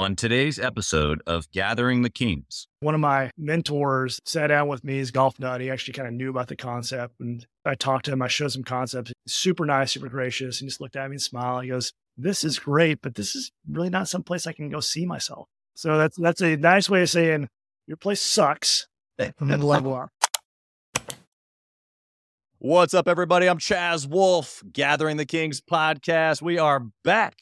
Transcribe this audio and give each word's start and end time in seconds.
on 0.00 0.16
today's 0.16 0.58
episode 0.58 1.22
of 1.26 1.50
Gathering 1.50 2.02
the 2.02 2.10
Kings. 2.10 2.66
One 2.80 2.94
of 2.94 3.00
my 3.00 3.30
mentors 3.36 4.18
sat 4.24 4.46
down 4.46 4.66
with 4.66 4.82
me. 4.82 4.94
He's 4.94 5.10
golf 5.10 5.38
nut. 5.38 5.60
He 5.60 5.70
actually 5.70 5.92
kind 5.92 6.08
of 6.08 6.14
knew 6.14 6.30
about 6.30 6.48
the 6.48 6.56
concept. 6.56 7.14
And 7.20 7.46
I 7.66 7.74
talked 7.74 8.06
to 8.06 8.12
him. 8.12 8.22
I 8.22 8.28
showed 8.28 8.52
some 8.52 8.64
concepts. 8.64 9.12
Super 9.26 9.66
nice, 9.66 9.92
super 9.92 10.08
gracious. 10.08 10.60
He 10.60 10.66
just 10.66 10.80
looked 10.80 10.96
at 10.96 11.10
me 11.10 11.14
and 11.14 11.22
smiled. 11.22 11.64
He 11.64 11.70
goes, 11.70 11.92
This 12.16 12.44
is 12.44 12.58
great, 12.58 13.00
but 13.02 13.14
this 13.14 13.36
is 13.36 13.52
really 13.68 13.90
not 13.90 14.08
some 14.08 14.22
place 14.22 14.46
I 14.46 14.52
can 14.52 14.70
go 14.70 14.80
see 14.80 15.04
myself. 15.04 15.48
So 15.74 15.98
that's 15.98 16.16
that's 16.16 16.40
a 16.40 16.56
nice 16.56 16.88
way 16.88 17.02
of 17.02 17.10
saying 17.10 17.48
your 17.86 17.96
place 17.96 18.22
sucks. 18.22 18.86
And 19.18 19.50
then 19.50 19.60
level 19.60 19.92
up. 19.94 20.08
What's 22.58 22.94
up, 22.94 23.06
everybody? 23.06 23.48
I'm 23.48 23.58
Chaz 23.58 24.06
Wolfe, 24.08 24.62
Gathering 24.72 25.18
the 25.18 25.26
Kings 25.26 25.60
podcast. 25.60 26.40
We 26.40 26.58
are 26.58 26.86
back 27.04 27.36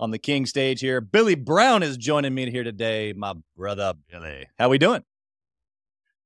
on 0.00 0.10
the 0.10 0.18
King 0.18 0.46
stage 0.46 0.80
here. 0.80 1.00
Billy 1.00 1.34
Brown 1.34 1.82
is 1.82 1.96
joining 1.96 2.34
me 2.34 2.50
here 2.50 2.64
today, 2.64 3.12
my 3.12 3.34
brother 3.56 3.92
Billy. 4.10 4.48
How 4.58 4.70
we 4.70 4.78
doing? 4.78 5.04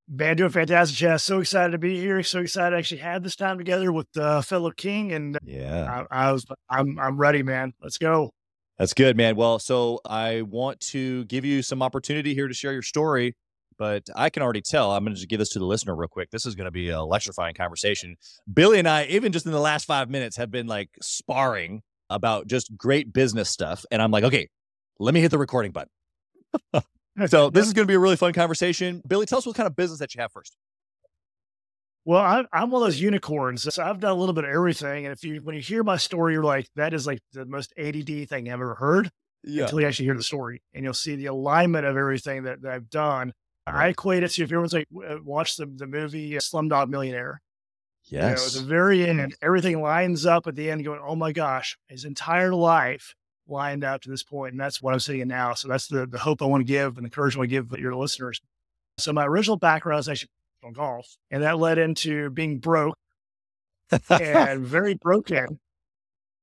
Man, 0.08 0.36
doing 0.36 0.50
fantastic, 0.50 0.96
Chaz. 0.96 1.22
So 1.22 1.40
excited 1.40 1.72
to 1.72 1.78
be 1.78 1.98
here. 1.98 2.22
So 2.22 2.40
excited 2.40 2.70
to 2.70 2.78
actually 2.78 3.00
had 3.00 3.24
this 3.24 3.36
time 3.36 3.58
together 3.58 3.90
with 3.90 4.06
uh, 4.16 4.42
fellow 4.42 4.70
King. 4.70 5.12
And 5.12 5.38
yeah, 5.44 6.04
I, 6.10 6.28
I 6.28 6.32
was, 6.32 6.46
I'm, 6.70 6.98
I'm 6.98 7.16
ready, 7.16 7.42
man. 7.42 7.72
Let's 7.82 7.98
go. 7.98 8.30
That's 8.78 8.94
good, 8.94 9.16
man. 9.16 9.34
Well, 9.34 9.58
so 9.58 10.00
I 10.04 10.42
want 10.42 10.80
to 10.80 11.24
give 11.24 11.44
you 11.44 11.62
some 11.62 11.82
opportunity 11.82 12.34
here 12.34 12.48
to 12.48 12.54
share 12.54 12.72
your 12.72 12.82
story, 12.82 13.34
but 13.78 14.02
I 14.14 14.30
can 14.30 14.42
already 14.42 14.62
tell. 14.62 14.92
I'm 14.92 15.04
going 15.04 15.14
to 15.14 15.18
just 15.18 15.28
give 15.28 15.38
this 15.38 15.50
to 15.50 15.58
the 15.58 15.64
listener 15.64 15.96
real 15.96 16.08
quick. 16.08 16.30
This 16.30 16.44
is 16.44 16.54
going 16.54 16.66
to 16.66 16.72
be 16.72 16.90
an 16.90 16.96
electrifying 16.96 17.54
conversation. 17.54 18.16
Billy 18.52 18.78
and 18.78 18.88
I, 18.88 19.04
even 19.06 19.32
just 19.32 19.46
in 19.46 19.52
the 19.52 19.60
last 19.60 19.86
five 19.86 20.10
minutes, 20.10 20.36
have 20.36 20.50
been 20.50 20.66
like 20.66 20.90
sparring 21.00 21.82
about 22.10 22.46
just 22.46 22.76
great 22.76 23.12
business 23.12 23.48
stuff. 23.48 23.84
And 23.90 24.00
I'm 24.00 24.10
like, 24.10 24.24
okay, 24.24 24.48
let 24.98 25.14
me 25.14 25.20
hit 25.20 25.30
the 25.30 25.38
recording 25.38 25.72
button. 25.72 25.90
so 27.26 27.50
this 27.50 27.66
is 27.66 27.72
going 27.72 27.86
to 27.86 27.90
be 27.90 27.94
a 27.94 27.98
really 27.98 28.16
fun 28.16 28.32
conversation. 28.32 29.02
Billy, 29.06 29.26
tell 29.26 29.38
us 29.38 29.46
what 29.46 29.56
kind 29.56 29.66
of 29.66 29.76
business 29.76 29.98
that 30.00 30.14
you 30.14 30.20
have 30.20 30.32
first. 30.32 30.56
Well, 32.04 32.20
I, 32.20 32.44
I'm 32.52 32.70
one 32.70 32.82
of 32.82 32.86
those 32.86 33.00
unicorns. 33.00 33.72
So 33.74 33.82
I've 33.82 33.98
done 33.98 34.12
a 34.12 34.14
little 34.14 34.34
bit 34.34 34.44
of 34.44 34.50
everything. 34.50 35.06
And 35.06 35.12
if 35.12 35.24
you, 35.24 35.40
when 35.42 35.54
you 35.54 35.62
hear 35.62 35.82
my 35.82 35.96
story, 35.96 36.34
you're 36.34 36.44
like, 36.44 36.68
that 36.76 36.92
is 36.92 37.06
like 37.06 37.20
the 37.32 37.46
most 37.46 37.72
ADD 37.78 38.28
thing 38.28 38.48
I've 38.48 38.54
ever 38.54 38.74
heard 38.74 39.10
yeah. 39.42 39.64
until 39.64 39.80
you 39.80 39.86
actually 39.86 40.06
hear 40.06 40.16
the 40.16 40.22
story 40.22 40.62
and 40.74 40.84
you'll 40.84 40.92
see 40.92 41.16
the 41.16 41.26
alignment 41.26 41.86
of 41.86 41.96
everything 41.96 42.42
that, 42.44 42.62
that 42.62 42.72
I've 42.72 42.90
done. 42.90 43.32
Right. 43.66 43.86
I 43.86 43.88
equate 43.88 44.22
it 44.22 44.30
to 44.32 44.42
if 44.42 44.48
everyone's 44.48 44.74
like, 44.74 44.88
watch 44.90 45.56
the, 45.56 45.66
the 45.66 45.86
movie 45.86 46.36
uh, 46.36 46.40
Slumdog 46.40 46.88
Millionaire. 46.88 47.40
Yes. 48.06 48.22
You 48.22 48.36
know, 48.36 48.46
at 48.46 48.62
the 48.62 48.68
very 48.68 49.06
end, 49.06 49.34
everything 49.42 49.80
lines 49.80 50.26
up 50.26 50.46
at 50.46 50.56
the 50.56 50.70
end, 50.70 50.84
going, 50.84 51.00
oh 51.04 51.16
my 51.16 51.32
gosh, 51.32 51.78
his 51.88 52.04
entire 52.04 52.54
life 52.54 53.14
lined 53.48 53.84
up 53.84 54.02
to 54.02 54.10
this 54.10 54.22
point, 54.22 54.52
And 54.52 54.60
that's 54.60 54.82
what 54.82 54.92
I'm 54.92 55.00
seeing 55.00 55.28
now. 55.28 55.54
So 55.54 55.68
that's 55.68 55.88
the, 55.88 56.06
the 56.06 56.18
hope 56.18 56.42
I 56.42 56.46
want 56.46 56.60
to 56.62 56.72
give 56.72 56.96
and 56.96 57.04
the 57.04 57.08
encouragement 57.08 57.48
I 57.48 57.50
give 57.50 57.72
your 57.78 57.94
listeners. 57.94 58.40
So 58.98 59.12
my 59.12 59.26
original 59.26 59.56
background 59.56 60.00
is 60.00 60.08
actually 60.08 60.30
on 60.62 60.72
golf, 60.72 61.16
and 61.30 61.42
that 61.42 61.58
led 61.58 61.78
into 61.78 62.30
being 62.30 62.58
broke 62.58 62.94
and 64.08 64.64
very 64.66 64.94
broken. 64.94 65.60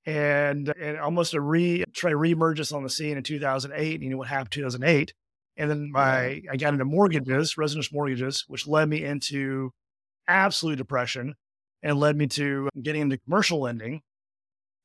And, 0.03 0.73
and 0.81 0.97
almost 0.97 1.35
a 1.35 1.41
re 1.41 1.85
try 1.93 2.11
reemergence 2.11 2.73
on 2.73 2.81
the 2.81 2.89
scene 2.89 3.17
in 3.17 3.23
2008. 3.23 4.01
You 4.01 4.09
know 4.09 4.17
what 4.17 4.27
happened 4.27 4.51
2008. 4.51 5.13
And 5.57 5.69
then 5.69 5.91
my 5.91 6.41
I 6.51 6.57
got 6.57 6.73
into 6.73 6.85
mortgages, 6.85 7.55
residential 7.55 7.93
mortgages, 7.93 8.45
which 8.47 8.67
led 8.67 8.89
me 8.89 9.03
into 9.03 9.71
absolute 10.27 10.77
depression 10.77 11.35
and 11.83 11.99
led 11.99 12.15
me 12.15 12.27
to 12.27 12.69
getting 12.81 13.01
into 13.01 13.17
commercial 13.17 13.59
lending. 13.59 14.01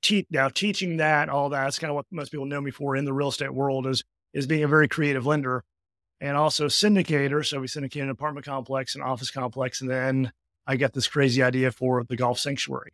Te- 0.02 0.26
now, 0.30 0.48
teaching 0.48 0.98
that, 0.98 1.28
all 1.28 1.48
that's 1.48 1.78
kind 1.78 1.90
of 1.90 1.94
what 1.94 2.06
most 2.10 2.30
people 2.30 2.46
know 2.46 2.60
me 2.60 2.70
for 2.70 2.96
in 2.96 3.04
the 3.04 3.12
real 3.12 3.28
estate 3.28 3.52
world 3.52 3.86
is, 3.86 4.04
is 4.32 4.46
being 4.46 4.62
a 4.62 4.68
very 4.68 4.88
creative 4.88 5.26
lender 5.26 5.64
and 6.20 6.36
also 6.36 6.66
syndicator. 6.66 7.44
So 7.44 7.60
we 7.60 7.66
syndicate 7.66 8.02
an 8.02 8.10
apartment 8.10 8.46
complex, 8.46 8.94
an 8.94 9.02
office 9.02 9.30
complex. 9.30 9.80
And 9.80 9.90
then 9.90 10.32
I 10.66 10.76
got 10.76 10.92
this 10.92 11.08
crazy 11.08 11.42
idea 11.42 11.72
for 11.72 12.04
the 12.08 12.16
golf 12.16 12.38
sanctuary, 12.38 12.92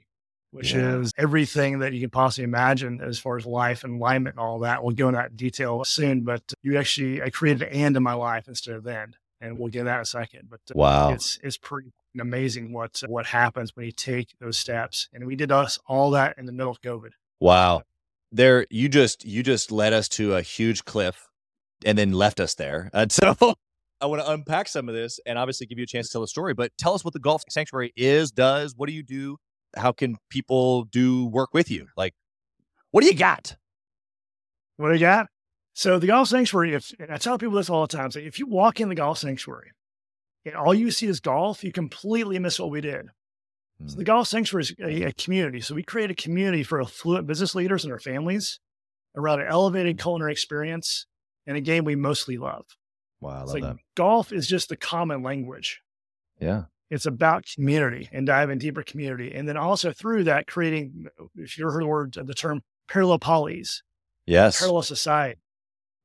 which 0.51 0.73
yeah. 0.73 0.99
is 0.99 1.13
everything 1.17 1.81
that 1.81 1.93
you 1.93 2.01
can 2.01 2.11
possibly 2.11 2.45
imagine 2.45 3.01
as 3.01 3.19
far 3.19 3.37
as 3.37 3.47
life 3.47 3.85
and 3.85 4.01
alignment 4.01 4.37
and 4.37 4.41
all 4.41 4.61
that. 4.61 4.83
We'll 4.83 4.95
go 4.95 5.09
into 5.09 5.19
that 5.19 5.37
detail 5.37 5.85
soon, 5.85 6.23
but 6.23 6.43
you 6.63 6.79
actually, 6.79 7.23
I 7.23 7.31
created 7.31 7.63
an 7.63 7.75
and 7.75 7.97
in 7.97 8.03
my 8.03 8.15
life 8.15 8.49
instead 8.49 8.75
of 8.75 8.85
then. 8.85 9.15
And 9.41 9.59
we'll 9.59 9.71
get 9.71 9.85
that 9.85 9.97
in 9.97 10.03
a 10.03 10.07
second. 10.07 10.49
But 10.49 10.61
uh, 10.71 10.75
wow, 10.77 11.13
it's, 11.13 11.39
it's 11.43 11.57
pretty 11.57 11.91
amazing 12.21 12.73
what 12.73 13.03
uh, 13.03 13.09
what 13.09 13.27
happens 13.27 13.75
when 13.75 13.87
you 13.87 13.93
take 13.93 14.35
those 14.41 14.59
steps. 14.59 15.09
And 15.13 15.27
we 15.27 15.37
did 15.37 15.51
us 15.51 15.79
all 15.87 16.11
that 16.11 16.37
in 16.39 16.47
the 16.47 16.53
middle 16.53 16.73
of 16.73 16.81
COVID. 16.81 17.11
Wow. 17.41 17.83
There 18.31 18.67
you 18.71 18.89
just 18.89 19.25
you 19.25 19.43
just 19.43 19.71
led 19.71 19.93
us 19.93 20.09
to 20.11 20.35
a 20.35 20.43
huge 20.43 20.85
cliff 20.85 21.29
and 21.85 21.99
then 21.99 22.13
left 22.13 22.41
us 22.41 22.55
there. 22.55 22.91
And 22.93 23.11
so 23.13 23.55
I 24.01 24.07
want 24.07 24.23
to 24.23 24.31
unpack 24.31 24.69
some 24.69 24.89
of 24.89 24.95
this 24.95 25.21
and 25.27 25.39
obviously 25.39 25.67
give 25.67 25.79
you 25.79 25.85
a 25.85 25.87
chance 25.87 26.09
to 26.09 26.13
tell 26.13 26.23
a 26.23 26.29
story, 26.29 26.55
but 26.55 26.73
tell 26.79 26.95
us 26.95 27.05
what 27.05 27.15
the 27.15 27.21
golf 27.21 27.43
sanctuary 27.49 27.93
is, 27.97 28.33
does, 28.33 28.75
what 28.77 28.89
do 28.89 28.95
you 28.95 29.03
do? 29.03 29.37
How 29.77 29.93
can 29.93 30.17
people 30.29 30.85
do 30.85 31.27
work 31.27 31.55
with 31.55 31.71
you? 31.71 31.87
Like 31.97 32.15
what 32.91 33.03
do 33.03 33.07
you 33.07 33.15
got? 33.15 33.57
What 34.77 34.89
do 34.89 34.95
you 34.95 35.01
got? 35.01 35.29
So 35.75 35.99
the 35.99 36.07
golf 36.07 36.29
sanctuary, 36.29 36.75
if 36.75 36.93
I 37.09 37.17
tell 37.17 37.39
people 37.39 37.57
this 37.57 37.71
all 37.71 37.87
the 37.87 37.97
time, 37.97 38.11
say 38.11 38.25
if 38.25 38.39
you 38.39 38.47
walk 38.47 38.81
in 38.81 38.91
the 38.91 38.95
golf 38.95 39.19
sanctuary 39.19 39.73
and 40.45 40.55
all 40.55 40.75
you 40.75 40.91
see 40.91 41.07
is 41.07 41.21
golf, 41.21 41.63
you 41.63 41.73
completely 41.73 42.39
miss 42.39 42.59
what 42.59 42.71
we 42.71 42.81
did. 42.81 43.07
Mm. 43.83 43.91
So 43.91 43.97
the 43.97 44.03
hmm. 44.03 44.07
golf 44.07 44.29
sanctuary 44.29 44.63
is 44.63 44.75
a, 44.81 45.09
a, 45.09 45.13
community. 45.13 45.61
So 45.61 45.75
we 45.75 45.83
create 45.83 46.11
a 46.11 46.15
community 46.15 46.63
for 46.63 46.81
affluent 46.81 47.27
business 47.27 47.55
leaders 47.55 47.85
and 47.85 47.91
their 47.91 47.99
families 47.99 48.59
around 49.17 49.41
an 49.41 49.47
elevated 49.49 50.01
culinary 50.01 50.33
experience 50.33 51.07
and 51.47 51.57
a 51.57 51.61
game 51.61 51.85
we 51.85 51.97
mostly 51.97 52.39
love. 52.39 52.65
Wow, 53.21 53.31
I 53.31 53.39
love 53.41 53.49
like 53.49 53.63
that. 53.63 53.77
Golf 53.95 54.33
is 54.33 54.49
just 54.49 54.69
the 54.69 54.77
common 54.77 55.23
language. 55.23 55.81
Yeah. 56.41 56.65
It's 56.91 57.07
about 57.07 57.47
community 57.47 58.09
and 58.13 58.27
diving 58.27 58.59
deeper 58.59 58.83
community. 58.83 59.33
And 59.33 59.49
then 59.49 59.57
also 59.57 59.93
through 59.93 60.25
that, 60.25 60.47
creating, 60.47 61.07
if 61.37 61.57
you 61.57 61.65
heard 61.65 61.83
the 61.83 61.87
word, 61.87 62.13
the 62.13 62.35
term 62.35 62.63
parallel 62.89 63.19
polis. 63.19 63.83
Yes. 64.27 64.59
Parallel 64.59 64.83
society 64.83 65.42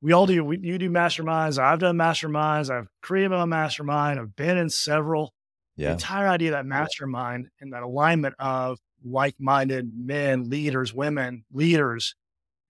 we 0.01 0.11
all 0.13 0.25
do. 0.25 0.43
We, 0.43 0.59
you 0.59 0.77
do 0.77 0.89
masterminds. 0.89 1.57
I've 1.57 1.79
done 1.79 1.97
masterminds. 1.97 2.69
I've 2.69 2.87
created 3.01 3.29
my 3.29 3.45
mastermind. 3.45 4.19
I've 4.19 4.35
been 4.35 4.57
in 4.57 4.69
several. 4.69 5.33
Yeah. 5.75 5.87
The 5.87 5.93
entire 5.93 6.27
idea 6.27 6.49
of 6.49 6.53
that 6.53 6.65
mastermind 6.65 7.49
and 7.59 7.73
that 7.73 7.83
alignment 7.83 8.35
of 8.39 8.79
like-minded 9.05 9.91
men, 9.95 10.49
leaders, 10.49 10.93
women, 10.93 11.45
leaders 11.51 12.15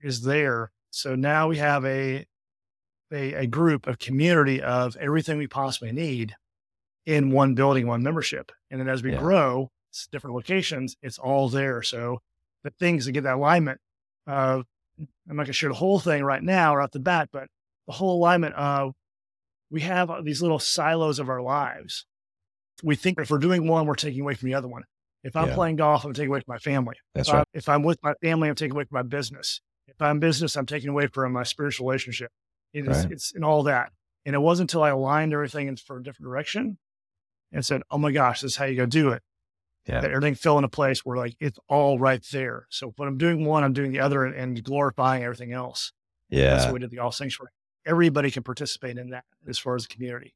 is 0.01 0.21
there. 0.23 0.71
So 0.91 1.15
now 1.15 1.47
we 1.47 1.57
have 1.57 1.85
a, 1.85 2.25
a, 3.11 3.33
a 3.33 3.47
group, 3.47 3.87
a 3.87 3.95
community 3.95 4.61
of 4.61 4.95
everything 4.97 5.37
we 5.37 5.47
possibly 5.47 5.91
need 5.91 6.35
in 7.05 7.31
one 7.31 7.55
building, 7.55 7.87
one 7.87 8.03
membership. 8.03 8.51
And 8.69 8.79
then 8.79 8.89
as 8.89 9.03
we 9.03 9.13
yeah. 9.13 9.19
grow, 9.19 9.71
different 10.11 10.35
locations, 10.35 10.97
it's 11.01 11.17
all 11.17 11.49
there. 11.49 11.81
So 11.81 12.21
the 12.63 12.71
things 12.71 13.05
that 13.05 13.13
get 13.13 13.23
that 13.23 13.35
alignment 13.35 13.79
of 14.27 14.65
I'm 15.29 15.35
not 15.35 15.43
going 15.43 15.47
to 15.47 15.53
share 15.53 15.69
the 15.69 15.75
whole 15.75 15.99
thing 15.99 16.23
right 16.23 16.41
now 16.41 16.75
or 16.75 16.81
off 16.81 16.91
the 16.91 16.99
bat, 16.99 17.29
but 17.31 17.47
the 17.85 17.93
whole 17.93 18.17
alignment 18.17 18.55
of 18.55 18.93
we 19.69 19.81
have 19.81 20.09
these 20.23 20.41
little 20.41 20.59
silos 20.59 21.19
of 21.19 21.29
our 21.29 21.41
lives. 21.41 22.05
We 22.83 22.95
think 22.95 23.19
if 23.19 23.29
we're 23.29 23.39
doing 23.39 23.67
one, 23.67 23.85
we're 23.85 23.95
taking 23.95 24.21
away 24.21 24.35
from 24.35 24.47
the 24.47 24.55
other 24.55 24.67
one. 24.67 24.83
If 25.23 25.35
I'm 25.35 25.49
yeah. 25.49 25.55
playing 25.55 25.75
golf, 25.77 26.05
I'm 26.05 26.13
taking 26.13 26.29
away 26.29 26.39
from 26.39 26.53
my 26.53 26.59
family. 26.59 26.95
That's 27.13 27.27
if 27.27 27.33
right. 27.33 27.41
I, 27.41 27.57
if 27.57 27.67
I'm 27.67 27.83
with 27.83 27.99
my 28.03 28.13
family, 28.21 28.49
I'm 28.49 28.55
taking 28.55 28.75
away 28.75 28.85
from 28.85 28.95
my 28.95 29.03
business. 29.03 29.61
If 29.87 30.01
I'm 30.01 30.19
business, 30.19 30.55
I'm 30.55 30.65
taking 30.65 30.89
away 30.89 31.07
from 31.07 31.33
my 31.33 31.43
spiritual 31.43 31.87
relationship. 31.87 32.31
It 32.73 32.87
is, 32.87 33.03
right. 33.03 33.11
It's 33.11 33.31
in 33.31 33.43
all 33.43 33.63
that. 33.63 33.91
And 34.25 34.35
it 34.35 34.39
wasn't 34.39 34.69
until 34.69 34.83
I 34.83 34.89
aligned 34.89 35.33
everything 35.33 35.75
for 35.75 35.97
a 35.97 36.03
different 36.03 36.29
direction 36.29 36.77
and 37.51 37.65
said, 37.65 37.81
oh 37.89 37.97
my 37.97 38.11
gosh, 38.11 38.41
this 38.41 38.51
is 38.51 38.57
how 38.57 38.65
you 38.65 38.75
go 38.75 38.85
do 38.85 39.09
it 39.09 39.23
yeah. 39.87 40.01
that 40.01 40.11
everything 40.11 40.35
fell 40.35 40.57
into 40.57 40.67
place 40.69 41.05
where 41.05 41.17
like 41.17 41.35
it's 41.39 41.59
all 41.69 41.97
right 41.99 42.23
there. 42.31 42.67
So 42.69 42.93
when 42.97 43.07
I'm 43.07 43.17
doing 43.17 43.45
one, 43.45 43.63
I'm 43.63 43.73
doing 43.73 43.91
the 43.91 43.99
other 43.99 44.25
and, 44.25 44.35
and 44.35 44.63
glorifying 44.63 45.23
everything 45.23 45.53
else. 45.53 45.91
Yeah. 46.29 46.51
That's 46.51 46.65
what 46.65 46.73
we 46.73 46.79
did 46.79 46.91
the 46.91 46.97
Golf 46.97 47.15
Sanctuary. 47.15 47.51
Everybody 47.85 48.31
can 48.31 48.43
participate 48.43 48.97
in 48.97 49.11
that 49.11 49.23
as 49.47 49.57
far 49.57 49.75
as 49.75 49.87
the 49.87 49.93
community. 49.93 50.33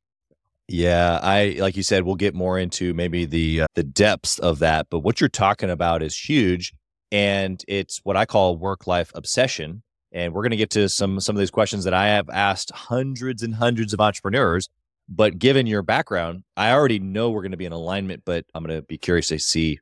Yeah, 0.68 1.20
I 1.22 1.58
like 1.60 1.76
you 1.76 1.84
said, 1.84 2.04
we'll 2.04 2.16
get 2.16 2.34
more 2.34 2.58
into 2.58 2.94
maybe 2.94 3.26
the 3.26 3.62
uh, 3.64 3.68
the 3.76 3.84
depths 3.84 4.40
of 4.40 4.60
that, 4.60 4.88
but 4.90 5.00
what 5.00 5.20
you're 5.20 5.28
talking 5.28 5.70
about 5.70 6.02
is 6.02 6.18
huge, 6.18 6.74
and 7.12 7.62
it's 7.68 8.00
what 8.04 8.16
I 8.16 8.26
call 8.26 8.56
work 8.56 8.88
life 8.88 9.12
obsession. 9.14 9.84
And 10.14 10.34
we're 10.34 10.44
going 10.44 10.52
to 10.52 10.58
get 10.58 10.70
to 10.72 10.88
some 10.88 11.20
some 11.20 11.36
of 11.36 11.42
these 11.42 11.52
questions 11.52 11.84
that 11.84 11.94
I 11.94 12.08
have 12.08 12.30
asked 12.30 12.72
hundreds 12.72 13.44
and 13.44 13.56
hundreds 13.56 13.94
of 13.94 14.00
entrepreneurs 14.00 14.70
but 15.12 15.38
given 15.38 15.68
your 15.68 15.82
background, 15.82 16.44
I 16.56 16.72
already 16.72 16.98
know 16.98 17.30
we're 17.30 17.42
going 17.42 17.52
to 17.52 17.58
be 17.58 17.66
in 17.66 17.74
alignment, 17.74 18.24
but 18.26 18.46
I'm 18.56 18.64
going 18.64 18.78
to 18.78 18.82
be 18.82 18.98
curious 18.98 19.28
to 19.28 19.40
see 19.40 19.80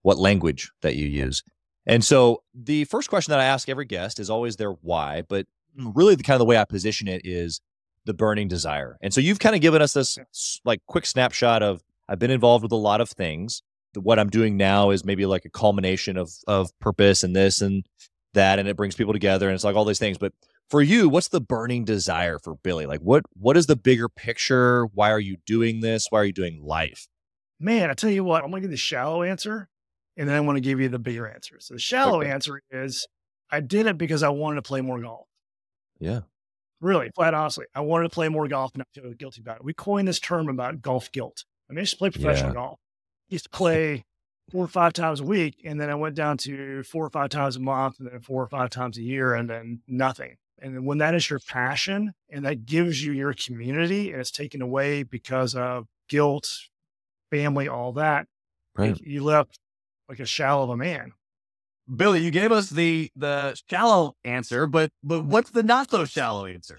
what 0.00 0.18
language 0.18 0.72
that 0.80 0.96
you 0.96 1.06
use. 1.06 1.42
And 1.84 2.02
so 2.02 2.42
the 2.54 2.84
first 2.84 3.10
question 3.10 3.30
that 3.32 3.40
I 3.40 3.44
ask 3.44 3.68
every 3.68 3.84
guest 3.84 4.18
is 4.18 4.30
always 4.30 4.56
their 4.56 4.72
why, 4.72 5.22
but 5.28 5.46
really 5.76 6.14
the 6.14 6.22
kind 6.22 6.34
of 6.34 6.38
the 6.38 6.46
way 6.46 6.56
I 6.56 6.64
position 6.64 7.08
it 7.08 7.20
is 7.24 7.60
the 8.06 8.14
burning 8.14 8.48
desire. 8.48 8.96
And 9.02 9.12
so 9.12 9.20
you've 9.20 9.38
kind 9.38 9.54
of 9.54 9.60
given 9.60 9.82
us 9.82 9.92
this 9.92 10.18
like 10.64 10.80
quick 10.86 11.04
snapshot 11.04 11.62
of 11.62 11.82
I've 12.08 12.18
been 12.18 12.30
involved 12.30 12.62
with 12.62 12.72
a 12.72 12.76
lot 12.76 13.02
of 13.02 13.10
things. 13.10 13.62
What 13.94 14.18
I'm 14.18 14.30
doing 14.30 14.56
now 14.56 14.90
is 14.90 15.04
maybe 15.04 15.26
like 15.26 15.44
a 15.44 15.50
culmination 15.50 16.16
of 16.16 16.32
of 16.46 16.70
purpose 16.78 17.22
and 17.22 17.36
this 17.36 17.60
and 17.60 17.84
that, 18.34 18.58
and 18.58 18.68
it 18.68 18.76
brings 18.76 18.94
people 18.94 19.12
together, 19.12 19.48
and 19.48 19.54
it's 19.54 19.64
like 19.64 19.76
all 19.76 19.84
these 19.84 19.98
things. 19.98 20.16
But 20.16 20.32
for 20.70 20.80
you, 20.80 21.08
what's 21.08 21.28
the 21.28 21.40
burning 21.40 21.84
desire 21.84 22.38
for 22.38 22.54
Billy? 22.54 22.86
Like 22.86 23.00
what 23.00 23.24
what 23.34 23.56
is 23.56 23.66
the 23.66 23.76
bigger 23.76 24.08
picture? 24.08 24.86
Why 24.86 25.10
are 25.10 25.20
you 25.20 25.36
doing 25.44 25.80
this? 25.80 26.06
Why 26.10 26.20
are 26.20 26.24
you 26.24 26.32
doing 26.32 26.62
life? 26.62 27.08
Man, 27.58 27.90
I 27.90 27.94
tell 27.94 28.10
you 28.10 28.24
what, 28.24 28.42
I'm 28.44 28.50
gonna 28.50 28.62
give 28.62 28.70
the 28.70 28.76
shallow 28.76 29.22
answer 29.22 29.68
and 30.16 30.28
then 30.28 30.36
I 30.36 30.40
want 30.40 30.56
to 30.56 30.60
give 30.60 30.80
you 30.80 30.88
the 30.88 30.98
bigger 30.98 31.28
answer. 31.28 31.56
So 31.58 31.74
the 31.74 31.80
shallow 31.80 32.20
okay. 32.20 32.30
answer 32.30 32.62
is 32.70 33.06
I 33.50 33.60
did 33.60 33.86
it 33.86 33.98
because 33.98 34.22
I 34.22 34.28
wanted 34.28 34.56
to 34.56 34.62
play 34.62 34.80
more 34.80 35.00
golf. 35.00 35.26
Yeah. 35.98 36.20
Really, 36.80 37.10
flat 37.14 37.34
honestly. 37.34 37.66
I 37.74 37.80
wanted 37.80 38.04
to 38.04 38.14
play 38.14 38.28
more 38.28 38.48
golf 38.48 38.72
and 38.74 38.82
I 38.82 38.86
feel 38.94 39.12
guilty 39.12 39.42
about 39.42 39.56
it. 39.56 39.64
We 39.64 39.74
coined 39.74 40.08
this 40.08 40.20
term 40.20 40.48
about 40.48 40.80
golf 40.80 41.12
guilt. 41.12 41.44
I 41.68 41.72
mean, 41.72 41.78
I 41.78 41.82
used 41.82 41.92
to 41.92 41.98
play 41.98 42.10
professional 42.10 42.50
yeah. 42.50 42.54
golf. 42.54 42.78
I 43.30 43.34
used 43.34 43.44
to 43.44 43.50
play 43.56 44.04
four 44.50 44.64
or 44.64 44.68
five 44.68 44.92
times 44.92 45.20
a 45.20 45.24
week. 45.24 45.60
And 45.64 45.80
then 45.80 45.90
I 45.90 45.94
went 45.94 46.14
down 46.14 46.38
to 46.38 46.82
four 46.82 47.04
or 47.04 47.10
five 47.10 47.30
times 47.30 47.56
a 47.56 47.60
month 47.60 47.98
and 47.98 48.08
then 48.10 48.20
four 48.20 48.42
or 48.42 48.48
five 48.48 48.70
times 48.70 48.98
a 48.98 49.02
year 49.02 49.34
and 49.34 49.48
then 49.48 49.80
nothing. 49.86 50.36
And 50.60 50.84
when 50.84 50.98
that 50.98 51.14
is 51.14 51.28
your 51.28 51.38
passion 51.38 52.12
and 52.28 52.44
that 52.44 52.66
gives 52.66 53.04
you 53.04 53.12
your 53.12 53.32
community 53.34 54.12
and 54.12 54.20
it's 54.20 54.30
taken 54.30 54.60
away 54.60 55.02
because 55.02 55.54
of 55.54 55.86
guilt, 56.08 56.48
family, 57.30 57.68
all 57.68 57.92
that, 57.92 58.26
right. 58.76 58.98
you 59.00 59.24
left 59.24 59.58
like 60.08 60.20
a 60.20 60.26
shell 60.26 60.62
of 60.62 60.70
a 60.70 60.76
man. 60.76 61.12
Billy, 61.94 62.20
you 62.20 62.30
gave 62.30 62.52
us 62.52 62.70
the 62.70 63.10
the 63.16 63.58
shallow 63.68 64.14
answer, 64.24 64.66
but 64.66 64.90
but 65.02 65.24
what's 65.24 65.50
the 65.50 65.62
not 65.62 65.90
so 65.90 66.04
shallow 66.04 66.46
answer? 66.46 66.78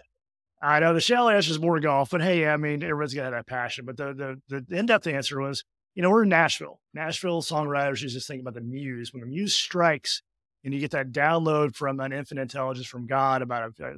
I 0.61 0.79
know 0.79 0.93
the 0.93 1.01
shallow 1.01 1.29
answer 1.29 1.51
is 1.51 1.59
more 1.59 1.79
golf, 1.79 2.11
but 2.11 2.21
hey, 2.21 2.47
I 2.47 2.55
mean 2.57 2.83
everybody's 2.83 3.13
got 3.13 3.31
that 3.31 3.47
passion. 3.47 3.85
But 3.85 3.97
the 3.97 4.39
the 4.47 4.61
the 4.61 4.77
in 4.77 4.85
depth 4.85 5.07
answer 5.07 5.41
was, 5.41 5.63
you 5.95 6.03
know, 6.03 6.09
we're 6.09 6.23
in 6.23 6.29
Nashville. 6.29 6.79
Nashville 6.93 7.41
songwriters 7.41 8.03
is 8.03 8.13
just 8.13 8.27
thinking 8.27 8.43
about 8.43 8.53
the 8.53 8.61
muse. 8.61 9.11
When 9.11 9.21
the 9.21 9.27
muse 9.27 9.55
strikes, 9.55 10.21
and 10.63 10.73
you 10.73 10.79
get 10.79 10.91
that 10.91 11.11
download 11.11 11.75
from 11.75 11.99
an 11.99 12.13
infinite 12.13 12.43
intelligence 12.43 12.87
from 12.87 13.07
God 13.07 13.41
about 13.41 13.73
a, 13.79 13.93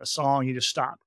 a 0.00 0.06
song, 0.06 0.46
you 0.46 0.54
just 0.54 0.68
stop. 0.68 0.98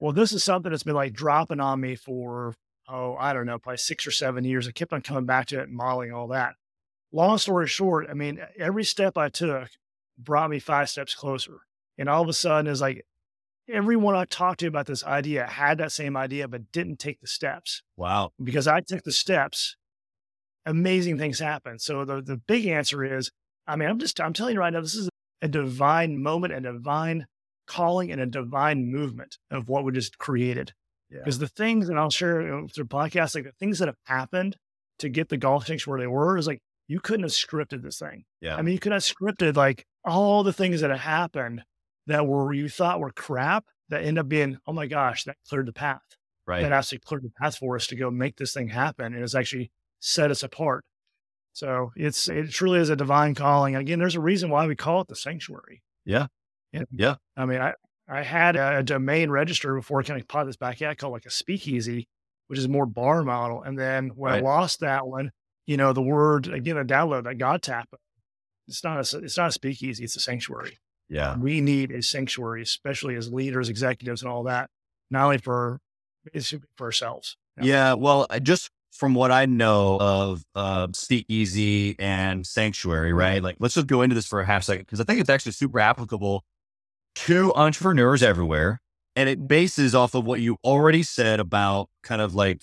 Well, 0.00 0.12
this 0.12 0.32
is 0.32 0.44
something 0.44 0.70
that's 0.70 0.82
been 0.82 0.94
like 0.94 1.12
dropping 1.12 1.60
on 1.60 1.80
me 1.80 1.94
for 1.94 2.54
oh, 2.90 3.16
I 3.18 3.34
don't 3.34 3.44
know, 3.44 3.58
probably 3.58 3.76
six 3.76 4.06
or 4.06 4.10
seven 4.10 4.44
years. 4.44 4.66
I 4.66 4.70
kept 4.70 4.94
on 4.94 5.02
coming 5.02 5.26
back 5.26 5.46
to 5.46 5.60
it 5.60 5.68
and 5.68 5.76
modeling 5.76 6.12
all 6.12 6.28
that 6.28 6.54
long 7.12 7.38
story 7.38 7.66
short, 7.66 8.06
I 8.10 8.14
mean, 8.14 8.40
every 8.58 8.84
step 8.84 9.16
I 9.16 9.28
took 9.28 9.68
brought 10.16 10.50
me 10.50 10.58
five 10.58 10.88
steps 10.88 11.14
closer. 11.14 11.60
And 11.96 12.08
all 12.08 12.22
of 12.22 12.28
a 12.28 12.32
sudden, 12.32 12.70
it's 12.70 12.80
like 12.80 13.04
everyone 13.68 14.14
I 14.14 14.24
talked 14.24 14.60
to 14.60 14.66
about 14.66 14.86
this 14.86 15.04
idea 15.04 15.46
had 15.46 15.78
that 15.78 15.92
same 15.92 16.16
idea, 16.16 16.48
but 16.48 16.72
didn't 16.72 16.98
take 16.98 17.20
the 17.20 17.26
steps. 17.26 17.82
Wow. 17.96 18.32
Because 18.42 18.68
I 18.68 18.80
took 18.80 19.02
the 19.02 19.12
steps, 19.12 19.76
amazing 20.64 21.18
things 21.18 21.38
happen. 21.38 21.78
So 21.78 22.04
the, 22.04 22.20
the 22.22 22.36
big 22.36 22.66
answer 22.66 23.04
is, 23.04 23.30
I 23.68 23.76
mean, 23.76 23.88
I'm 23.88 23.98
just, 23.98 24.20
I'm 24.20 24.32
telling 24.32 24.54
you 24.54 24.60
right 24.60 24.72
now, 24.72 24.80
this 24.80 24.94
is 24.94 25.08
a 25.42 25.48
divine 25.48 26.22
moment, 26.22 26.52
a 26.52 26.60
divine 26.60 27.26
calling, 27.66 28.10
and 28.10 28.20
a 28.20 28.26
divine 28.26 28.90
movement 28.90 29.38
of 29.50 29.68
what 29.68 29.84
we 29.84 29.92
just 29.92 30.18
created. 30.18 30.72
Because 31.10 31.36
yeah. 31.36 31.40
the 31.40 31.48
things, 31.48 31.88
and 31.88 31.98
I'll 31.98 32.10
share 32.10 32.42
you 32.42 32.48
know, 32.48 32.68
through 32.74 32.86
podcasts, 32.86 33.34
like 33.34 33.44
the 33.44 33.52
things 33.52 33.78
that 33.78 33.88
have 33.88 33.96
happened 34.04 34.56
to 34.98 35.08
get 35.08 35.28
the 35.28 35.36
golf 35.36 35.66
tanks 35.66 35.86
where 35.86 35.98
they 35.98 36.06
were 36.06 36.36
is 36.36 36.46
like 36.46 36.60
you 36.88 37.00
couldn't 37.00 37.22
have 37.22 37.32
scripted 37.32 37.82
this 37.82 37.98
thing. 37.98 38.24
Yeah. 38.40 38.56
I 38.56 38.62
mean, 38.62 38.72
you 38.72 38.80
could 38.80 38.92
have 38.92 39.02
scripted 39.02 39.56
like 39.56 39.86
all 40.04 40.42
the 40.42 40.52
things 40.52 40.80
that 40.80 40.90
have 40.90 41.00
happened 41.00 41.62
that 42.06 42.26
were 42.26 42.52
you 42.52 42.68
thought 42.68 43.00
were 43.00 43.12
crap 43.12 43.66
that 43.90 44.02
end 44.02 44.18
up 44.18 44.28
being, 44.28 44.58
oh 44.66 44.72
my 44.72 44.86
gosh, 44.86 45.24
that 45.24 45.36
cleared 45.48 45.66
the 45.66 45.72
path. 45.72 46.02
Right. 46.46 46.62
That 46.62 46.72
actually 46.72 46.98
cleared 46.98 47.24
the 47.24 47.32
path 47.40 47.56
for 47.56 47.76
us 47.76 47.86
to 47.88 47.96
go 47.96 48.10
make 48.10 48.36
this 48.36 48.54
thing 48.54 48.68
happen. 48.68 49.14
And 49.14 49.22
it's 49.22 49.34
actually 49.34 49.70
set 50.00 50.30
us 50.30 50.42
apart. 50.42 50.84
So 51.58 51.90
it's 51.96 52.28
it 52.28 52.52
truly 52.52 52.78
is 52.78 52.88
a 52.88 52.94
divine 52.94 53.34
calling. 53.34 53.74
And 53.74 53.80
again, 53.80 53.98
there's 53.98 54.14
a 54.14 54.20
reason 54.20 54.48
why 54.48 54.64
we 54.68 54.76
call 54.76 55.00
it 55.00 55.08
the 55.08 55.16
sanctuary. 55.16 55.82
Yeah. 56.04 56.28
And, 56.72 56.86
yeah. 56.92 57.16
I 57.36 57.46
mean, 57.46 57.60
I 57.60 57.74
I 58.08 58.22
had 58.22 58.54
a, 58.54 58.78
a 58.78 58.82
domain 58.84 59.28
register 59.28 59.74
before 59.74 59.98
I 59.98 60.04
kind 60.04 60.20
of 60.20 60.28
pot 60.28 60.46
this 60.46 60.56
back 60.56 60.80
out 60.82 60.96
called 60.98 61.14
like 61.14 61.26
a 61.26 61.30
speakeasy, 61.30 62.06
which 62.46 62.60
is 62.60 62.68
more 62.68 62.86
bar 62.86 63.24
model. 63.24 63.60
And 63.64 63.76
then 63.76 64.10
when 64.14 64.30
right. 64.34 64.38
I 64.38 64.46
lost 64.46 64.78
that 64.80 65.08
one, 65.08 65.32
you 65.66 65.76
know, 65.76 65.92
the 65.92 66.00
word 66.00 66.46
again, 66.46 66.76
a 66.76 66.84
download 66.84 67.24
that 67.24 67.38
God 67.38 67.60
tap. 67.60 67.88
It's 68.68 68.84
not 68.84 69.12
a, 69.12 69.18
it's 69.18 69.36
not 69.36 69.48
a 69.48 69.52
speakeasy. 69.52 70.04
It's 70.04 70.14
a 70.14 70.20
sanctuary. 70.20 70.78
Yeah. 71.08 71.36
We 71.36 71.60
need 71.60 71.90
a 71.90 72.02
sanctuary, 72.02 72.62
especially 72.62 73.16
as 73.16 73.32
leaders, 73.32 73.68
executives, 73.68 74.22
and 74.22 74.30
all 74.30 74.44
that, 74.44 74.70
not 75.10 75.24
only 75.24 75.38
for, 75.38 75.80
for 76.76 76.86
ourselves. 76.86 77.36
Yeah. 77.60 77.94
Well, 77.94 78.28
I 78.30 78.38
just 78.38 78.70
from 78.92 79.14
what 79.14 79.30
I 79.30 79.46
know 79.46 79.98
of 80.00 80.44
uh, 80.54 80.88
speakeasy 80.92 81.96
and 81.98 82.46
sanctuary, 82.46 83.12
right? 83.12 83.42
Like, 83.42 83.56
let's 83.58 83.74
just 83.74 83.86
go 83.86 84.02
into 84.02 84.14
this 84.14 84.26
for 84.26 84.40
a 84.40 84.46
half 84.46 84.64
second 84.64 84.86
because 84.86 85.00
I 85.00 85.04
think 85.04 85.20
it's 85.20 85.30
actually 85.30 85.52
super 85.52 85.78
applicable 85.78 86.44
to 87.14 87.52
entrepreneurs 87.54 88.22
everywhere. 88.22 88.80
And 89.16 89.28
it 89.28 89.48
bases 89.48 89.94
off 89.94 90.14
of 90.14 90.24
what 90.24 90.40
you 90.40 90.58
already 90.64 91.02
said 91.02 91.40
about 91.40 91.88
kind 92.02 92.22
of 92.22 92.34
like 92.34 92.62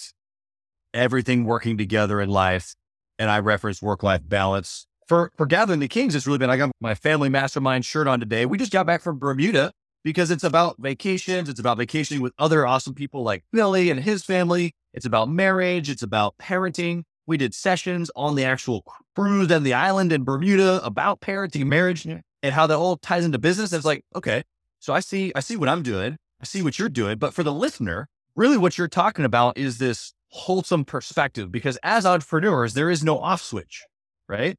everything 0.94 1.44
working 1.44 1.78
together 1.78 2.22
in 2.22 2.30
life 2.30 2.76
and 3.20 3.30
I 3.30 3.40
reference 3.40 3.82
work 3.82 4.04
life 4.04 4.22
balance. 4.24 4.88
For 5.08 5.32
for 5.38 5.46
Gathering 5.46 5.80
the 5.80 5.88
Kings, 5.88 6.16
it's 6.16 6.26
really 6.26 6.40
been 6.40 6.50
I 6.50 6.58
got 6.58 6.72
my 6.82 6.96
family 6.96 7.30
mastermind 7.30 7.86
shirt 7.86 8.08
on 8.08 8.20
today. 8.20 8.46
We 8.46 8.58
just 8.58 8.72
got 8.72 8.86
back 8.88 9.02
from 9.02 9.20
Bermuda 9.20 9.72
because 10.06 10.30
it's 10.30 10.44
about 10.44 10.76
vacations. 10.78 11.50
It's 11.50 11.60
about 11.60 11.80
vacationing 11.80 12.22
with 12.22 12.32
other 12.38 12.66
awesome 12.68 12.94
people 12.94 13.24
like 13.24 13.44
Billy 13.52 13.90
and 13.90 14.00
his 14.00 14.24
family. 14.24 14.76
It's 14.94 15.08
about 15.08 15.30
marriage. 15.30 15.90
It's 15.90 16.04
about 16.04 16.38
parenting. 16.38 17.04
We 17.26 17.38
did 17.38 17.56
sessions 17.56 18.12
on 18.16 18.36
the 18.36 18.46
actual 18.46 18.86
cruise 19.16 19.50
and 19.50 19.66
the 19.66 19.74
island 19.74 20.14
in 20.14 20.24
Bermuda 20.24 20.80
about 20.86 21.22
parenting, 21.22 21.66
marriage, 21.66 22.06
and 22.06 22.22
how 22.44 22.68
that 22.68 22.78
all 22.78 22.98
ties 22.98 23.26
into 23.26 23.40
business. 23.40 23.72
And 23.74 23.80
it's 23.80 23.86
like, 23.86 24.06
okay, 24.16 24.44
so 24.80 24.94
I 24.94 25.00
see, 25.00 25.32
I 25.36 25.40
see 25.40 25.56
what 25.56 25.70
I'm 25.70 25.82
doing. 25.82 26.18
I 26.40 26.46
see 26.46 26.62
what 26.62 26.78
you're 26.78 26.88
doing. 26.88 27.18
But 27.18 27.34
for 27.34 27.42
the 27.42 27.52
listener, 27.52 28.08
really 28.36 28.60
what 28.60 28.78
you're 28.78 28.88
talking 28.88 29.26
about 29.26 29.58
is 29.58 29.80
this 29.80 30.14
wholesome 30.30 30.86
perspective 30.86 31.52
because 31.52 31.80
as 31.82 32.06
entrepreneurs, 32.06 32.76
there 32.76 32.92
is 32.92 33.04
no 33.04 33.18
off 33.18 33.42
switch, 33.42 33.84
right? 34.30 34.56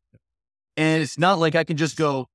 And 0.77 1.03
it's 1.05 1.19
not 1.19 1.39
like 1.39 1.55
I 1.55 1.63
can 1.63 1.77
just 1.77 1.97
go 1.97 2.27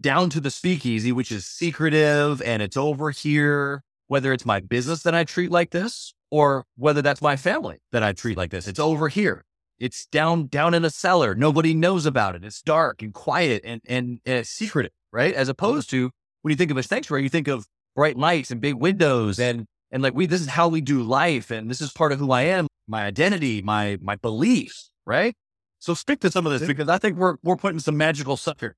down 0.00 0.30
to 0.30 0.40
the 0.40 0.50
speakeasy, 0.50 1.12
which 1.12 1.30
is 1.30 1.46
secretive 1.46 2.42
and 2.42 2.62
it's 2.62 2.76
over 2.76 3.10
here, 3.10 3.82
whether 4.08 4.32
it's 4.32 4.46
my 4.46 4.60
business 4.60 5.02
that 5.02 5.14
I 5.14 5.24
treat 5.24 5.50
like 5.50 5.70
this 5.70 6.14
or 6.30 6.64
whether 6.76 7.02
that's 7.02 7.22
my 7.22 7.36
family 7.36 7.78
that 7.92 8.02
I 8.02 8.12
treat 8.12 8.36
like 8.36 8.50
this. 8.50 8.66
It's 8.66 8.80
over 8.80 9.08
here. 9.08 9.44
It's 9.78 10.06
down 10.06 10.46
down 10.46 10.74
in 10.74 10.84
a 10.84 10.90
cellar. 10.90 11.34
Nobody 11.34 11.74
knows 11.74 12.06
about 12.06 12.34
it. 12.34 12.44
It's 12.44 12.62
dark 12.62 13.02
and 13.02 13.12
quiet 13.12 13.62
and 13.64 13.80
and, 13.86 14.20
and 14.24 14.38
it's 14.38 14.50
secretive, 14.50 14.92
right? 15.12 15.34
As 15.34 15.48
opposed 15.48 15.90
to 15.90 16.10
when 16.42 16.50
you 16.50 16.56
think 16.56 16.70
of 16.70 16.76
a 16.76 16.82
sanctuary, 16.82 17.22
you 17.22 17.28
think 17.28 17.48
of 17.48 17.66
bright 17.94 18.16
lights 18.16 18.50
and 18.50 18.60
big 18.60 18.74
windows 18.74 19.38
and 19.38 19.66
and 19.90 20.02
like 20.02 20.14
we 20.14 20.26
this 20.26 20.40
is 20.40 20.48
how 20.48 20.68
we 20.68 20.80
do 20.80 21.02
life 21.02 21.50
and 21.50 21.70
this 21.70 21.80
is 21.80 21.92
part 21.92 22.12
of 22.12 22.18
who 22.18 22.30
I 22.30 22.42
am 22.42 22.66
my 22.86 23.04
identity, 23.04 23.62
my 23.62 23.98
my 24.00 24.16
beliefs, 24.16 24.90
right? 25.06 25.34
So 25.78 25.94
speak 25.94 26.20
to 26.20 26.30
some 26.30 26.46
of 26.46 26.52
this 26.52 26.66
because 26.66 26.88
I 26.88 26.98
think 26.98 27.16
we're 27.18 27.36
we're 27.42 27.56
putting 27.56 27.80
some 27.80 27.96
magical 27.96 28.36
stuff 28.36 28.60
here. 28.60 28.76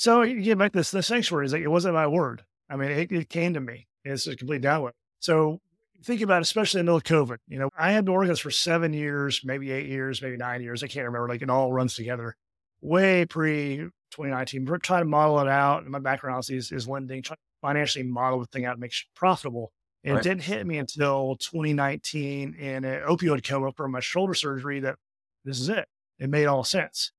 So 0.00 0.22
you 0.22 0.40
get 0.40 0.56
back 0.56 0.72
this 0.72 0.90
the 0.90 1.02
sanctuary 1.02 1.44
is 1.44 1.52
like 1.52 1.60
it 1.60 1.68
wasn't 1.68 1.92
my 1.92 2.06
word. 2.06 2.42
I 2.70 2.76
mean, 2.76 2.90
it, 2.90 3.12
it 3.12 3.28
came 3.28 3.52
to 3.52 3.60
me. 3.60 3.86
It's 4.02 4.26
a 4.26 4.34
complete 4.34 4.62
download. 4.62 4.92
So 5.18 5.60
think 6.02 6.22
about, 6.22 6.38
it, 6.38 6.40
especially 6.40 6.80
in 6.80 6.86
the 6.86 6.92
middle 6.92 6.96
of 6.96 7.28
COVID. 7.28 7.36
You 7.46 7.58
know, 7.58 7.68
I 7.78 7.92
had 7.92 8.06
been 8.06 8.14
working 8.14 8.30
this 8.30 8.38
for 8.38 8.50
seven 8.50 8.94
years, 8.94 9.42
maybe 9.44 9.70
eight 9.70 9.88
years, 9.88 10.22
maybe 10.22 10.38
nine 10.38 10.62
years. 10.62 10.82
I 10.82 10.86
can't 10.86 11.04
remember. 11.04 11.28
Like 11.28 11.42
it 11.42 11.50
all 11.50 11.70
runs 11.70 11.96
together. 11.96 12.34
Way 12.80 13.26
pre 13.26 13.76
2019. 13.76 14.64
We're 14.64 14.78
trying 14.78 15.02
to 15.02 15.04
model 15.04 15.38
it 15.40 15.48
out. 15.48 15.82
And 15.82 15.90
my 15.90 15.98
background 15.98 16.48
is, 16.48 16.72
is 16.72 16.88
lending, 16.88 17.20
trying 17.20 17.36
to 17.36 17.42
financially 17.60 18.06
model 18.06 18.40
the 18.40 18.46
thing 18.46 18.64
out, 18.64 18.78
make 18.78 18.92
it 18.92 19.04
profitable. 19.14 19.70
And 20.02 20.14
right. 20.14 20.24
it 20.24 20.28
didn't 20.30 20.44
hit 20.44 20.66
me 20.66 20.78
until 20.78 21.36
2019 21.36 22.54
in 22.54 22.84
an 22.86 23.02
opioid 23.02 23.46
coma 23.46 23.72
from 23.72 23.90
my 23.90 24.00
shoulder 24.00 24.32
surgery 24.32 24.80
that 24.80 24.96
this 25.44 25.60
is 25.60 25.68
it. 25.68 25.86
It 26.18 26.30
made 26.30 26.46
all 26.46 26.64
sense. 26.64 27.12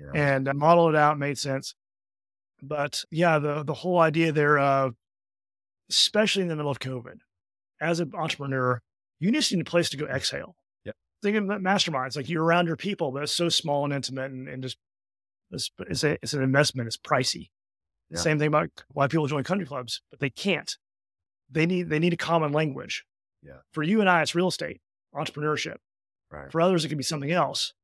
Yeah. 0.00 0.12
And 0.14 0.48
I 0.48 0.52
modeled 0.52 0.94
it 0.94 0.96
out, 0.96 1.18
made 1.18 1.36
sense. 1.36 1.74
But 2.62 3.04
yeah, 3.10 3.38
the 3.38 3.64
the 3.64 3.74
whole 3.74 3.98
idea 3.98 4.32
there 4.32 4.58
of 4.58 4.94
especially 5.90 6.42
in 6.42 6.48
the 6.48 6.56
middle 6.56 6.70
of 6.70 6.78
COVID, 6.78 7.18
as 7.80 8.00
an 8.00 8.12
entrepreneur, 8.14 8.80
you 9.18 9.30
just 9.32 9.52
need 9.52 9.60
a 9.60 9.64
place 9.64 9.90
to 9.90 9.96
go 9.96 10.06
exhale. 10.06 10.56
Yep. 10.84 10.94
Think 11.22 11.36
of 11.36 11.44
masterminds, 11.44 12.16
like 12.16 12.28
you're 12.28 12.44
around 12.44 12.66
your 12.66 12.76
people, 12.76 13.10
but 13.10 13.24
it's 13.24 13.32
so 13.32 13.48
small 13.48 13.84
and 13.84 13.92
intimate 13.92 14.30
and, 14.30 14.48
and 14.48 14.62
just 14.62 14.78
it's, 15.50 15.70
it's, 15.80 16.04
a, 16.04 16.12
it's 16.22 16.32
an 16.32 16.42
investment. 16.42 16.86
It's 16.86 16.96
pricey. 16.96 17.50
Yeah. 18.10 18.18
Same 18.18 18.38
thing 18.38 18.48
about 18.48 18.70
why 18.88 19.06
people 19.08 19.26
join 19.26 19.44
country 19.44 19.66
clubs, 19.66 20.00
but 20.10 20.20
they 20.20 20.30
can't 20.30 20.76
they 21.52 21.66
need 21.66 21.88
they 21.88 21.98
need 21.98 22.12
a 22.12 22.18
common 22.18 22.52
language. 22.52 23.04
Yeah. 23.42 23.58
For 23.72 23.82
you 23.82 24.00
and 24.00 24.08
I, 24.08 24.22
it's 24.22 24.34
real 24.34 24.48
estate, 24.48 24.80
entrepreneurship. 25.14 25.76
Right. 26.30 26.50
For 26.50 26.60
others, 26.60 26.84
it 26.84 26.88
could 26.88 26.98
be 26.98 27.04
something 27.04 27.30
else. 27.30 27.74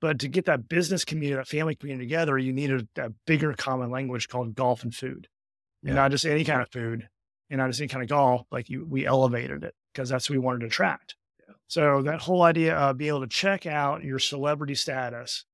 But 0.00 0.20
to 0.20 0.28
get 0.28 0.44
that 0.44 0.68
business 0.68 1.04
community, 1.04 1.36
that 1.36 1.48
family 1.48 1.74
community 1.74 2.06
together, 2.06 2.38
you 2.38 2.52
need 2.52 2.70
a, 2.70 2.86
a 2.96 3.10
bigger 3.26 3.52
common 3.54 3.90
language 3.90 4.28
called 4.28 4.54
golf 4.54 4.84
and 4.84 4.94
food. 4.94 5.28
Yeah. 5.82 5.90
And 5.90 5.96
not 5.96 6.10
just 6.12 6.24
any 6.24 6.44
kind 6.44 6.62
of 6.62 6.70
food 6.70 7.08
and 7.50 7.58
not 7.58 7.68
just 7.68 7.80
any 7.80 7.88
kind 7.88 8.02
of 8.02 8.08
golf. 8.08 8.46
Like 8.50 8.68
you, 8.68 8.86
we 8.88 9.06
elevated 9.06 9.64
it 9.64 9.74
because 9.92 10.08
that's 10.08 10.30
what 10.30 10.34
we 10.34 10.38
wanted 10.38 10.60
to 10.60 10.66
attract. 10.66 11.16
Yeah. 11.40 11.54
So 11.66 12.02
that 12.02 12.20
whole 12.20 12.42
idea 12.42 12.76
of 12.76 12.96
being 12.98 13.08
able 13.08 13.22
to 13.22 13.26
check 13.26 13.66
out 13.66 14.04
your 14.04 14.18
celebrity 14.18 14.74
status. 14.74 15.44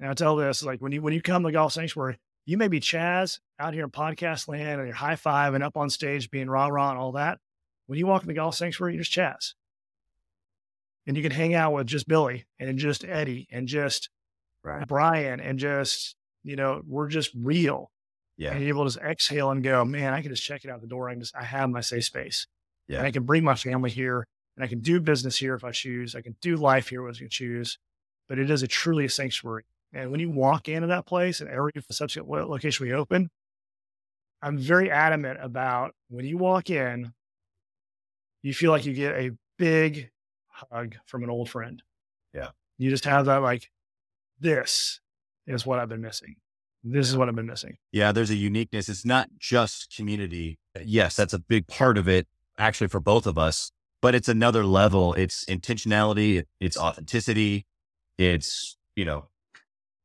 And 0.00 0.10
I 0.10 0.14
tell 0.14 0.36
this, 0.36 0.62
like 0.62 0.80
when 0.80 0.92
you 0.92 1.00
when 1.00 1.14
you 1.14 1.22
come 1.22 1.42
to 1.44 1.52
Golf 1.52 1.72
Sanctuary, 1.72 2.18
You 2.48 2.56
may 2.56 2.68
be 2.68 2.78
Chaz 2.78 3.40
out 3.58 3.74
here 3.74 3.82
in 3.82 3.90
podcast 3.90 4.46
land 4.46 4.80
and 4.80 4.86
you're 4.86 4.94
high 4.94 5.16
five 5.16 5.54
and 5.54 5.64
up 5.64 5.76
on 5.76 5.90
stage 5.90 6.30
being 6.30 6.48
rah 6.48 6.68
rah 6.68 6.90
and 6.90 6.98
all 6.98 7.12
that. 7.12 7.38
When 7.86 7.98
you 7.98 8.06
walk 8.06 8.22
in 8.22 8.28
the 8.28 8.34
golf 8.34 8.54
sanctuary, 8.54 8.94
you're 8.94 9.02
just 9.02 9.16
Chaz. 9.16 9.54
And 11.06 11.16
you 11.16 11.22
can 11.22 11.32
hang 11.32 11.54
out 11.54 11.72
with 11.72 11.86
just 11.86 12.08
Billy 12.08 12.46
and 12.58 12.78
just 12.78 13.04
Eddie 13.04 13.46
and 13.50 13.68
just 13.68 14.10
Right. 14.66 14.88
Brian 14.88 15.38
and 15.38 15.60
just, 15.60 16.16
you 16.42 16.56
know, 16.56 16.82
we're 16.86 17.06
just 17.06 17.30
real. 17.36 17.92
Yeah. 18.36 18.50
And 18.50 18.60
you're 18.60 18.68
able 18.70 18.84
to 18.84 18.90
just 18.90 19.04
exhale 19.04 19.50
and 19.50 19.62
go, 19.62 19.84
man, 19.84 20.12
I 20.12 20.20
can 20.22 20.30
just 20.30 20.42
check 20.42 20.64
it 20.64 20.70
out 20.70 20.80
the 20.80 20.88
door. 20.88 21.08
I 21.08 21.12
can 21.12 21.20
just, 21.20 21.36
I 21.36 21.44
have 21.44 21.70
my 21.70 21.80
safe 21.80 22.04
space. 22.04 22.48
Yeah. 22.88 22.98
And 22.98 23.06
I 23.06 23.12
can 23.12 23.22
bring 23.22 23.44
my 23.44 23.54
family 23.54 23.90
here 23.90 24.26
and 24.56 24.64
I 24.64 24.66
can 24.66 24.80
do 24.80 25.00
business 25.00 25.36
here 25.36 25.54
if 25.54 25.62
I 25.62 25.70
choose. 25.70 26.16
I 26.16 26.20
can 26.20 26.34
do 26.42 26.56
life 26.56 26.88
here 26.88 27.08
if 27.08 27.22
I 27.22 27.26
choose. 27.30 27.78
But 28.28 28.40
it 28.40 28.50
is 28.50 28.64
a 28.64 28.66
truly 28.66 29.04
a 29.04 29.08
sanctuary. 29.08 29.64
And 29.92 30.10
when 30.10 30.18
you 30.18 30.30
walk 30.30 30.68
into 30.68 30.88
that 30.88 31.06
place 31.06 31.40
and 31.40 31.48
every 31.48 31.70
subsequent 31.88 32.50
location 32.50 32.84
we 32.84 32.92
open, 32.92 33.30
I'm 34.42 34.58
very 34.58 34.90
adamant 34.90 35.38
about 35.40 35.94
when 36.08 36.24
you 36.24 36.38
walk 36.38 36.70
in, 36.70 37.12
you 38.42 38.52
feel 38.52 38.72
like 38.72 38.84
you 38.84 38.94
get 38.94 39.14
a 39.14 39.30
big 39.58 40.10
hug 40.70 40.96
from 41.06 41.22
an 41.22 41.30
old 41.30 41.48
friend. 41.50 41.82
Yeah. 42.34 42.48
You 42.78 42.90
just 42.90 43.04
have 43.04 43.26
that 43.26 43.42
like, 43.42 43.70
this 44.40 45.00
is 45.46 45.64
what 45.64 45.78
I've 45.78 45.88
been 45.88 46.02
missing. 46.02 46.36
This 46.84 47.08
is 47.08 47.16
what 47.16 47.28
I've 47.28 47.34
been 47.34 47.46
missing. 47.46 47.78
Yeah, 47.90 48.12
there's 48.12 48.30
a 48.30 48.36
uniqueness. 48.36 48.88
It's 48.88 49.04
not 49.04 49.28
just 49.38 49.94
community. 49.96 50.58
Yes, 50.84 51.16
that's 51.16 51.32
a 51.32 51.38
big 51.38 51.66
part 51.66 51.98
of 51.98 52.08
it, 52.08 52.28
actually, 52.58 52.88
for 52.88 53.00
both 53.00 53.26
of 53.26 53.38
us, 53.38 53.72
but 54.02 54.14
it's 54.14 54.28
another 54.28 54.64
level. 54.64 55.14
It's 55.14 55.44
intentionality, 55.46 56.44
it's 56.60 56.76
authenticity, 56.76 57.66
it's, 58.18 58.76
you 58.94 59.04
know, 59.04 59.28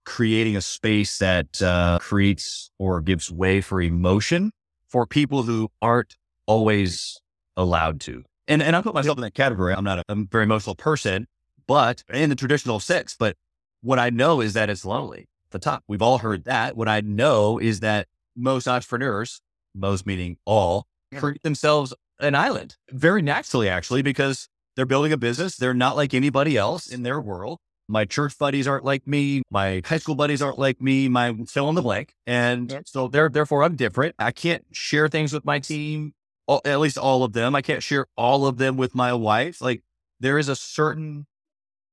creating 0.05 0.55
a 0.55 0.61
space 0.61 1.19
that 1.19 1.61
uh, 1.61 1.99
creates 1.99 2.71
or 2.79 3.01
gives 3.01 3.31
way 3.31 3.61
for 3.61 3.81
emotion 3.81 4.51
for 4.87 5.05
people 5.05 5.43
who 5.43 5.69
aren't 5.81 6.15
always 6.47 7.21
allowed 7.55 8.01
to. 8.01 8.23
And, 8.51 8.61
and 8.61 8.75
I 8.75 8.81
put 8.81 8.93
myself 8.93 9.17
in 9.17 9.21
that 9.21 9.33
category. 9.33 9.73
I'm 9.73 9.85
not 9.85 9.99
a, 9.99 10.03
I'm 10.09 10.23
a 10.23 10.25
very 10.25 10.43
emotional 10.43 10.75
person, 10.75 11.27
but 11.67 12.03
in 12.09 12.29
the 12.29 12.35
traditional 12.35 12.81
sense, 12.81 13.15
but 13.17 13.37
what 13.81 13.97
I 13.97 14.09
know 14.09 14.41
is 14.41 14.53
that 14.53 14.69
it's 14.69 14.83
lonely 14.83 15.21
At 15.45 15.51
the 15.51 15.59
top. 15.59 15.83
We've 15.87 16.01
all 16.01 16.17
heard 16.17 16.43
that. 16.43 16.75
What 16.75 16.89
I 16.89 16.99
know 16.99 17.57
is 17.57 17.79
that 17.79 18.07
most 18.35 18.67
entrepreneurs, 18.67 19.41
most 19.73 20.05
meaning 20.05 20.37
all, 20.45 20.85
create 21.15 21.43
themselves 21.43 21.93
an 22.19 22.35
island 22.35 22.75
very 22.89 23.21
naturally, 23.21 23.69
actually, 23.69 24.01
because 24.01 24.49
they're 24.75 24.85
building 24.85 25.13
a 25.13 25.17
business. 25.17 25.55
They're 25.55 25.73
not 25.73 25.95
like 25.95 26.13
anybody 26.13 26.57
else 26.57 26.87
in 26.87 27.03
their 27.03 27.21
world. 27.21 27.57
My 27.87 28.05
church 28.05 28.37
buddies 28.37 28.67
aren't 28.67 28.85
like 28.85 29.07
me. 29.07 29.43
My 29.49 29.81
high 29.85 29.97
school 29.97 30.15
buddies 30.15 30.41
aren't 30.41 30.59
like 30.59 30.81
me. 30.81 31.09
My 31.09 31.33
fill 31.47 31.67
in 31.69 31.75
the 31.75 31.81
blank. 31.81 32.13
And 32.27 32.69
so 32.85 33.07
there, 33.07 33.27
therefore 33.29 33.63
I'm 33.63 33.75
different. 33.75 34.15
I 34.19 34.31
can't 34.31 34.65
share 34.71 35.09
things 35.09 35.33
with 35.33 35.43
my 35.43 35.59
team, 35.59 36.13
all, 36.51 36.61
at 36.65 36.79
least 36.79 36.97
all 36.97 37.23
of 37.23 37.33
them. 37.33 37.55
I 37.55 37.61
can't 37.61 37.81
share 37.81 38.07
all 38.17 38.45
of 38.45 38.57
them 38.57 38.75
with 38.77 38.93
my 38.93 39.13
wife. 39.13 39.61
Like 39.61 39.83
there 40.19 40.37
is 40.37 40.49
a 40.49 40.55
certain 40.55 41.25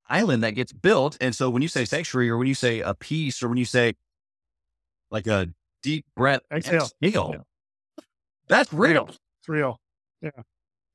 island 0.08 0.42
that 0.42 0.52
gets 0.52 0.72
built. 0.72 1.16
And 1.20 1.34
so 1.34 1.48
when 1.50 1.62
you 1.62 1.68
say 1.68 1.84
sanctuary 1.84 2.28
or 2.30 2.36
when 2.38 2.48
you 2.48 2.54
say 2.54 2.80
a 2.80 2.94
peace 2.94 3.42
or 3.42 3.48
when 3.48 3.58
you 3.58 3.64
say 3.64 3.94
like 5.10 5.26
a 5.26 5.48
deep 5.82 6.06
breath, 6.16 6.40
Exhale. 6.52 6.88
exhale, 7.02 7.30
Yeah. 7.34 8.04
that's 8.48 8.72
real. 8.72 9.08
It's 9.08 9.48
real. 9.48 9.80
Yeah. 10.20 10.30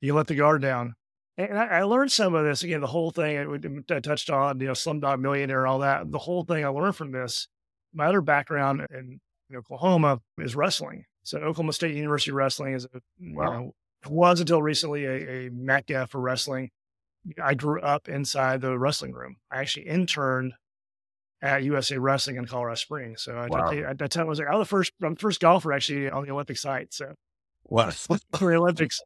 You 0.02 0.14
let 0.14 0.28
the 0.28 0.36
guard 0.36 0.62
down. 0.62 0.96
And 1.38 1.58
I, 1.58 1.66
I 1.66 1.84
learned 1.84 2.12
some 2.12 2.36
of 2.36 2.44
this 2.46 2.64
again, 2.64 2.82
the 2.82 2.88
whole 2.88 3.12
thing 3.12 3.84
I, 3.90 3.96
I 3.96 4.00
touched 4.02 4.30
on, 4.30 4.60
you 4.60 4.68
know, 4.68 4.74
Slumdog 4.74 5.20
Millionaire 5.20 5.66
all 5.66 5.80
that. 5.80 6.12
The 6.12 6.20
whole 6.20 6.44
thing 6.44 6.64
I 6.64 6.68
learned 6.68 6.96
from 6.96 7.12
this. 7.12 7.48
My 7.94 8.06
other 8.08 8.22
background 8.22 8.86
in, 8.92 9.20
in 9.50 9.56
Oklahoma 9.56 10.20
is 10.38 10.56
wrestling. 10.56 11.06
So 11.24 11.38
Oklahoma 11.40 11.74
State 11.74 11.96
University 11.96 12.32
wrestling 12.32 12.74
is 12.74 12.86
a, 12.86 13.02
you 13.20 13.36
know, 13.36 13.74
was 14.08 14.40
until 14.40 14.62
recently 14.62 15.06
a, 15.06 15.48
a 15.48 15.50
mecca 15.52 16.08
for 16.08 16.20
wrestling. 16.20 16.70
I 17.42 17.54
grew 17.54 17.80
up 17.82 18.10
inside 18.10 18.62
the 18.62 18.78
wrestling 18.78 19.14
room. 19.14 19.38
I 19.50 19.60
actually 19.62 19.88
interned 19.88 20.54
at 21.42 21.64
USA 21.64 21.98
Wrestling 21.98 22.36
in 22.38 22.46
Colorado 22.46 22.76
Springs. 22.76 23.22
So 23.22 23.38
I, 23.38 23.48
Wow. 23.48 23.70
at 23.72 23.98
that 24.00 24.12
time 24.12 24.26
I 24.26 24.30
was 24.30 24.40
like, 24.40 24.48
I 24.48 24.56
was 24.56 24.68
the 24.68 24.70
first, 24.70 24.92
I'm 25.02 25.14
the 25.14 25.20
first 25.20 25.40
golfer 25.40 25.72
actually 25.74 26.10
on 26.10 26.26
the 26.26 26.32
Olympic 26.32 26.58
site. 26.58 26.94
So 26.94 27.14
What? 27.64 27.94
for 27.94 28.18
the 28.40 28.58
Olympics. 28.58 29.02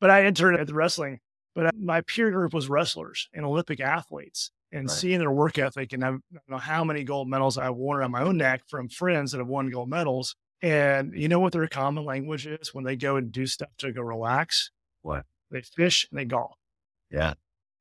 But 0.00 0.10
I 0.10 0.24
interned 0.26 0.58
at 0.58 0.66
the 0.66 0.74
wrestling. 0.74 1.20
But 1.54 1.66
uh, 1.66 1.70
my 1.78 2.00
peer 2.02 2.30
group 2.30 2.54
was 2.54 2.68
wrestlers 2.70 3.28
and 3.34 3.44
Olympic 3.44 3.78
athletes, 3.80 4.50
and 4.72 4.88
Right. 4.88 4.96
seeing 4.96 5.18
their 5.18 5.30
work 5.30 5.58
ethic 5.58 5.92
and 5.92 6.02
I 6.02 6.08
don't 6.08 6.22
know 6.48 6.56
how 6.56 6.82
many 6.82 7.04
gold 7.04 7.28
medals 7.28 7.58
I've 7.58 7.74
worn 7.74 7.98
around 7.98 8.10
my 8.12 8.22
own 8.22 8.38
neck 8.38 8.62
from 8.68 8.88
friends 8.88 9.32
that 9.32 9.38
have 9.38 9.48
won 9.48 9.68
gold 9.70 9.90
medals. 9.90 10.34
And 10.62 11.12
you 11.14 11.28
know 11.28 11.40
what 11.40 11.52
their 11.52 11.66
common 11.66 12.04
language 12.04 12.46
is 12.46 12.72
when 12.72 12.84
they 12.84 12.96
go 12.96 13.16
and 13.16 13.32
do 13.32 13.46
stuff 13.46 13.70
to 13.78 13.92
go 13.92 14.02
relax? 14.02 14.70
What? 15.02 15.24
They 15.50 15.62
fish 15.62 16.06
and 16.10 16.18
they 16.18 16.24
golf. 16.24 16.56
Yeah. 17.10 17.34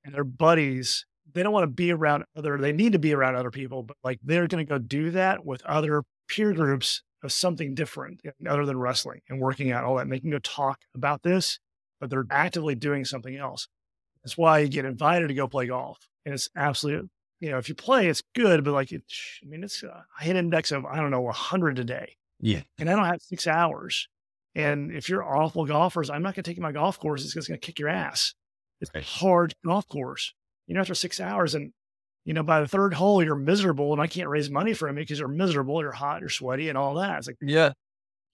And 0.04 0.16
their 0.16 0.24
buddies, 0.24 1.06
they 1.32 1.44
don't 1.44 1.54
want 1.54 1.64
to 1.64 1.68
be 1.68 1.92
around 1.92 2.26
other, 2.36 2.58
they 2.58 2.74
need 2.74 2.94
to 2.94 3.00
be 3.00 3.14
around 3.14 3.36
other 3.36 3.52
people, 3.52 3.84
but 3.84 3.98
like 4.04 4.20
they're 4.24 4.48
going 4.48 4.66
to 4.66 4.70
go 4.70 4.80
do 4.80 5.12
that 5.12 5.46
with 5.46 5.64
other 5.64 6.04
peer 6.28 6.54
groups 6.54 7.04
of 7.24 7.32
something 7.32 7.76
different 7.76 8.22
other 8.48 8.66
than 8.66 8.80
wrestling 8.80 9.22
and 9.30 9.40
working 9.40 9.72
out 9.72 9.84
all 9.84 9.96
that. 9.96 10.02
And 10.02 10.12
they 10.12 10.20
can 10.20 10.32
go 10.32 10.40
talk 10.40 10.80
about 10.96 11.22
this, 11.22 11.60
but 12.00 12.10
they're 12.10 12.26
actively 12.32 12.74
doing 12.74 13.06
something 13.06 13.36
else. 13.36 13.68
That's 14.24 14.38
why 14.38 14.60
you 14.60 14.70
get 14.70 14.86
invited 14.86 15.28
to 15.28 15.34
go 15.36 15.48
play 15.48 15.68
golf. 15.68 16.08
And 16.26 16.34
it's 16.34 16.50
absolutely, 16.56 17.10
you 17.40 17.52
know, 17.52 17.58
if 17.58 17.70
you 17.70 17.76
play, 17.76 18.08
it's 18.08 18.24
good, 18.36 18.64
but 18.64 18.74
like, 18.74 18.92
it, 18.92 19.04
I 19.44 19.48
mean, 19.48 19.64
it's 19.64 19.84
uh, 19.84 20.02
a 20.20 20.24
hit 20.24 20.36
index 20.36 20.72
of, 20.72 20.86
I 20.86 20.98
don't 20.98 21.12
know, 21.12 21.22
100 21.22 21.80
a 21.80 21.84
day. 21.84 22.16
Yeah. 22.42 22.62
And 22.80 22.90
I 22.90 22.96
don't 22.96 23.06
have 23.06 23.22
six 23.22 23.48
hours. 23.48 24.08
And 24.56 24.92
if 24.92 25.08
you're 25.08 25.24
awful 25.24 25.66
golfers, 25.66 26.10
I'm 26.10 26.22
not 26.24 26.36
going 26.36 26.44
to 26.44 26.52
take 26.52 26.60
my 26.60 26.72
golf 26.74 27.00
course. 27.00 27.24
It's 27.24 27.34
just 27.34 27.48
going 27.48 27.60
to 27.60 27.66
kick 27.66 27.80
your 27.80 27.88
ass. 27.90 28.34
It's 28.82 28.92
a 28.94 29.02
hard 29.02 29.54
golf 29.66 29.88
course. 29.88 30.34
You 30.68 30.76
know, 30.76 30.82
after 30.82 30.96
six 30.96 31.20
hours 31.20 31.56
and, 31.56 31.72
you 32.26 32.34
know, 32.34 32.44
by 32.44 32.60
the 32.60 32.68
third 32.68 32.94
hole, 32.96 33.24
you're 33.24 33.36
miserable 33.36 33.94
and 33.94 34.02
I 34.02 34.08
can't 34.08 34.28
raise 34.28 34.50
money 34.50 34.74
from 34.74 34.98
you 34.98 35.04
because 35.04 35.20
you're 35.20 35.28
miserable, 35.28 35.82
you're 35.82 35.92
hot, 35.92 36.20
you're 36.20 36.30
sweaty 36.30 36.68
and 36.70 36.78
all 36.78 36.96
that. 36.96 37.20
It's 37.20 37.28
like, 37.28 37.38
Yeah. 37.42 37.70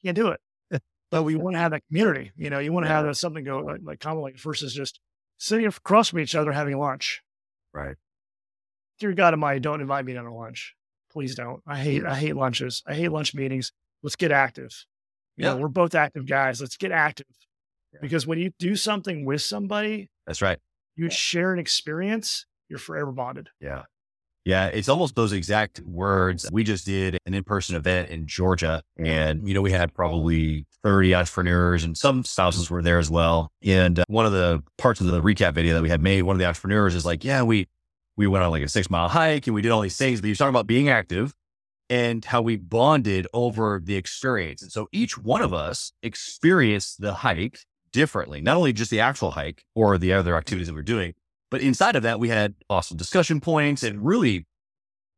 you 0.02 0.08
can't 0.08 0.16
do 0.16 0.30
it. 0.30 0.40
but 1.12 1.24
we 1.24 1.36
want 1.36 1.56
to 1.56 1.60
have 1.60 1.72
that 1.72 1.84
community. 1.88 2.32
You 2.36 2.50
know, 2.50 2.60
you 2.60 2.72
want 2.72 2.86
to 2.86 2.92
have 2.92 3.16
something 3.18 3.44
go 3.44 3.60
like, 3.60 3.82
like 3.84 4.00
common 4.00 4.24
like 4.24 4.40
versus 4.40 4.74
just 4.74 5.00
sitting 5.38 5.66
across 5.68 6.10
from 6.10 6.20
each 6.20 6.34
other 6.36 6.52
having 6.52 6.78
lunch. 6.78 7.22
Right. 7.74 7.96
Dear 9.00 9.14
God 9.14 9.34
Almighty, 9.34 9.60
don't 9.60 9.82
invite 9.82 10.06
me 10.06 10.14
to 10.14 10.32
lunch. 10.34 10.74
Please 11.12 11.36
don't. 11.36 11.62
I 11.68 11.78
hate 11.78 12.06
I 12.06 12.16
hate 12.16 12.36
lunches. 12.36 12.82
I 12.88 12.96
hate 12.96 13.12
lunch 13.12 13.36
meetings. 13.36 13.72
Let's 14.08 14.16
get 14.16 14.32
active. 14.32 14.86
You 15.36 15.44
know, 15.44 15.56
Yeah. 15.56 15.62
we're 15.62 15.68
both 15.68 15.94
active 15.94 16.26
guys. 16.26 16.62
Let's 16.62 16.78
get 16.78 16.94
active. 16.94 17.26
Yeah. 17.92 18.00
Because 18.02 18.26
when 18.26 18.40
you 18.40 18.52
do 18.58 18.78
something 18.78 19.26
with 19.26 19.42
somebody, 19.42 20.10
That's 20.26 20.42
right. 20.42 20.60
you 20.96 21.10
share 21.10 21.52
an 21.52 21.60
experience, 21.60 22.46
you're 22.70 22.80
forever 22.80 23.12
bonded. 23.12 23.50
Yeah. 23.60 23.84
Yeah. 24.46 24.68
It's 24.68 24.88
almost 24.88 25.16
those 25.16 25.34
exact 25.34 25.82
words. 25.82 26.50
We 26.54 26.64
just 26.64 26.86
did 26.86 27.18
an 27.26 27.34
in 27.34 27.44
person 27.44 27.76
event 27.76 28.10
in 28.10 28.28
Georgia 28.28 28.82
and, 28.98 29.46
you 29.46 29.54
know, 29.54 29.62
we 29.62 29.74
had 29.74 29.94
probably 29.94 30.66
30 30.84 31.14
entrepreneurs 31.14 31.84
and 31.84 31.98
some 31.98 32.24
spouses 32.24 32.70
were 32.70 32.82
there 32.82 33.00
as 33.00 33.10
well. 33.10 33.50
And 33.62 34.00
uh, 34.00 34.06
one 34.08 34.26
of 34.26 34.32
the 34.32 34.64
parts 34.78 35.02
of 35.02 35.08
the 35.08 35.22
recap 35.22 35.54
video 35.54 35.74
that 35.74 35.82
we 35.84 35.90
had 35.90 36.02
made, 36.02 36.22
one 36.22 36.38
of 36.38 36.40
the 36.40 36.46
entrepreneurs 36.46 36.96
is 36.96 37.06
like, 37.06 37.26
yeah, 37.26 37.44
we, 37.44 37.68
we 38.16 38.26
went 38.26 38.46
on 38.46 38.52
like 38.52 38.64
a 38.64 38.70
six 38.70 38.90
mile 38.90 39.10
hike 39.10 39.48
and 39.48 39.54
we 39.54 39.62
did 39.62 39.74
all 39.74 39.82
these 39.82 39.98
things, 39.98 40.22
but 40.22 40.28
you're 40.28 40.36
talking 40.38 40.48
about 40.56 40.66
being 40.66 40.88
active 40.88 41.36
and 41.90 42.26
how 42.26 42.42
we 42.42 42.58
bonded 42.58 43.28
over 43.34 43.82
the 43.84 43.96
experience. 43.96 44.62
And 44.62 44.72
so 44.72 44.88
each 44.92 45.18
one 45.18 45.42
of 45.42 45.54
us 45.54 45.92
experienced 46.04 47.02
the 47.02 47.14
hike 47.14 47.60
differently, 47.92 48.42
not 48.42 48.58
only 48.58 48.74
just 48.74 48.92
the 48.92 49.00
actual 49.00 49.32
hike 49.32 49.64
or 49.74 49.98
the 49.98 50.14
other 50.14 50.36
activities 50.36 50.68
that 50.68 50.74
we're 50.74 50.82
doing, 50.82 51.14
but 51.50 51.62
inside 51.62 51.96
of 51.96 52.04
that, 52.04 52.20
we 52.20 52.30
had 52.30 52.56
awesome 52.70 52.98
discussion 52.98 53.40
points 53.40 53.84
and 53.84 54.06
really 54.06 54.46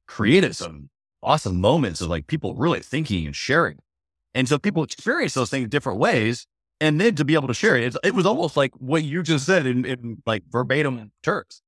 created 0.08 0.56
some 0.56 0.90
awesome 1.24 1.60
moments 1.60 2.02
of 2.02 2.08
like 2.08 2.28
people 2.28 2.54
really 2.56 2.80
thinking 2.82 3.26
and 3.26 3.36
sharing. 3.36 3.80
And 4.36 4.48
so 4.48 4.60
people 4.60 4.84
experience 4.84 5.34
those 5.34 5.50
things 5.50 5.70
different 5.70 6.00
ways. 6.00 6.46
And 6.82 7.02
then 7.02 7.16
to 7.16 7.26
be 7.26 7.34
able 7.34 7.50
to 7.50 7.54
share 7.54 7.76
it, 7.76 7.96
it 8.04 8.14
was 8.14 8.26
almost 8.26 8.56
like 8.56 8.72
what 8.76 9.04
you 9.04 9.22
just 9.22 9.46
said 9.46 9.66
in, 9.66 9.86
in 9.86 10.22
like 10.26 10.44
verbatim 10.50 11.12
terms. 11.24 11.62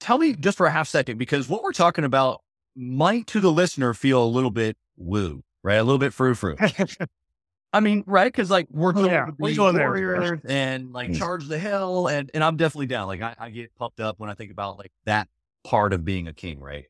Tell 0.00 0.16
me 0.16 0.34
just 0.34 0.56
for 0.56 0.66
a 0.66 0.70
half 0.70 0.86
second, 0.86 1.18
because 1.18 1.48
what 1.48 1.62
we're 1.62 1.72
talking 1.72 2.04
about 2.04 2.40
might 2.78 3.26
to 3.28 3.40
the 3.40 3.50
listener 3.50 3.92
feel 3.92 4.22
a 4.22 4.26
little 4.26 4.52
bit 4.52 4.76
woo, 4.96 5.42
right? 5.64 5.74
A 5.76 5.82
little 5.82 5.98
bit 5.98 6.12
frou 6.14 6.34
frou. 6.34 6.56
I 7.72 7.80
mean, 7.80 8.02
right? 8.06 8.32
Because 8.32 8.50
like 8.50 8.66
we're 8.70 8.92
Oh, 8.96 9.04
yeah. 9.04 9.26
to 9.26 9.32
We're 9.38 9.54
going 9.54 9.74
there. 9.74 9.88
warriors 9.88 10.40
and 10.48 10.92
like 10.92 11.10
Mm. 11.10 11.18
charge 11.18 11.46
the 11.48 11.58
hill, 11.58 12.06
and 12.06 12.30
and 12.32 12.42
I'm 12.42 12.56
definitely 12.56 12.86
down. 12.86 13.08
Like 13.08 13.20
I, 13.20 13.34
I 13.38 13.50
get 13.50 13.74
pumped 13.74 14.00
up 14.00 14.18
when 14.18 14.30
I 14.30 14.34
think 14.34 14.50
about 14.52 14.78
like 14.78 14.92
that 15.04 15.28
part 15.64 15.92
of 15.92 16.04
being 16.04 16.28
a 16.28 16.32
king, 16.32 16.60
right? 16.60 16.86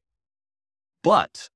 But 1.03 1.49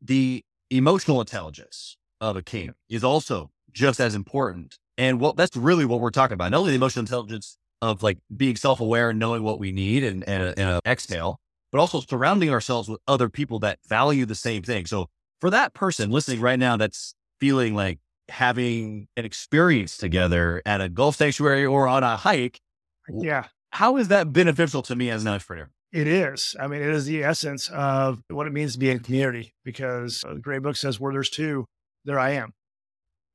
the 0.00 0.42
emotional 0.70 1.20
intelligence 1.20 1.96
of 2.20 2.36
a 2.36 2.42
king 2.42 2.72
is 2.88 3.04
also 3.04 3.50
just 3.72 4.00
as 4.00 4.14
important. 4.14 4.78
And 4.96 5.20
what 5.20 5.36
that's 5.36 5.56
really 5.56 5.84
what 5.84 6.00
we're 6.00 6.10
talking 6.10 6.34
about. 6.34 6.50
Not 6.50 6.58
only 6.60 6.70
the 6.72 6.76
emotional 6.76 7.02
intelligence 7.02 7.58
of 7.82 8.02
like 8.02 8.18
being 8.34 8.56
self 8.56 8.80
aware 8.80 9.10
and 9.10 9.18
knowing 9.18 9.42
what 9.42 9.58
we 9.58 9.72
need 9.72 10.04
and, 10.04 10.26
and, 10.28 10.54
and 10.58 10.68
a 10.70 10.80
exhale, 10.86 11.40
but 11.72 11.78
also 11.80 12.00
surrounding 12.00 12.50
ourselves 12.50 12.88
with 12.88 13.00
other 13.06 13.28
people 13.28 13.58
that 13.60 13.78
value 13.88 14.26
the 14.26 14.34
same 14.34 14.62
thing. 14.62 14.86
So 14.86 15.06
For 15.40 15.50
that 15.50 15.72
person 15.74 16.10
listening 16.10 16.40
right 16.40 16.58
now 16.58 16.76
that's 16.76 17.14
feeling 17.40 17.74
like 17.74 17.98
having 18.28 19.08
an 19.16 19.24
experience 19.24 19.96
together 19.96 20.62
at 20.64 20.80
a 20.80 20.88
golf 20.88 21.16
sanctuary 21.16 21.64
or 21.66 21.88
on 21.88 22.02
a 22.04 22.16
hike, 22.16 22.60
Yeah, 23.08 23.46
how 23.72 23.96
is 23.96 24.08
that 24.08 24.32
beneficial 24.32 24.82
to 24.82 24.94
me 24.96 25.10
as 25.10 25.22
an 25.22 25.28
entrepreneur? 25.28 25.70
it 25.92 26.06
is. 26.06 26.54
I 26.60 26.68
mean, 26.68 26.80
it 26.82 26.88
is 26.90 27.06
the 27.06 27.24
essence 27.24 27.68
of 27.70 28.22
what 28.28 28.46
it 28.46 28.52
means 28.52 28.74
to 28.74 28.78
be 28.78 28.90
in 28.90 29.00
community 29.00 29.54
because 29.64 30.22
uh, 30.24 30.34
the 30.34 30.38
great 30.40 30.62
book 30.62 30.76
says, 30.76 31.00
where 31.00 31.12
there's 31.12 31.30
two, 31.30 31.66
there 32.04 32.20
I 32.20 32.30
am. 32.30 32.52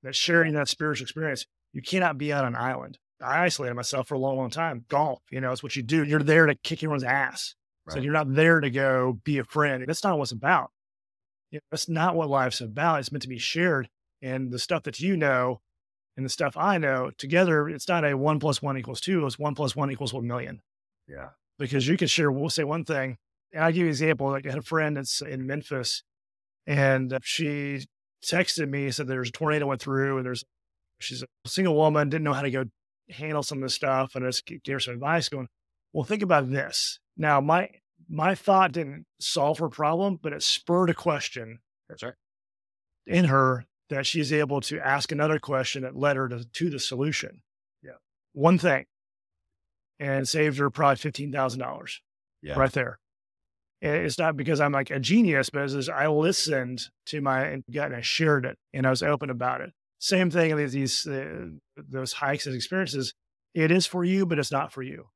That 0.04 0.16
sharing 0.16 0.54
that 0.54 0.70
spiritual 0.70 1.04
experience, 1.04 1.46
you 1.74 1.82
cannot 1.82 2.18
be 2.18 2.32
on 2.32 2.46
an 2.46 2.56
island. 2.56 2.98
I 3.22 3.44
isolated 3.44 3.74
myself 3.74 4.08
for 4.08 4.16
a 4.16 4.20
long, 4.20 4.38
long 4.38 4.50
time. 4.52 4.86
Golf, 4.88 5.20
you 5.32 5.42
know, 5.42 5.52
it's 5.52 5.64
what 5.64 5.76
you 5.76 5.84
do. 5.84 6.04
You're 6.06 6.24
there 6.24 6.46
to 6.46 6.56
kick 6.56 6.80
everyone's 6.80 7.04
ass. 7.04 7.56
So 7.90 8.00
you're 8.00 8.14
not 8.14 8.34
there 8.34 8.60
to 8.60 8.70
go 8.70 9.20
be 9.24 9.38
a 9.38 9.44
friend. 9.44 9.86
That's 9.88 10.04
not 10.04 10.18
what 10.18 10.24
it's 10.24 10.32
about. 10.32 10.72
You 11.52 11.58
know, 11.58 11.62
that's 11.72 11.88
not 11.88 12.16
what 12.16 12.30
life's 12.30 12.62
about. 12.62 13.00
It's 13.00 13.12
meant 13.12 13.22
to 13.22 13.30
be 13.30 13.38
shared. 13.38 13.90
And 14.22 14.52
the 14.52 14.60
stuff 14.60 14.84
that 14.84 15.00
you 15.00 15.16
know 15.16 15.62
and 16.18 16.26
the 16.26 16.30
stuff 16.30 16.58
I 16.58 16.78
know 16.78 17.12
together, 17.18 17.70
it's 17.70 17.88
not 17.88 18.04
a 18.04 18.18
one 18.18 18.40
plus 18.40 18.62
one 18.62 18.78
equals 18.78 19.02
two. 19.02 19.26
It's 19.26 19.38
one 19.38 19.54
plus 19.54 19.76
one 19.76 19.92
equals 19.92 20.14
one 20.14 20.26
million. 20.26 20.62
Yeah. 21.08 21.30
Because 21.60 21.88
you 21.88 21.96
can 21.96 22.08
share, 22.08 22.32
we'll 22.32 22.50
say 22.50 22.64
one 22.64 22.86
thing. 22.86 23.18
And 23.54 23.64
I'll 23.64 23.72
give 23.72 23.78
you 23.78 23.86
an 23.86 23.90
example. 23.90 24.30
Like 24.32 24.48
I 24.48 24.50
had 24.50 24.60
a 24.60 24.64
friend 24.64 24.98
that's 24.98 25.22
in 25.22 25.46
Memphis 25.46 26.04
and 26.66 27.14
uh, 27.14 27.20
she 27.22 27.86
texted 28.26 28.68
me, 28.70 28.90
said 28.90 29.08
there's 29.08 29.30
a 29.30 29.32
tornado 29.32 29.68
went 29.68 29.82
through 29.82 30.18
and 30.18 30.26
there's, 30.26 30.44
she's 31.00 31.22
a 31.22 31.28
single 31.46 31.76
woman, 31.76 32.10
didn't 32.10 32.24
know 32.24 32.34
how 32.34 32.42
to 32.42 32.52
go 32.52 32.66
handle 33.12 33.44
some 33.44 33.60
of 33.60 33.62
this 33.62 33.76
stuff. 33.76 34.16
And 34.16 34.26
I 34.26 34.30
just 34.30 34.46
gave 34.48 34.62
her 34.68 34.80
some 34.80 34.96
advice 34.96 35.30
going, 35.30 35.48
well, 35.94 36.04
think 36.04 36.24
about 36.24 36.50
this. 36.50 37.00
Now, 37.18 37.42
my, 37.42 37.70
my 38.10 38.36
thought 38.36 38.72
didn't 38.74 39.06
solve 39.20 39.60
her 39.60 39.70
problem, 39.70 40.20
but 40.22 40.34
it 40.34 40.44
spurred 40.44 40.90
a 40.90 40.94
question 40.94 41.60
That's 41.90 42.04
right. 42.04 42.14
in 43.08 43.26
her 43.26 43.66
that 43.90 44.06
she's 44.06 44.34
able 44.34 44.62
to 44.62 44.80
ask 44.80 45.12
another 45.12 45.40
question 45.40 45.84
that 45.84 45.96
led 45.96 46.16
her 46.18 46.28
to, 46.30 46.44
to 46.46 46.70
the 46.70 46.80
solution. 46.80 47.42
Yeah. 47.84 47.92
One 48.34 48.58
thing 48.58 48.86
and 50.00 50.28
saved 50.28 50.58
her 50.58 50.70
probably 50.70 51.10
$15,000 51.12 52.00
Yeah. 52.42 52.60
right 52.60 52.72
there. 52.72 53.00
It's 53.82 54.18
not 54.18 54.36
because 54.36 54.60
I'm 54.60 54.72
like 54.72 54.90
a 54.90 55.00
genius, 55.00 55.50
but 55.50 55.64
it's 55.64 55.74
just 55.74 55.90
I 55.90 56.08
listened 56.08 56.82
to 57.08 57.22
my 57.22 57.62
gut 57.72 57.88
and 57.88 57.96
I 57.96 58.02
shared 58.02 58.46
it 58.46 58.58
and 58.74 58.88
I 58.88 58.90
was 58.90 59.04
open 59.04 59.30
about 59.30 59.62
it. 59.62 59.72
Same 60.00 60.32
thing 60.32 60.56
with 60.56 60.72
these, 60.72 61.06
uh, 61.06 61.46
those 61.78 62.14
hikes 62.14 62.46
and 62.48 62.56
experiences. 62.56 63.14
It 63.54 63.72
is 63.72 63.86
for 63.86 64.04
you, 64.04 64.26
but 64.26 64.40
it's 64.40 64.52
not 64.52 64.72
for 64.74 64.82
you. 64.82 65.10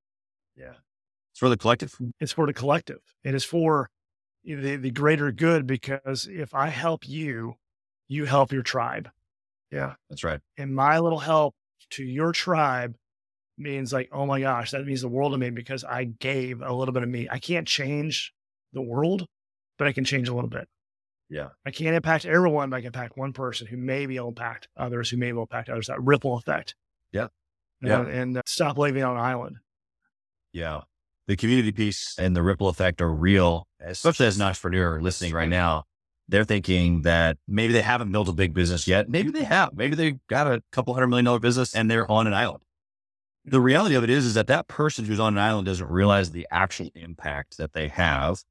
It's 1.39 1.41
for 1.41 1.47
the 1.47 1.55
collective. 1.55 1.95
It's 2.19 2.33
for 2.33 2.47
the 2.47 2.53
collective. 2.53 2.99
It 3.23 3.33
is 3.33 3.45
for 3.45 3.89
the, 4.43 4.75
the 4.75 4.91
greater 4.91 5.31
good 5.31 5.65
because 5.65 6.27
if 6.29 6.53
I 6.53 6.67
help 6.67 7.07
you, 7.07 7.55
you 8.09 8.25
help 8.25 8.51
your 8.51 8.61
tribe. 8.61 9.09
Yeah. 9.71 9.93
That's 10.09 10.25
right. 10.25 10.41
And 10.57 10.75
my 10.75 10.99
little 10.99 11.19
help 11.19 11.55
to 11.91 12.03
your 12.03 12.33
tribe 12.33 12.95
means 13.57 13.93
like, 13.93 14.09
oh 14.11 14.25
my 14.25 14.41
gosh, 14.41 14.71
that 14.71 14.85
means 14.85 14.99
the 14.99 15.07
world 15.07 15.31
to 15.31 15.37
me 15.37 15.49
because 15.49 15.85
I 15.85 16.03
gave 16.03 16.61
a 16.61 16.73
little 16.73 16.93
bit 16.93 17.03
of 17.03 17.09
me. 17.09 17.29
I 17.31 17.39
can't 17.39 17.65
change 17.65 18.33
the 18.73 18.81
world, 18.81 19.25
but 19.77 19.87
I 19.87 19.93
can 19.93 20.03
change 20.03 20.27
a 20.27 20.33
little 20.33 20.49
bit. 20.49 20.67
Yeah. 21.29 21.51
I 21.65 21.71
can't 21.71 21.95
impact 21.95 22.25
everyone, 22.25 22.69
but 22.69 22.75
I 22.75 22.79
can 22.81 22.87
impact 22.87 23.15
one 23.15 23.31
person 23.31 23.65
who 23.65 23.77
may 23.77 24.07
be 24.07 24.17
able 24.17 24.33
to 24.33 24.41
impact 24.41 24.67
others, 24.75 25.09
who 25.09 25.15
may 25.15 25.27
be 25.27 25.29
able 25.29 25.47
to 25.47 25.53
impact 25.53 25.69
others. 25.69 25.87
That 25.87 26.03
ripple 26.03 26.35
effect. 26.35 26.75
Yeah. 27.13 27.27
Yeah. 27.81 28.01
know, 28.01 28.09
And 28.09 28.37
uh, 28.37 28.41
stop 28.45 28.77
living 28.77 29.03
on 29.03 29.15
an 29.15 29.23
island. 29.23 29.55
Yeah. 30.51 30.81
The 31.29 31.35
community 31.37 31.71
piece 31.71 32.17
and 32.17 32.35
the 32.35 32.41
ripple 32.41 32.69
effect 32.69 33.01
are 33.01 33.13
real, 33.13 33.67
especially 33.79 34.25
as 34.25 34.37
an 34.37 34.41
entrepreneur 34.41 34.99
listening 34.99 35.31
right 35.31 35.47
now. 35.47 35.83
They're 36.27 36.43
thinking 36.43 37.03
that 37.03 37.37
maybe 37.47 37.71
they 37.71 37.83
haven't 37.83 38.11
built 38.11 38.29
a 38.29 38.33
big 38.33 38.51
business 38.55 38.87
yet. 38.87 39.09
Maybe 39.09 39.29
they 39.29 39.43
have. 39.43 39.77
Maybe 39.77 39.95
they 39.95 40.13
got 40.27 40.47
a 40.47 40.63
couple 40.71 40.95
hundred 40.95 41.09
million 41.09 41.25
dollar 41.25 41.37
business 41.37 41.75
and 41.75 41.89
they're 41.89 42.09
on 42.09 42.25
an 42.25 42.33
island. 42.33 42.63
The 43.45 43.61
reality 43.61 43.93
of 43.93 44.03
it 44.03 44.09
is, 44.09 44.25
is 44.25 44.33
that 44.33 44.47
that 44.47 44.67
person 44.67 45.05
who's 45.05 45.19
on 45.19 45.35
an 45.35 45.43
island 45.43 45.67
doesn't 45.67 45.87
realize 45.87 46.31
the 46.31 46.47
actual 46.49 46.89
impact 46.95 47.57
that 47.57 47.73
they 47.73 47.89
have. 47.89 48.43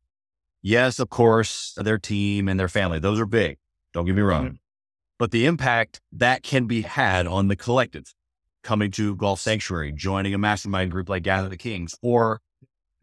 Yes, 0.63 1.01
of 1.01 1.11
course, 1.11 1.77
their 1.77 1.99
team 1.99 2.49
and 2.49 2.61
their 2.61 2.69
family, 2.69 3.01
those 3.01 3.19
are 3.19 3.27
big. 3.27 3.59
Don't 3.93 4.07
get 4.07 4.15
me 4.15 4.23
wrong. 4.23 4.51
Mhm. 4.51 4.59
But 5.19 5.33
the 5.33 5.47
impact 5.47 6.01
that 6.13 6.45
can 6.45 6.69
be 6.69 6.83
had 6.83 7.27
on 7.27 7.49
the 7.49 7.57
collective, 7.57 8.15
coming 8.63 8.93
to 8.93 9.17
Golf 9.17 9.41
Sanctuary, 9.41 9.91
joining 9.91 10.33
a 10.33 10.39
mastermind 10.39 10.93
group 10.93 11.09
like 11.09 11.25
Gather 11.25 11.49
the 11.49 11.57
Kings, 11.57 11.97
or 12.03 12.41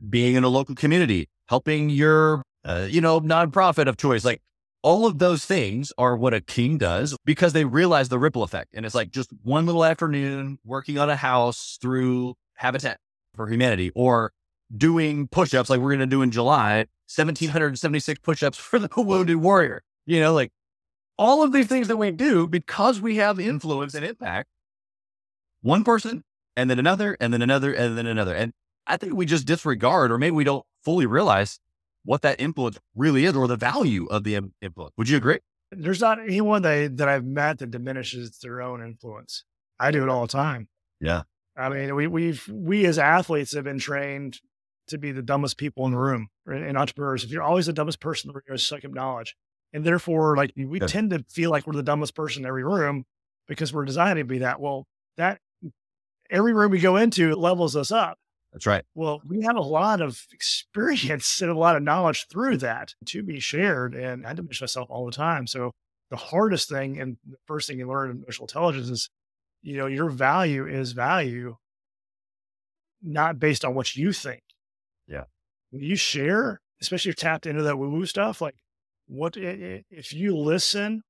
being 0.10 0.36
in 0.36 0.43
a 0.43 0.49
local 0.49 0.75
community, 0.75 1.29
helping 1.47 1.89
your, 1.89 2.43
uh, 2.63 2.88
you 2.89 3.01
know, 3.01 3.21
nonprofit 3.21 3.88
of 3.88 3.97
choice. 3.97 4.25
Like 4.25 4.41
all 4.81 5.05
of 5.05 5.17
those 5.17 5.45
things 5.45 5.91
are 5.97 6.15
what 6.15 6.34
a 6.34 6.41
king 6.41 6.77
does 6.77 7.17
because 7.25 7.53
they 7.53 7.65
realize 7.65 8.10
the 8.10 8.19
ripple 8.19 8.43
effect. 8.43 8.69
And 8.73 8.86
it's 8.86 8.95
like 8.95 9.10
just 9.10 9.31
one 9.43 9.65
little 9.65 9.84
afternoon 9.84 10.60
working 10.63 10.97
on 10.97 11.10
a 11.10 11.15
house 11.15 11.77
through 11.81 12.36
Habitat 12.55 12.99
for 13.34 13.49
Humanity 13.49 13.91
or 13.95 14.31
doing 14.75 15.27
push-ups 15.27 15.69
like 15.69 15.79
we're 15.79 15.89
going 15.89 15.99
to 15.99 16.05
do 16.05 16.21
in 16.21 16.31
July, 16.31 16.86
1776 17.08 18.19
push-ups 18.19 18.58
for 18.60 18.79
the 18.79 18.89
wounded 18.95 19.38
warrior. 19.38 19.81
You 20.05 20.19
know, 20.19 20.34
like 20.34 20.51
all 21.17 21.43
of 21.43 21.51
these 21.51 21.67
things 21.67 21.88
that 21.88 21.97
we 21.97 22.12
do 22.12 22.47
because 22.47 23.01
we 23.01 23.15
have 23.17 23.39
influence 23.39 23.95
and 23.95 24.05
impact. 24.05 24.49
One 25.62 25.84
person 25.84 26.23
and 26.55 26.69
then 26.69 26.79
another 26.79 27.17
and 27.19 27.34
then 27.34 27.41
another 27.41 27.73
and 27.73 27.97
then 27.97 28.05
another. 28.05 28.36
And 28.36 28.53
I 28.88 28.98
think 28.98 29.13
we 29.13 29.26
just 29.26 29.45
disregard 29.45 30.12
or 30.12 30.17
maybe 30.17 30.36
we 30.36 30.43
don't 30.43 30.65
fully 30.84 31.06
realize 31.06 31.60
what 32.04 32.21
that 32.21 32.39
influence 32.39 32.78
really 32.95 33.26
is 33.26 33.36
or 33.36 33.48
the 33.48 33.56
value 33.56 34.06
of 34.08 34.24
the 34.24 34.39
influence. 34.62 34.93
Would 34.98 35.10
you 35.10 35.17
agree? 35.17 35.39
There's 35.71 36.02
not 36.02 36.19
anyone 36.19 36.62
that, 36.62 36.98
that 36.98 37.10
I've 37.10 37.26
met 37.26 37.60
that 37.60 37.71
diminishes 37.71 38.38
their 38.39 38.62
own 38.62 38.84
influence. 38.84 39.43
I 39.80 39.91
do 39.91 40.04
it 40.04 40.10
all 40.10 40.21
the 40.21 40.32
time. 40.32 40.67
Yeah. 41.02 41.24
I 41.58 41.69
mean, 41.69 41.95
we 41.95 42.08
we've 42.08 42.48
we 42.50 42.86
as 42.86 43.00
athletes 43.00 43.54
have 43.54 43.63
been 43.63 43.80
trained 43.80 44.39
to 44.88 44.98
be 44.98 45.12
the 45.12 45.21
dumbest 45.21 45.58
people 45.58 45.86
in 45.86 45.91
the 45.91 45.98
room. 45.98 46.28
Right? 46.45 46.62
And 46.62 46.78
entrepreneurs, 46.78 47.24
if 47.24 47.32
you're 47.32 47.43
always 47.43 47.65
the 47.65 47.74
dumbest 47.74 48.00
person, 48.00 48.32
you're 48.32 48.43
going 48.48 48.58
to 48.58 48.63
suck 48.63 48.86
up 48.86 48.93
knowledge, 48.93 49.36
and 49.74 49.84
therefore, 49.84 50.36
like 50.36 50.54
we 50.56 50.80
Good. 50.80 50.89
tend 50.89 51.10
to 51.12 51.24
feel 51.30 51.52
like 51.52 51.65
we're 51.65 51.74
the 51.74 51.84
dumbest 51.84 52.15
person 52.15 52.43
in 52.43 52.48
every 52.48 52.63
room 52.63 53.06
because 53.48 53.74
we're 53.74 53.86
designed 53.86 54.17
to 54.17 54.26
be 54.26 54.39
that. 54.39 54.60
Well, 54.60 54.86
that 55.17 55.39
every 56.30 56.54
room 56.54 56.71
we 56.71 56.80
go 56.80 56.98
into 56.98 57.32
it 57.32 57.38
levels 57.38 57.76
us 57.76 57.91
up. 57.91 58.17
That's 58.56 58.65
right. 58.65 58.86
Well, 58.96 59.22
we 59.28 59.41
have 59.41 59.58
a 59.58 59.62
lot 59.62 60.00
of 60.00 60.26
experience 60.34 61.41
and 61.41 61.52
a 61.52 61.58
lot 61.58 61.76
of 61.76 61.84
knowledge 61.84 62.26
through 62.32 62.58
that 62.58 62.94
to 63.08 63.22
be 63.22 63.41
shared. 63.41 63.94
And 63.94 64.26
I 64.26 64.34
diminish 64.34 64.62
myself 64.62 64.88
all 64.89 65.06
the 65.06 65.12
time. 65.12 65.46
So 65.46 65.74
the 66.10 66.15
hardest 66.15 66.70
thing 66.70 66.98
and 67.02 67.18
the 67.28 67.36
first 67.48 67.68
thing 67.68 67.80
you 67.80 67.88
learn 67.88 68.12
in 68.12 68.18
emotional 68.18 68.46
intelligence 68.46 68.88
is, 68.88 69.10
you 69.62 69.76
know, 69.76 69.88
your 69.88 70.10
value 70.10 70.65
is 70.65 70.94
value, 70.94 71.58
not 73.04 73.39
based 73.39 73.65
on 73.65 73.76
what 73.76 73.98
you 73.98 74.13
think. 74.13 74.41
Yeah. 75.06 75.26
When 75.72 75.84
you 75.84 75.98
share, 75.98 76.62
especially 76.82 77.10
if 77.10 77.18
you're 77.18 77.30
tapped 77.30 77.46
into 77.46 77.63
that 77.63 77.78
woo-woo 77.78 78.06
stuff, 78.06 78.39
like 78.39 78.56
what 79.08 79.36
if 79.36 80.13
you 80.13 80.38
listen 80.38 81.02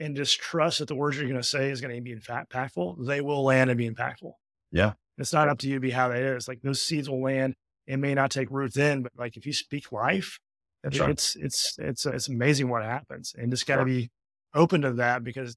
and 0.00 0.16
just 0.16 0.40
trust 0.40 0.78
that 0.78 0.88
the 0.88 0.94
words 0.94 1.18
you're 1.18 1.28
going 1.28 1.38
to 1.38 1.46
say 1.46 1.68
is 1.68 1.82
going 1.82 1.94
to 1.94 2.00
be 2.00 2.16
impactful, 2.16 3.06
they 3.06 3.20
will 3.20 3.44
land 3.44 3.68
and 3.68 3.76
be 3.76 3.90
impactful. 3.90 4.32
Yeah. 4.70 4.92
It's 5.22 5.32
not 5.32 5.48
up 5.48 5.58
to 5.60 5.68
you 5.68 5.74
to 5.74 5.80
be 5.80 5.90
how 5.90 6.08
that 6.08 6.20
is. 6.22 6.46
Like 6.48 6.60
those 6.62 6.82
seeds 6.82 7.08
will 7.08 7.22
land. 7.22 7.54
It 7.86 7.96
may 7.96 8.14
not 8.14 8.30
take 8.30 8.50
roots 8.50 8.76
in, 8.76 9.02
but 9.02 9.12
like 9.16 9.36
if 9.36 9.46
you 9.46 9.52
speak 9.52 9.90
life, 9.90 10.38
That's 10.82 10.98
right. 11.00 11.10
it's 11.10 11.34
it's 11.36 11.76
it's 11.78 12.04
it's 12.06 12.28
amazing 12.28 12.68
what 12.68 12.82
happens, 12.84 13.34
and 13.36 13.50
just 13.50 13.66
got 13.66 13.76
to 13.76 13.80
Sure. 13.80 13.86
be 13.86 14.10
open 14.54 14.82
to 14.82 14.92
that 14.94 15.24
because 15.24 15.56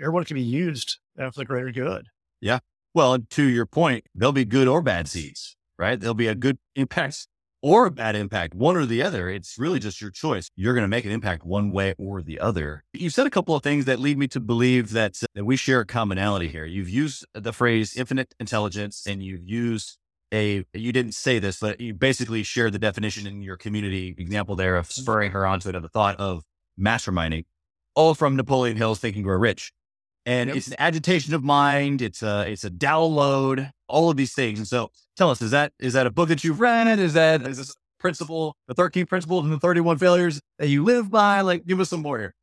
everyone 0.00 0.24
can 0.24 0.34
be 0.36 0.42
used 0.42 0.98
uh, 1.18 1.30
for 1.30 1.40
the 1.40 1.44
greater 1.44 1.70
good. 1.70 2.06
Yeah. 2.40 2.60
Well, 2.94 3.18
to 3.18 3.42
your 3.42 3.66
point, 3.66 4.06
there'll 4.14 4.32
be 4.32 4.44
good 4.46 4.66
or 4.68 4.80
bad 4.82 5.06
seeds, 5.06 5.56
right? 5.78 6.00
There'll 6.00 6.14
be 6.14 6.28
a 6.28 6.34
good 6.34 6.58
impact 6.74 7.28
or 7.62 7.86
a 7.86 7.90
bad 7.90 8.16
impact, 8.16 8.54
one 8.54 8.76
or 8.76 8.86
the 8.86 9.02
other. 9.02 9.28
It's 9.28 9.58
really 9.58 9.78
just 9.78 10.00
your 10.00 10.10
choice. 10.10 10.48
You're 10.56 10.74
going 10.74 10.84
to 10.84 10.88
make 10.88 11.04
an 11.04 11.10
impact 11.10 11.44
one 11.44 11.70
way 11.70 11.94
or 11.98 12.22
the 12.22 12.40
other. 12.40 12.84
You've 12.92 13.14
said 13.14 13.26
a 13.26 13.30
couple 13.30 13.54
of 13.54 13.62
things 13.62 13.86
that 13.86 13.98
lead 13.98 14.18
me 14.18 14.28
to 14.28 14.40
believe 14.40 14.90
that, 14.90 15.20
that 15.34 15.44
we 15.44 15.56
share 15.56 15.80
a 15.80 15.86
commonality 15.86 16.48
here. 16.48 16.64
You've 16.64 16.88
used 16.88 17.26
the 17.34 17.52
phrase 17.52 17.96
infinite 17.96 18.34
intelligence 18.38 19.04
and 19.06 19.22
you've 19.22 19.44
used 19.44 19.98
a, 20.32 20.64
you 20.74 20.92
didn't 20.92 21.14
say 21.14 21.38
this, 21.38 21.58
but 21.60 21.80
you 21.80 21.94
basically 21.94 22.42
shared 22.42 22.72
the 22.72 22.78
definition 22.78 23.26
in 23.26 23.42
your 23.42 23.56
community 23.56 24.14
example 24.18 24.56
there 24.56 24.76
of 24.76 24.86
mm-hmm. 24.86 25.02
spurring 25.02 25.30
her 25.32 25.46
onto 25.46 25.68
another 25.68 25.88
thought 25.88 26.16
of 26.16 26.42
masterminding, 26.78 27.44
all 27.94 28.14
from 28.14 28.36
Napoleon 28.36 28.76
Hill's 28.76 28.98
Think 28.98 29.16
and 29.16 29.24
Grow 29.24 29.38
Rich 29.38 29.72
and 30.26 30.48
Yep. 30.48 30.56
it's 30.56 30.68
an 30.68 30.74
agitation 30.78 31.32
of 31.32 31.42
mind. 31.42 32.02
It's 32.02 32.22
a 32.22 32.50
it's 32.50 32.64
a 32.64 32.70
download. 32.70 33.70
All 33.88 34.10
of 34.10 34.16
these 34.16 34.34
things. 34.34 34.58
And 34.58 34.66
so, 34.68 34.90
tell 35.16 35.30
us: 35.30 35.40
is 35.40 35.52
that 35.52 35.72
is 35.78 35.92
that 35.94 36.06
a 36.06 36.10
book 36.10 36.28
that 36.28 36.44
you've 36.44 36.60
read? 36.60 36.98
Is 36.98 37.14
that 37.14 37.42
is 37.46 37.56
this 37.56 37.74
principle, 37.98 38.56
the 38.68 38.74
thirteen 38.74 39.06
principles 39.06 39.44
and 39.44 39.52
the 39.52 39.60
thirty 39.60 39.80
one 39.80 39.96
failures 39.96 40.40
that 40.58 40.68
you 40.68 40.84
live 40.84 41.10
by? 41.10 41.40
Like, 41.40 41.64
give 41.64 41.80
us 41.80 41.88
some 41.90 42.02
more 42.02 42.18
here. 42.18 42.34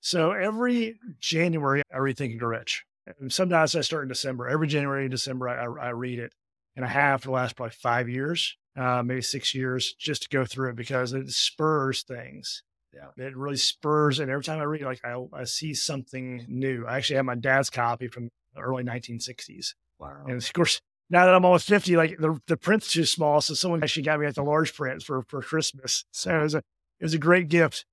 So 0.00 0.32
every 0.32 0.98
January, 1.20 1.82
I 1.92 1.98
read 1.98 2.16
Think 2.16 2.32
and 2.32 2.40
Grow 2.40 2.50
Rich. 2.50 2.84
And 3.20 3.32
sometimes 3.32 3.74
I 3.74 3.80
start 3.80 4.02
in 4.02 4.08
December. 4.08 4.48
Every 4.48 4.66
January 4.66 5.04
and 5.04 5.10
December, 5.10 5.48
I, 5.48 5.64
I, 5.64 5.86
I 5.86 5.90
read 5.90 6.18
it, 6.18 6.32
and 6.74 6.84
I 6.84 6.88
have 6.88 7.22
for 7.22 7.28
the 7.28 7.32
last 7.32 7.56
probably 7.56 7.72
five 7.80 8.08
years, 8.08 8.56
uh, 8.76 9.02
maybe 9.04 9.22
six 9.22 9.54
years, 9.54 9.94
just 9.98 10.22
to 10.22 10.28
go 10.28 10.44
through 10.44 10.70
it 10.70 10.76
because 10.76 11.12
it 11.12 11.30
spurs 11.30 12.02
things. 12.02 12.62
Yeah. 12.96 13.26
It 13.26 13.36
really 13.36 13.56
spurs. 13.56 14.18
And 14.20 14.30
every 14.30 14.42
time 14.42 14.58
I 14.58 14.64
read, 14.64 14.82
like 14.82 15.04
I, 15.04 15.22
I 15.32 15.44
see 15.44 15.74
something 15.74 16.46
new. 16.48 16.86
I 16.86 16.96
actually 16.96 17.16
have 17.16 17.26
my 17.26 17.34
dad's 17.34 17.68
copy 17.68 18.08
from 18.08 18.30
the 18.54 18.60
early 18.62 18.84
1960s. 18.84 19.74
Wow. 19.98 20.24
And 20.26 20.36
of 20.42 20.52
course, 20.54 20.80
now 21.10 21.26
that 21.26 21.34
I'm 21.34 21.44
almost 21.44 21.68
50, 21.68 21.96
like 21.96 22.16
the, 22.18 22.40
the 22.46 22.56
print's 22.56 22.90
too 22.90 23.04
small. 23.04 23.40
So 23.42 23.52
someone 23.54 23.82
actually 23.82 24.04
got 24.04 24.18
me 24.18 24.26
like 24.26 24.34
the 24.34 24.42
large 24.42 24.74
print 24.74 25.02
for, 25.02 25.22
for 25.28 25.42
Christmas. 25.42 26.04
So 26.12 26.38
it 26.38 26.42
was 26.42 26.54
a, 26.54 26.58
it 26.58 27.04
was 27.04 27.14
a 27.14 27.18
great 27.18 27.48
gift. 27.48 27.84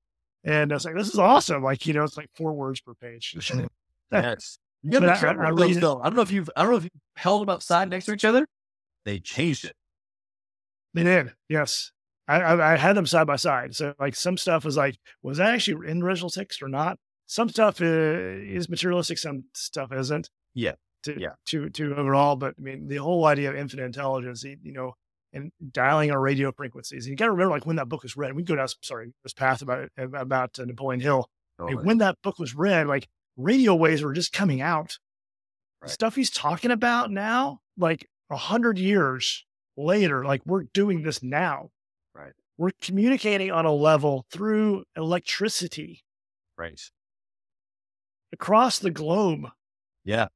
And 0.46 0.72
I 0.72 0.76
was 0.76 0.86
like, 0.86 0.96
this 0.96 1.10
is 1.10 1.20
awesome. 1.20 1.63
Like, 1.63 1.86
you 1.86 1.94
know, 1.94 2.04
it's 2.04 2.18
like 2.18 2.30
four 2.36 2.54
words 2.54 2.80
per 2.82 2.94
page. 2.94 3.36
Yes. 4.12 4.60
You 4.84 4.92
gotta 4.92 5.08
be 5.08 5.12
I- 5.12 5.18
careful 5.18 5.46
I 5.46 5.52
those, 5.52 5.80
though. 5.80 6.00
I 6.00 6.04
don't 6.04 6.16
know 6.16 6.22
if 6.22 6.32
you've 6.32 6.50
I 6.56 6.62
don't 6.62 6.72
know 6.72 6.78
if 6.78 6.84
you 6.84 6.89
held 7.16 7.42
them 7.42 7.50
outside 7.50 7.89
next 7.89 8.06
to 8.06 8.13
each 8.13 8.26
other. 8.26 8.46
They 9.06 9.20
changed 9.20 9.66
it. 9.66 9.74
They 10.94 11.04
did. 11.04 11.34
Yes. 11.50 11.92
I, 12.28 12.42
I, 12.42 12.74
I 12.74 12.78
had 12.78 12.96
them 12.96 13.06
side 13.06 13.28
by 13.28 13.36
side. 13.36 13.76
So 13.76 13.94
like 14.00 14.16
some 14.16 14.38
stuff 14.38 14.66
was 14.66 14.78
like, 14.78 14.98
was 15.22 15.38
that 15.38 15.54
actually 15.54 15.90
in 15.90 16.02
original 16.02 16.30
text 16.30 16.62
or 16.62 16.70
not? 16.70 16.98
Some 17.26 17.50
stuff 17.50 17.82
uh, 17.82 17.86
is 17.86 18.70
materialistic. 18.70 19.18
Some 19.18 19.46
stuff 19.54 19.92
isn't. 19.92 20.30
Yeah. 20.54 20.74
To, 21.04 21.20
Yeah. 21.20 21.34
To, 21.48 21.70
to 21.70 21.96
overall, 21.96 22.36
but 22.36 22.56
I 22.58 22.62
mean, 22.62 22.88
the 22.88 22.98
whole 22.98 23.26
idea 23.26 23.50
of 23.50 23.56
infinite 23.56 23.86
intelligence, 23.86 24.44
you 24.44 24.72
know, 24.72 24.94
and 25.34 25.52
dialing 25.72 26.12
our 26.12 26.20
radio 26.20 26.52
frequencies. 26.52 27.06
And 27.06 27.12
you 27.12 27.18
got 27.18 27.26
to 27.26 27.32
remember, 27.32 27.52
like 27.52 27.66
when 27.66 27.78
that 27.78 27.90
book 27.90 28.04
was 28.04 28.16
read, 28.16 28.34
we 28.36 28.44
go 28.44 28.56
down, 28.56 28.68
sorry, 28.82 29.14
this 29.24 29.34
path 29.34 29.62
about, 29.62 29.90
about 29.98 30.60
uh, 30.60 30.66
Napoleon 30.66 31.02
Hill. 31.02 31.28
When 31.60 31.98
that 32.00 32.18
book 32.22 32.40
was 32.40 32.56
read, 32.56 32.88
like 32.88 33.08
radio 33.36 33.74
waves 33.76 34.04
were 34.04 34.14
just 34.14 34.32
coming 34.32 34.62
out. 34.62 34.98
Right. 35.82 35.90
Stuff 35.90 36.16
he's 36.16 36.30
talking 36.30 36.72
about 36.72 37.12
now, 37.12 37.60
like 37.78 38.08
a 38.30 38.38
hundred 38.38 38.78
years 38.78 39.46
later, 39.76 40.24
like 40.24 40.42
we're 40.46 40.64
doing 40.74 41.04
this 41.04 41.24
now. 41.24 41.70
Right. 42.15 42.34
We're 42.58 42.71
communicating 42.82 43.52
on 43.52 43.65
a 43.65 43.71
level 43.73 44.26
through 44.32 44.84
electricity 44.95 46.04
right. 46.58 46.80
across 48.32 48.80
the 48.80 48.91
globe, 48.91 49.47
Yeah. 50.04 50.28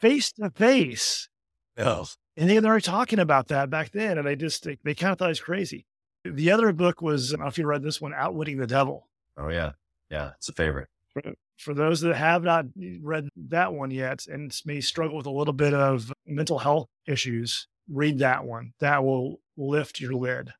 face 0.00 0.32
to 0.32 0.50
face. 0.50 1.28
Oh. 1.76 2.06
And 2.36 2.48
they, 2.48 2.60
were 2.60 2.80
talking 2.80 3.18
about 3.18 3.48
that 3.48 3.70
back 3.70 3.90
then. 3.92 4.18
And 4.18 4.26
they 4.26 4.36
just, 4.36 4.64
they, 4.64 4.78
they 4.84 4.94
kind 4.94 5.12
of 5.12 5.18
thought 5.18 5.26
it 5.26 5.28
was 5.28 5.40
crazy. 5.40 5.86
The 6.24 6.50
other 6.50 6.72
book 6.72 7.02
was, 7.02 7.32
I 7.32 7.36
don't 7.36 7.44
know 7.44 7.48
if 7.48 7.58
you 7.58 7.66
read 7.66 7.82
this 7.82 8.00
one, 8.00 8.12
Outwitting 8.14 8.56
the 8.58 8.66
Devil. 8.66 9.08
Oh 9.36 9.48
yeah. 9.48 9.72
Yeah. 10.10 10.30
It's 10.36 10.48
a 10.48 10.52
favorite. 10.52 10.88
for, 11.12 11.22
for 11.58 11.74
those 11.74 12.00
that 12.00 12.16
have 12.16 12.42
not 12.42 12.66
read 13.02 13.28
that 13.48 13.72
one 13.72 13.90
yet 13.90 14.26
and 14.26 14.54
may 14.64 14.80
struggle 14.80 15.16
with 15.16 15.26
a 15.26 15.30
little 15.30 15.52
bit 15.54 15.74
of 15.74 16.12
mental 16.26 16.58
health 16.58 16.88
issues, 17.06 17.68
read 17.88 18.18
that 18.18 18.44
one. 18.44 18.72
That 18.80 19.04
will 19.04 19.40
lift 19.56 20.00
your 20.00 20.14
lid 20.14 20.52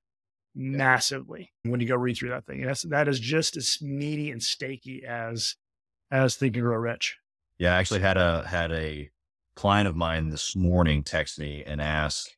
massively 0.55 1.53
when 1.65 1.81
you 1.81 1.87
go 1.87 1.97
read 1.97 2.17
through 2.17 2.31
that 2.31 2.47
thing. 2.47 2.63
That's, 2.63 2.83
that 2.83 3.09
is 3.09 3.21
just 3.21 3.57
as 3.57 3.79
meaty 3.83 4.31
and 4.31 4.41
steaky 4.41 5.05
as 5.05 5.57
as 6.11 6.37
Think 6.37 6.57
and 6.57 6.65
Grow 6.65 6.77
Rich. 6.77 7.19
Yeah. 7.59 7.75
I 7.75 7.79
actually 7.79 8.01
had 8.01 8.17
a 8.17 8.47
had 8.47 8.73
a 8.73 9.11
client 9.55 9.89
of 9.89 9.97
mine 9.97 10.29
this 10.31 10.55
morning 10.55 11.03
text 11.03 11.39
me 11.39 11.65
and 11.67 11.81
ask 11.81 12.29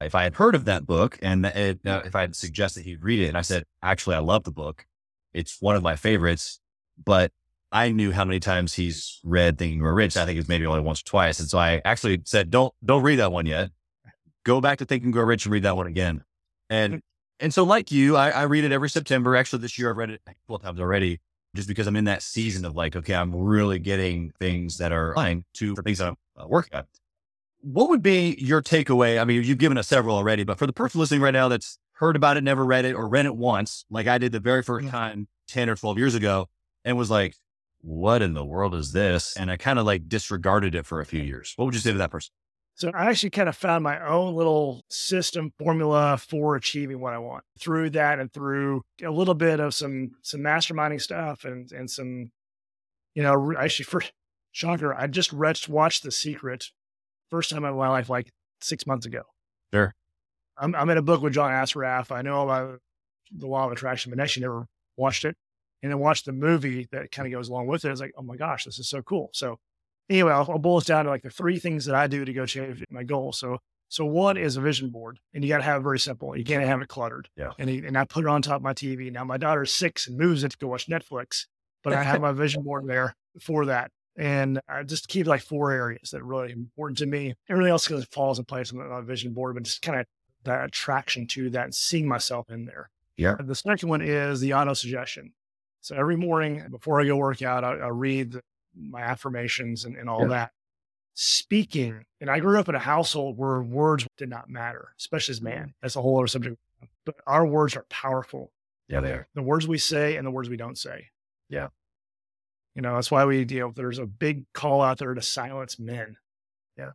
if 0.00 0.14
I 0.14 0.24
had 0.24 0.34
heard 0.34 0.54
of 0.54 0.66
that 0.66 0.86
book 0.86 1.18
and 1.22 1.46
it, 1.46 1.80
uh, 1.86 2.02
if 2.04 2.14
I 2.14 2.22
had 2.22 2.36
suggested 2.36 2.84
he'd 2.84 3.02
read 3.02 3.20
it. 3.20 3.28
And 3.28 3.38
I 3.38 3.42
said, 3.42 3.64
actually, 3.82 4.16
I 4.16 4.20
love 4.20 4.44
the 4.44 4.50
book. 4.50 4.84
It's 5.32 5.58
one 5.60 5.76
of 5.76 5.82
my 5.82 5.96
favorites, 5.96 6.60
but 7.02 7.32
I 7.72 7.90
knew 7.90 8.12
how 8.12 8.24
many 8.24 8.40
times 8.40 8.74
he's 8.74 9.20
read 9.24 9.58
Think 9.58 9.72
and 9.72 9.80
Grow 9.80 9.92
Rich. 9.92 10.16
I 10.16 10.26
think 10.26 10.38
it's 10.38 10.48
maybe 10.48 10.66
only 10.66 10.80
once 10.80 11.00
or 11.00 11.04
twice. 11.04 11.40
And 11.40 11.48
so 11.48 11.58
I 11.58 11.80
actually 11.84 12.20
said, 12.24 12.50
don't, 12.50 12.74
don't 12.84 13.02
read 13.02 13.16
that 13.16 13.32
one 13.32 13.46
yet. 13.46 13.70
Go 14.46 14.60
back 14.60 14.78
to 14.78 14.84
Think 14.84 15.02
and 15.02 15.12
Grow 15.12 15.24
Rich 15.24 15.44
and 15.44 15.52
read 15.52 15.64
that 15.64 15.76
one 15.76 15.88
again. 15.88 16.22
And, 16.70 17.02
and 17.40 17.52
so 17.52 17.64
like 17.64 17.90
you, 17.90 18.16
I, 18.16 18.30
I 18.30 18.42
read 18.44 18.62
it 18.62 18.70
every 18.70 18.88
September. 18.88 19.34
Actually, 19.34 19.62
this 19.62 19.76
year 19.76 19.90
I've 19.90 19.96
read 19.96 20.10
it 20.10 20.20
a 20.24 20.34
couple 20.34 20.60
times 20.60 20.78
already 20.78 21.18
just 21.56 21.66
because 21.66 21.88
I'm 21.88 21.96
in 21.96 22.04
that 22.04 22.22
season 22.22 22.64
of 22.64 22.76
like, 22.76 22.94
okay, 22.94 23.14
I'm 23.14 23.34
really 23.34 23.80
getting 23.80 24.30
things 24.38 24.78
that 24.78 24.92
are 24.92 25.14
aligned 25.14 25.46
to 25.54 25.74
for 25.74 25.82
things 25.82 25.98
that 25.98 26.06
I'm 26.06 26.16
uh, 26.40 26.46
working 26.46 26.78
on. 26.78 26.84
What 27.62 27.88
would 27.88 28.02
be 28.02 28.36
your 28.38 28.62
takeaway? 28.62 29.20
I 29.20 29.24
mean, 29.24 29.42
you've 29.42 29.58
given 29.58 29.78
us 29.78 29.88
several 29.88 30.14
already, 30.14 30.44
but 30.44 30.58
for 30.58 30.66
the 30.68 30.72
person 30.72 31.00
listening 31.00 31.22
right 31.22 31.32
now 31.32 31.48
that's 31.48 31.78
heard 31.94 32.14
about 32.14 32.36
it, 32.36 32.44
never 32.44 32.64
read 32.64 32.84
it, 32.84 32.94
or 32.94 33.08
read 33.08 33.26
it 33.26 33.34
once, 33.34 33.84
like 33.90 34.06
I 34.06 34.18
did 34.18 34.30
the 34.30 34.38
very 34.38 34.62
first 34.62 34.86
time 34.88 35.26
10 35.48 35.68
or 35.68 35.74
12 35.74 35.98
years 35.98 36.14
ago, 36.14 36.48
and 36.84 36.96
was 36.96 37.10
like, 37.10 37.34
what 37.80 38.22
in 38.22 38.34
the 38.34 38.44
world 38.44 38.76
is 38.76 38.92
this? 38.92 39.36
And 39.36 39.50
I 39.50 39.56
kind 39.56 39.80
of 39.80 39.86
like 39.86 40.08
disregarded 40.08 40.76
it 40.76 40.86
for 40.86 41.00
a 41.00 41.04
few 41.04 41.22
years. 41.22 41.52
What 41.56 41.64
would 41.64 41.74
you 41.74 41.80
say 41.80 41.90
to 41.90 41.98
that 41.98 42.12
person? 42.12 42.30
So 42.76 42.90
I 42.94 43.06
actually 43.06 43.30
kind 43.30 43.48
of 43.48 43.56
found 43.56 43.82
my 43.82 43.98
own 44.06 44.34
little 44.34 44.84
system 44.90 45.50
formula 45.58 46.18
for 46.18 46.56
achieving 46.56 47.00
what 47.00 47.14
I 47.14 47.18
want 47.18 47.42
through 47.58 47.90
that 47.90 48.20
and 48.20 48.30
through 48.30 48.82
a 49.02 49.10
little 49.10 49.34
bit 49.34 49.60
of 49.60 49.72
some 49.74 50.10
some 50.20 50.40
masterminding 50.40 51.00
stuff 51.00 51.46
and 51.46 51.72
and 51.72 51.90
some, 51.90 52.30
you 53.14 53.22
know, 53.22 53.54
actually 53.58 53.84
for 53.84 54.02
shocker, 54.52 54.94
I 54.94 55.06
just 55.06 55.32
watched 55.32 56.02
The 56.02 56.10
Secret 56.10 56.66
first 57.30 57.48
time 57.48 57.64
in 57.64 57.74
my 57.74 57.88
life 57.88 58.10
like 58.10 58.30
six 58.60 58.86
months 58.86 59.06
ago. 59.06 59.22
Sure. 59.72 59.94
I'm 60.58 60.74
I'm 60.74 60.90
in 60.90 60.98
a 60.98 61.02
book 61.02 61.22
with 61.22 61.32
John 61.32 61.50
Assaraf. 61.50 62.12
I 62.12 62.20
know 62.20 62.42
about 62.42 62.78
the 63.34 63.46
law 63.46 63.64
of 63.64 63.72
attraction, 63.72 64.10
but 64.10 64.20
actually 64.20 64.42
never 64.42 64.66
watched 64.98 65.24
it. 65.24 65.34
And 65.82 65.90
then 65.90 65.98
watched 65.98 66.26
the 66.26 66.32
movie 66.32 66.88
that 66.92 67.10
kind 67.10 67.26
of 67.26 67.32
goes 67.32 67.48
along 67.48 67.68
with 67.68 67.86
it. 67.86 67.90
It's 67.90 68.00
like, 68.02 68.12
oh 68.18 68.22
my 68.22 68.36
gosh, 68.36 68.64
this 68.64 68.78
is 68.78 68.88
so 68.88 69.00
cool. 69.00 69.30
So 69.32 69.58
anyway, 70.08 70.32
I'll, 70.32 70.46
I'll 70.50 70.58
boil 70.58 70.78
it 70.78 70.86
down 70.86 71.04
to 71.04 71.10
like 71.10 71.22
the 71.22 71.30
three 71.30 71.58
things 71.58 71.84
that 71.86 71.94
I 71.94 72.06
do 72.06 72.24
to 72.24 72.32
go 72.32 72.44
achieve 72.44 72.84
my 72.90 73.02
goal. 73.02 73.32
So, 73.32 73.58
so 73.88 74.04
one 74.04 74.36
is 74.36 74.56
a 74.56 74.60
vision 74.60 74.90
board, 74.90 75.18
and 75.32 75.44
you 75.44 75.48
got 75.48 75.58
to 75.58 75.64
have 75.64 75.80
it 75.80 75.84
very 75.84 75.98
simple. 75.98 76.36
You 76.36 76.44
can't 76.44 76.64
have 76.64 76.82
it 76.82 76.88
cluttered. 76.88 77.28
Yeah. 77.36 77.52
And 77.58 77.70
he, 77.70 77.78
and 77.78 77.96
I 77.96 78.04
put 78.04 78.24
it 78.24 78.28
on 78.28 78.42
top 78.42 78.56
of 78.56 78.62
my 78.62 78.74
TV. 78.74 79.12
Now 79.12 79.24
my 79.24 79.36
daughter's 79.36 79.72
six 79.72 80.08
and 80.08 80.18
moves 80.18 80.44
it 80.44 80.52
to 80.52 80.58
go 80.58 80.68
watch 80.68 80.88
Netflix, 80.88 81.46
but 81.84 81.92
I 81.92 82.02
have 82.02 82.20
my 82.20 82.32
vision 82.32 82.62
board 82.62 82.84
there 82.88 83.14
for 83.40 83.66
that. 83.66 83.90
And 84.18 84.60
I 84.66 84.82
just 84.82 85.08
keep 85.08 85.26
like 85.26 85.42
four 85.42 85.72
areas 85.72 86.10
that 86.10 86.22
are 86.22 86.26
really 86.26 86.50
important 86.50 86.98
to 86.98 87.06
me. 87.06 87.34
Everything 87.50 87.70
else 87.70 87.86
kind 87.86 88.02
of 88.02 88.08
falls 88.08 88.38
in 88.38 88.46
place 88.46 88.72
on 88.72 88.88
my 88.88 89.02
vision 89.02 89.34
board, 89.34 89.54
but 89.54 89.64
just 89.64 89.82
kind 89.82 90.00
of 90.00 90.06
that 90.44 90.64
attraction 90.64 91.26
to 91.26 91.50
that 91.50 91.64
and 91.64 91.74
seeing 91.74 92.08
myself 92.08 92.48
in 92.50 92.64
there. 92.64 92.90
Yeah. 93.16 93.36
The 93.38 93.54
second 93.54 93.88
one 93.88 94.00
is 94.00 94.40
the 94.40 94.54
auto 94.54 94.72
suggestion. 94.72 95.32
So 95.82 95.94
every 95.94 96.16
morning 96.16 96.66
before 96.70 97.00
I 97.00 97.04
go 97.04 97.16
work 97.16 97.42
out, 97.42 97.62
I, 97.62 97.72
I 97.72 97.88
read 97.88 98.32
the, 98.32 98.42
my 98.76 99.00
affirmations 99.00 99.84
and, 99.84 99.96
and 99.96 100.08
all 100.08 100.22
Yeah. 100.22 100.28
that. 100.28 100.52
Speaking, 101.14 102.04
and 102.20 102.28
I 102.30 102.40
grew 102.40 102.60
up 102.60 102.68
in 102.68 102.74
a 102.74 102.78
household 102.80 103.38
where 103.38 103.62
words 103.62 104.06
did 104.18 104.28
not 104.28 104.50
matter, 104.50 104.92
especially 104.98 105.32
as 105.32 105.40
man. 105.40 105.72
That's 105.80 105.96
a 105.96 106.02
whole 106.02 106.18
other 106.18 106.26
subject. 106.26 106.58
But 107.06 107.16
our 107.26 107.46
words 107.46 107.74
are 107.74 107.86
powerful. 107.88 108.52
Yeah, 108.88 109.00
they 109.00 109.12
are. 109.12 109.28
The 109.34 109.42
words 109.42 109.66
we 109.66 109.78
say 109.78 110.16
and 110.16 110.26
the 110.26 110.30
words 110.30 110.50
we 110.50 110.58
don't 110.58 110.76
say. 110.76 111.06
Yeah. 111.48 111.68
You 112.74 112.82
know, 112.82 112.96
that's 112.96 113.10
why 113.10 113.24
we, 113.24 113.46
you 113.48 113.60
know, 113.60 113.72
there's 113.74 113.98
a 113.98 114.04
big 114.04 114.44
call 114.52 114.82
out 114.82 114.98
there 114.98 115.14
to 115.14 115.22
silence 115.22 115.78
men. 115.78 116.18
Yeah. 116.76 116.90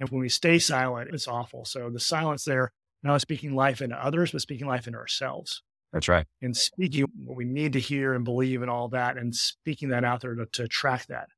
And 0.00 0.08
when 0.08 0.20
we 0.20 0.28
stay 0.28 0.58
silent, 0.58 1.10
it's 1.14 1.28
awful. 1.28 1.64
So 1.64 1.88
the 1.88 2.00
silence 2.00 2.44
there, 2.44 2.72
not 3.04 3.20
speaking 3.20 3.54
life 3.54 3.80
into 3.80 3.94
others, 3.96 4.32
but 4.32 4.40
speaking 4.40 4.66
life 4.66 4.88
into 4.88 4.98
ourselves 4.98 5.62
That's 5.92 6.08
right. 6.08 6.26
and 6.40 6.56
speaking 6.56 7.06
what 7.24 7.36
we 7.36 7.44
need 7.44 7.74
to 7.74 7.80
hear 7.80 8.14
and 8.14 8.24
believe 8.24 8.62
and 8.62 8.70
all 8.70 8.88
that 8.88 9.18
and 9.18 9.34
speaking 9.34 9.90
that 9.90 10.04
out 10.04 10.22
there 10.22 10.34
to, 10.34 10.46
to 10.46 10.62
attract 10.64 11.08
that. 11.08 11.28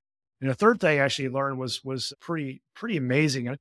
And 0.40 0.51
the 0.51 0.55
third 0.55 0.81
thing 0.81 1.01
I 1.01 1.05
actually 1.05 1.29
learned 1.29 1.59
was 1.59 1.83
was 1.85 2.12
pretty 2.21 2.62
pretty 2.75 2.97
amazing. 2.97 3.49
And 3.49 3.59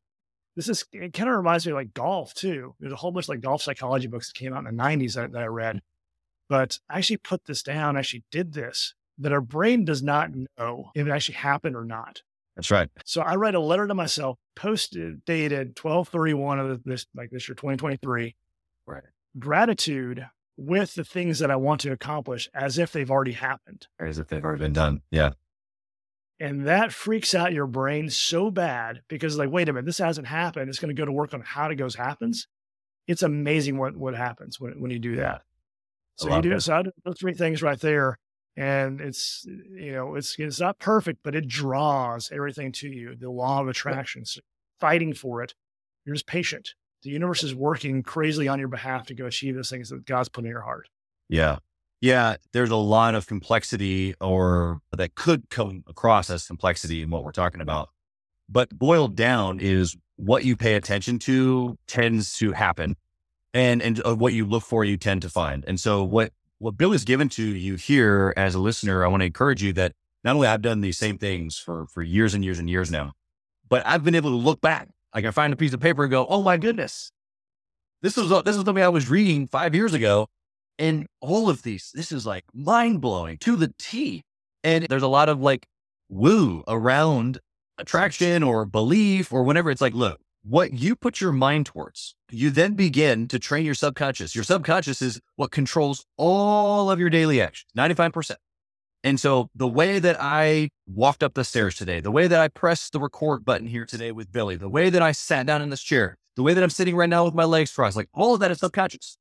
This 0.56 0.70
is 0.70 0.86
it 0.92 1.14
kind 1.14 1.30
of 1.30 1.36
reminds 1.36 1.66
me 1.66 1.72
of 1.72 1.78
like 1.78 1.94
golf 1.94 2.34
too. 2.34 2.76
There's 2.80 2.94
a 2.94 2.98
whole 2.98 3.12
bunch 3.12 3.26
of 3.26 3.30
like 3.30 3.42
golf 3.42 3.62
psychology 3.64 4.08
books 4.08 4.28
that 4.28 4.38
came 4.40 4.54
out 4.54 4.66
in 4.68 4.76
the 4.76 4.84
90s 4.84 5.16
that, 5.16 5.32
that 5.32 5.44
I 5.44 5.48
read. 5.48 5.82
But 6.50 6.80
I 6.90 6.98
actually 6.98 7.18
put 7.18 7.46
this 7.46 7.64
down, 7.64 7.96
I 7.96 8.00
actually 8.00 8.26
did 8.32 8.54
this, 8.54 8.94
that 9.18 9.32
our 9.32 9.42
brain 9.42 9.86
does 9.86 10.04
not 10.04 10.30
know 10.58 10.92
if 10.94 11.08
it 11.08 11.12
actually 11.12 11.36
happened 11.36 11.76
or 11.76 11.86
not. 11.86 12.22
That's 12.56 12.70
right. 12.70 12.90
So 13.06 13.22
I 13.22 13.36
write 13.36 13.56
a 13.56 13.60
letter 13.60 13.88
to 13.88 13.96
myself, 13.96 14.38
posted 14.56 15.26
dated 15.26 15.70
1231 15.82 16.60
of 16.60 16.84
this 16.84 17.08
like 17.16 17.32
this 17.32 17.48
year 17.48 17.56
2023. 17.56 18.36
Right. 18.86 19.04
Gratitude 19.40 20.28
with 20.58 20.96
the 20.96 21.04
things 21.04 21.40
that 21.40 21.52
I 21.52 21.56
want 21.56 21.82
to 21.82 21.92
accomplish 21.92 22.50
as 22.54 22.78
if 22.78 22.92
they've 22.92 23.10
already 23.10 23.32
happened. 23.32 23.88
As 24.00 24.20
if 24.20 24.28
they've 24.28 24.44
already 24.44 24.60
been 24.60 24.74
done. 24.74 25.02
Yeah. 25.12 25.32
And 26.40 26.68
that 26.68 26.92
freaks 26.92 27.34
out 27.34 27.54
your 27.54 27.68
brain 27.68 28.10
so 28.10 28.52
bad 28.52 29.02
because 29.08 29.38
like, 29.38 29.50
wait 29.50 29.70
a 29.70 29.74
minute, 29.74 29.86
this 29.86 30.00
hasn't 30.00 30.28
happened. 30.28 30.70
It's 30.70 30.80
going 30.80 30.94
to 30.94 31.00
go 31.00 31.06
to 31.06 31.12
work 31.12 31.34
on 31.34 31.42
how 31.42 31.70
it 31.70 31.76
goes 31.76 31.96
happens. 31.96 32.48
It's 33.08 33.24
amazing 33.24 33.78
what 33.78 33.96
what 33.96 34.16
happens 34.16 34.60
when 34.60 34.82
when 34.82 34.92
you 34.92 35.00
do 35.00 35.18
that. 35.18 35.44
So 36.16 36.34
you 36.34 36.42
do 36.42 36.50
that. 36.50 36.62
so 36.62 36.76
I 36.76 36.84
do 36.84 36.92
those 37.04 37.20
three 37.20 37.34
things 37.34 37.62
right 37.62 37.80
there. 37.80 38.18
And 38.56 39.02
it's 39.02 39.46
you 39.46 39.94
know, 39.94 40.16
it's 40.16 40.36
it's 40.38 40.60
not 40.60 40.80
perfect, 40.80 41.20
but 41.24 41.36
it 41.36 41.48
draws 41.48 42.32
everything 42.32 42.72
to 42.74 42.88
you. 42.88 43.16
The 43.16 43.30
law 43.30 43.62
of 43.62 43.68
attraction. 43.68 44.26
So 44.26 44.42
fighting 44.80 45.14
for 45.14 45.42
it. 45.42 45.54
You're 46.06 46.16
just 46.16 46.28
patient. 46.28 46.72
The 47.04 47.10
universe 47.10 47.44
is 47.44 47.54
working 47.54 48.02
crazily 48.02 48.48
on 48.48 48.60
your 48.60 48.70
behalf 48.70 49.08
to 49.08 49.14
go 49.14 49.26
achieve 49.26 49.56
those 49.56 49.70
things 49.70 49.90
that 49.90 50.06
God's 50.06 50.30
put 50.30 50.46
in 50.46 50.50
your 50.50 50.62
heart. 50.62 50.88
Yeah. 51.30 51.58
Yeah. 52.02 52.38
There's 52.54 52.70
a 52.70 52.76
lot 52.76 53.16
of 53.16 53.28
complexity 53.28 54.16
or 54.22 54.80
that 54.96 55.16
could 55.16 55.50
come 55.50 55.84
across 55.88 56.30
as 56.30 56.48
complexity 56.48 57.02
in 57.02 57.10
what 57.10 57.24
we're 57.24 57.32
talking 57.32 57.62
about. 57.62 57.90
But 58.50 58.70
boiled 58.78 59.16
down 59.16 59.60
is 59.60 59.98
what 60.16 60.46
you 60.46 60.56
pay 60.56 60.76
attention 60.76 61.20
to 61.20 61.78
tends 61.88 62.38
to 62.38 62.52
happen 62.52 62.96
and, 63.54 63.82
and 63.82 64.02
uh, 64.06 64.16
what 64.16 64.34
you 64.34 64.46
look 64.46 64.64
for, 64.64 64.84
you 64.86 64.98
tend 64.98 65.22
to 65.24 65.30
find. 65.30 65.64
And 65.68 65.80
so 65.80 66.04
what, 66.04 66.32
what 66.60 66.78
Billy's 66.78 67.04
given 67.04 67.30
to 67.30 67.44
you 67.44 67.76
here 67.76 68.34
as 68.38 68.56
a 68.56 68.60
listener, 68.60 69.04
I 69.04 69.08
want 69.08 69.22
to 69.22 69.26
encourage 69.26 69.62
you 69.62 69.74
that 69.74 69.94
not 70.24 70.36
only 70.36 70.48
I've 70.48 70.62
done 70.62 70.82
these 70.82 70.98
same 70.98 71.18
things 71.18 71.58
for, 71.58 71.86
for 71.88 72.02
years 72.02 72.34
and 72.34 72.44
years 72.44 72.60
and 72.60 72.70
years 72.70 72.92
now, 72.92 73.14
but 73.68 73.86
I've 73.86 74.04
been 74.04 74.16
able 74.16 74.30
to 74.32 74.38
look 74.38 74.62
back. 74.62 74.90
Like 75.14 75.24
can 75.24 75.32
find 75.32 75.54
a 75.54 75.56
piece 75.56 75.74
of 75.74 75.80
paper 75.80 76.04
and 76.04 76.12
go, 76.12 76.26
oh 76.28 76.42
my 76.42 76.58
goodness, 76.58 77.12
this 78.02 78.18
is, 78.18 78.32
uh, 78.32 78.42
this 78.42 78.56
is 78.56 78.64
something 78.66 78.84
I 78.84 78.90
was 78.90 79.10
reading 79.10 79.48
five 79.48 79.76
years 79.76 79.94
ago. 79.94 80.28
And 80.80 81.06
all 81.22 81.50
of 81.50 81.62
these, 81.62 81.92
this 81.94 82.12
is 82.12 82.26
like 82.26 82.46
mind 82.54 83.00
blowing 83.00 83.38
to 83.40 83.56
the 83.56 83.74
T. 83.78 84.24
And 84.64 84.86
there's 84.90 85.04
a 85.04 85.08
lot 85.08 85.30
of 85.30 85.40
like 85.40 85.68
woo 86.10 86.64
around 86.68 87.40
attraction 87.78 88.44
or 88.44 88.66
belief 88.66 89.32
or 89.32 89.44
whatever. 89.44 89.70
It's 89.70 89.82
like, 89.82 89.94
look, 89.94 90.20
what 90.44 90.74
you 90.74 90.96
put 90.96 91.22
your 91.22 91.32
mind 91.32 91.68
towards, 91.68 92.16
you 92.32 92.50
then 92.50 92.74
begin 92.74 93.28
to 93.30 93.40
train 93.40 93.66
your 93.66 93.76
subconscious. 93.76 94.36
Your 94.36 94.44
subconscious 94.44 95.02
is 95.02 95.22
what 95.36 95.52
controls 95.52 96.06
all 96.18 96.92
of 96.92 97.00
your 97.00 97.10
daily 97.10 97.40
actions, 97.40 97.72
95%. 97.78 98.36
And 99.04 99.20
so 99.20 99.50
the 99.54 99.68
way 99.68 100.00
that 100.00 100.18
I 100.20 100.70
walked 100.88 101.24
up 101.24 101.34
the 101.34 101.44
stairs 101.44 101.76
today, 101.76 102.00
the 102.00 102.12
way 102.12 102.28
that 102.28 102.40
I 102.40 102.48
pressed 102.48 102.94
the 102.94 103.00
record 103.00 103.44
button 103.44 103.68
here 103.68 103.86
today 103.86 104.12
with 104.12 104.32
Billy, 104.32 104.56
the 104.56 104.70
way 104.70 104.90
that 104.90 105.02
I 105.02 105.12
sat 105.12 105.46
down 105.46 105.62
in 105.62 105.70
this 105.70 105.82
chair, 105.82 106.18
the 106.36 106.44
way 106.44 106.54
that 106.54 106.64
I'm 106.64 106.70
sitting 106.70 106.96
right 106.96 107.10
now 107.10 107.26
with 107.26 107.34
my 107.34 107.44
legs 107.44 107.74
crossed, 107.74 107.98
like 107.98 108.10
all 108.14 108.34
of 108.34 108.40
that 108.40 108.52
is 108.52 108.60
subconscious. 108.60 109.18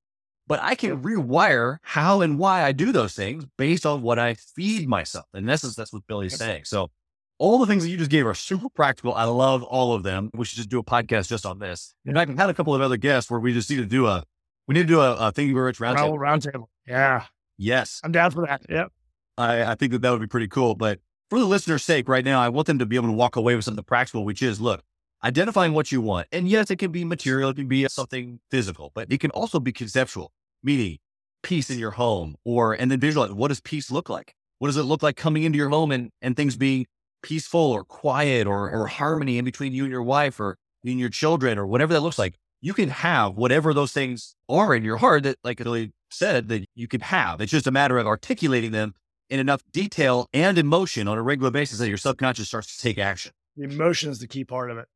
But 0.47 0.61
I 0.63 0.75
can 0.75 1.03
rewire 1.03 1.79
how 1.83 2.21
and 2.21 2.39
why 2.39 2.63
I 2.63 2.73
do 2.73 2.93
those 2.93 3.15
things 3.15 3.45
based 3.57 3.87
on 3.87 4.03
what 4.03 4.19
I 4.19 4.35
feed 4.35 4.89
myself. 4.89 5.27
In 5.35 5.49
essence, 5.49 5.75
that's 5.75 5.93
what 5.93 6.07
Billy's 6.07 6.37
saying. 6.37 6.65
So 6.65 6.91
all 7.39 7.59
the 7.59 7.67
things 7.67 7.83
that 7.83 7.91
you 7.91 7.97
just 7.97 8.11
gave 8.11 8.27
are 8.27 8.35
super 8.35 8.69
practical. 8.69 9.15
I 9.15 9.25
love 9.25 9.63
all 9.63 9.95
of 9.95 10.03
them. 10.03 10.31
We 10.35 10.45
should 10.45 10.57
just 10.57 10.69
do 10.69 10.79
a 10.79 10.85
podcast 10.85 11.29
just 11.29 11.47
on 11.47 11.59
this. 11.59 11.95
In 12.05 12.15
fact, 12.15 12.31
I've 12.31 12.39
had 12.39 12.51
a 12.51 12.55
couple 12.55 12.75
of 12.75 12.81
other 12.81 12.97
guests 12.97 13.31
where 13.31 13.41
we 13.41 13.53
just 13.53 13.71
need 13.71 13.77
to 13.77 13.87
do 13.87 14.07
a, 14.07 14.23
we 14.69 14.75
need 14.75 14.83
to 14.83 14.89
do 14.89 15.01
a, 15.01 15.15
a 15.17 15.33
Thinking 15.33 15.57
Rich 15.57 15.79
roundtable. 15.79 16.19
Roundtable. 16.19 16.67
Yeah. 16.87 17.25
Yes. 17.57 18.01
I'm 18.05 18.13
down 18.13 18.31
for 18.31 18.47
that. 18.47 18.63
Yep. 18.69 18.93
I, 19.39 19.63
I 19.65 19.75
think 19.75 19.93
that 19.93 20.03
that 20.03 20.11
would 20.11 20.21
be 20.21 20.27
pretty 20.27 20.49
cool. 20.49 20.75
But 20.75 21.01
for 21.31 21.39
the 21.39 21.47
listener's 21.47 21.83
sake, 21.83 22.09
right 22.09 22.25
now, 22.25 22.41
I 22.41 22.49
want 22.49 22.67
them 22.67 22.79
to 22.79 22.87
be 22.87 22.97
able 22.97 23.09
to 23.09 23.13
walk 23.15 23.37
away 23.37 23.55
with 23.55 23.65
something 23.65 23.85
practical, 23.85 24.25
which 24.25 24.43
is 24.43 24.61
look, 24.61 24.83
identifying 25.25 25.73
what 25.73 25.93
you 25.93 26.01
want. 26.01 26.29
And 26.33 26.49
yes, 26.49 26.71
it 26.71 26.77
can 26.77 26.93
be 26.93 27.05
material, 27.05 27.51
it 27.51 27.57
can 27.57 27.69
be 27.69 27.89
something 27.89 28.41
physical, 28.51 28.93
but 28.95 29.11
it 29.11 29.21
can 29.21 29.31
also 29.31 29.61
be 29.61 29.73
conceptual, 29.73 30.33
meaning 30.63 30.99
peace 31.43 31.71
in 31.71 31.79
your 31.79 31.93
home 31.93 32.37
or, 32.45 32.75
and 32.75 32.91
then 32.91 33.01
visualize 33.01 33.33
what 33.33 33.49
does 33.49 33.61
peace 33.61 33.91
look 33.91 34.09
like? 34.09 34.35
What 34.59 34.69
does 34.69 34.77
it 34.77 34.85
look 34.85 35.03
like 35.03 35.17
coming 35.17 35.43
into 35.43 35.59
your 35.59 35.71
home 35.71 35.91
and, 35.91 36.11
and 36.21 36.37
things 36.37 36.57
being 36.57 36.87
peaceful 37.23 37.61
or 37.61 37.85
quiet 37.85 38.47
or, 38.47 38.71
or 38.71 38.87
harmony 38.87 39.39
in 39.39 39.45
between 39.45 39.73
you 39.73 39.85
and 39.85 39.91
your 39.91 40.03
wife 40.03 40.39
or 40.39 40.57
in 40.85 40.99
your 40.99 41.09
children 41.09 41.59
or 41.59 41.67
whatever 41.67 41.93
that 41.95 42.01
looks 42.01 42.19
like, 42.19 42.35
you 42.61 42.75
can 42.75 42.89
have 42.89 43.37
whatever 43.37 43.75
those 43.75 43.93
things 43.93 44.37
are 44.49 44.75
in 44.75 44.85
your 44.85 44.97
heart 44.97 45.25
that, 45.25 45.37
like 45.43 45.59
Billy 45.59 45.93
said, 46.11 46.49
that 46.49 46.65
you 46.75 46.87
can 46.87 47.01
have. 47.01 47.41
It's 47.41 47.51
just 47.51 47.67
a 47.67 47.73
matter 47.73 47.99
of 47.99 48.07
articulating 48.07 48.71
them 48.71 48.95
in 49.33 49.41
enough 49.41 49.63
detail 49.73 50.29
and 50.35 50.59
emotion 50.59 51.09
on 51.09 51.17
a 51.17 51.23
regular 51.23 51.51
basis 51.51 51.79
that 51.79 51.89
your 51.89 51.97
subconscious 51.97 52.49
starts 52.49 52.77
to 52.77 52.83
take 52.83 52.99
action. 52.99 53.33
The 53.57 53.65
emotion 53.65 54.11
is 54.11 54.19
the 54.19 54.29
key 54.29 54.45
part 54.45 54.71
of 54.71 54.77
it. 54.77 54.87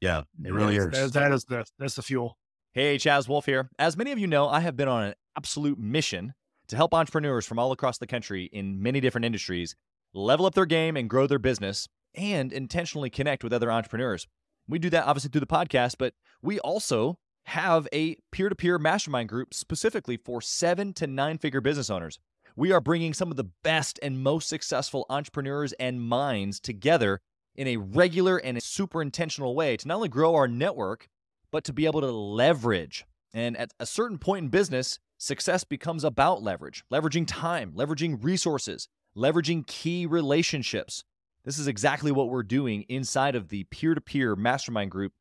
Yeah, 0.00 0.22
it 0.42 0.52
really 0.52 0.76
is. 0.76 0.88
That, 0.90 1.12
that 1.12 1.32
is 1.32 1.44
the 1.44 1.66
that's 1.78 1.94
the 1.94 2.02
fuel. 2.02 2.38
Hey, 2.72 2.96
Chaz 2.96 3.28
Wolfe 3.28 3.44
here. 3.44 3.68
As 3.78 3.96
many 3.96 4.10
of 4.10 4.18
you 4.18 4.26
know, 4.26 4.48
I 4.48 4.60
have 4.60 4.78
been 4.78 4.88
on 4.88 5.04
an 5.04 5.14
absolute 5.36 5.78
mission 5.78 6.32
to 6.68 6.76
help 6.76 6.94
entrepreneurs 6.94 7.44
from 7.44 7.58
all 7.58 7.70
across 7.70 7.98
the 7.98 8.06
country 8.06 8.48
in 8.50 8.82
many 8.82 8.98
different 8.98 9.26
industries 9.26 9.76
level 10.14 10.46
up 10.46 10.54
their 10.54 10.66
game 10.66 10.96
and 10.96 11.08
grow 11.08 11.26
their 11.26 11.38
business, 11.38 11.86
and 12.14 12.52
intentionally 12.52 13.10
connect 13.10 13.44
with 13.44 13.52
other 13.52 13.70
entrepreneurs. 13.70 14.26
We 14.66 14.78
do 14.78 14.90
that 14.90 15.04
obviously 15.04 15.30
through 15.30 15.40
the 15.40 15.46
podcast, 15.46 15.96
but 15.98 16.14
we 16.40 16.58
also 16.60 17.18
have 17.46 17.88
a 17.92 18.16
peer 18.30 18.48
to 18.48 18.54
peer 18.54 18.78
mastermind 18.78 19.28
group 19.28 19.52
specifically 19.52 20.16
for 20.16 20.40
seven 20.40 20.92
to 20.94 21.06
nine 21.06 21.38
figure 21.38 21.60
business 21.60 21.90
owners. 21.90 22.18
We 22.56 22.72
are 22.72 22.80
bringing 22.80 23.14
some 23.14 23.30
of 23.30 23.36
the 23.36 23.50
best 23.62 23.98
and 24.02 24.22
most 24.22 24.48
successful 24.48 25.06
entrepreneurs 25.08 25.72
and 25.74 26.02
minds 26.02 26.60
together 26.60 27.20
in 27.54 27.66
a 27.66 27.78
regular 27.78 28.36
and 28.36 28.62
super 28.62 29.00
intentional 29.00 29.54
way 29.54 29.76
to 29.76 29.88
not 29.88 29.96
only 29.96 30.08
grow 30.08 30.34
our 30.34 30.48
network, 30.48 31.08
but 31.50 31.64
to 31.64 31.72
be 31.72 31.86
able 31.86 32.00
to 32.00 32.10
leverage. 32.10 33.04
And 33.32 33.56
at 33.56 33.72
a 33.80 33.86
certain 33.86 34.18
point 34.18 34.44
in 34.44 34.48
business, 34.50 34.98
success 35.18 35.64
becomes 35.64 36.04
about 36.04 36.42
leverage, 36.42 36.84
leveraging 36.92 37.24
time, 37.26 37.72
leveraging 37.72 38.22
resources, 38.22 38.88
leveraging 39.16 39.66
key 39.66 40.04
relationships. 40.06 41.04
This 41.44 41.58
is 41.58 41.66
exactly 41.66 42.12
what 42.12 42.28
we're 42.28 42.42
doing 42.42 42.82
inside 42.88 43.34
of 43.34 43.48
the 43.48 43.64
peer 43.64 43.94
to 43.94 44.00
peer 44.00 44.36
mastermind 44.36 44.90
group 44.90 45.12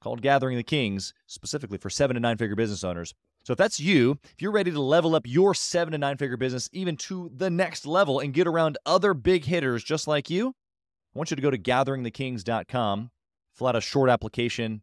called 0.00 0.22
Gathering 0.22 0.56
the 0.56 0.62
Kings, 0.62 1.12
specifically 1.26 1.78
for 1.78 1.90
seven 1.90 2.14
to 2.14 2.20
nine 2.20 2.36
figure 2.36 2.56
business 2.56 2.84
owners. 2.84 3.14
So 3.48 3.52
if 3.52 3.56
that's 3.56 3.80
you, 3.80 4.18
if 4.24 4.42
you're 4.42 4.52
ready 4.52 4.70
to 4.72 4.78
level 4.78 5.14
up 5.14 5.22
your 5.24 5.54
seven 5.54 5.92
to 5.92 5.96
nine 5.96 6.18
figure 6.18 6.36
business 6.36 6.68
even 6.70 6.98
to 6.98 7.30
the 7.34 7.48
next 7.48 7.86
level 7.86 8.20
and 8.20 8.34
get 8.34 8.46
around 8.46 8.76
other 8.84 9.14
big 9.14 9.46
hitters 9.46 9.82
just 9.82 10.06
like 10.06 10.28
you, 10.28 10.48
I 10.48 11.18
want 11.18 11.30
you 11.30 11.36
to 11.36 11.40
go 11.40 11.50
to 11.50 11.56
gatheringthekings.com, 11.56 13.10
fill 13.54 13.66
out 13.66 13.74
a 13.74 13.80
short 13.80 14.10
application, 14.10 14.82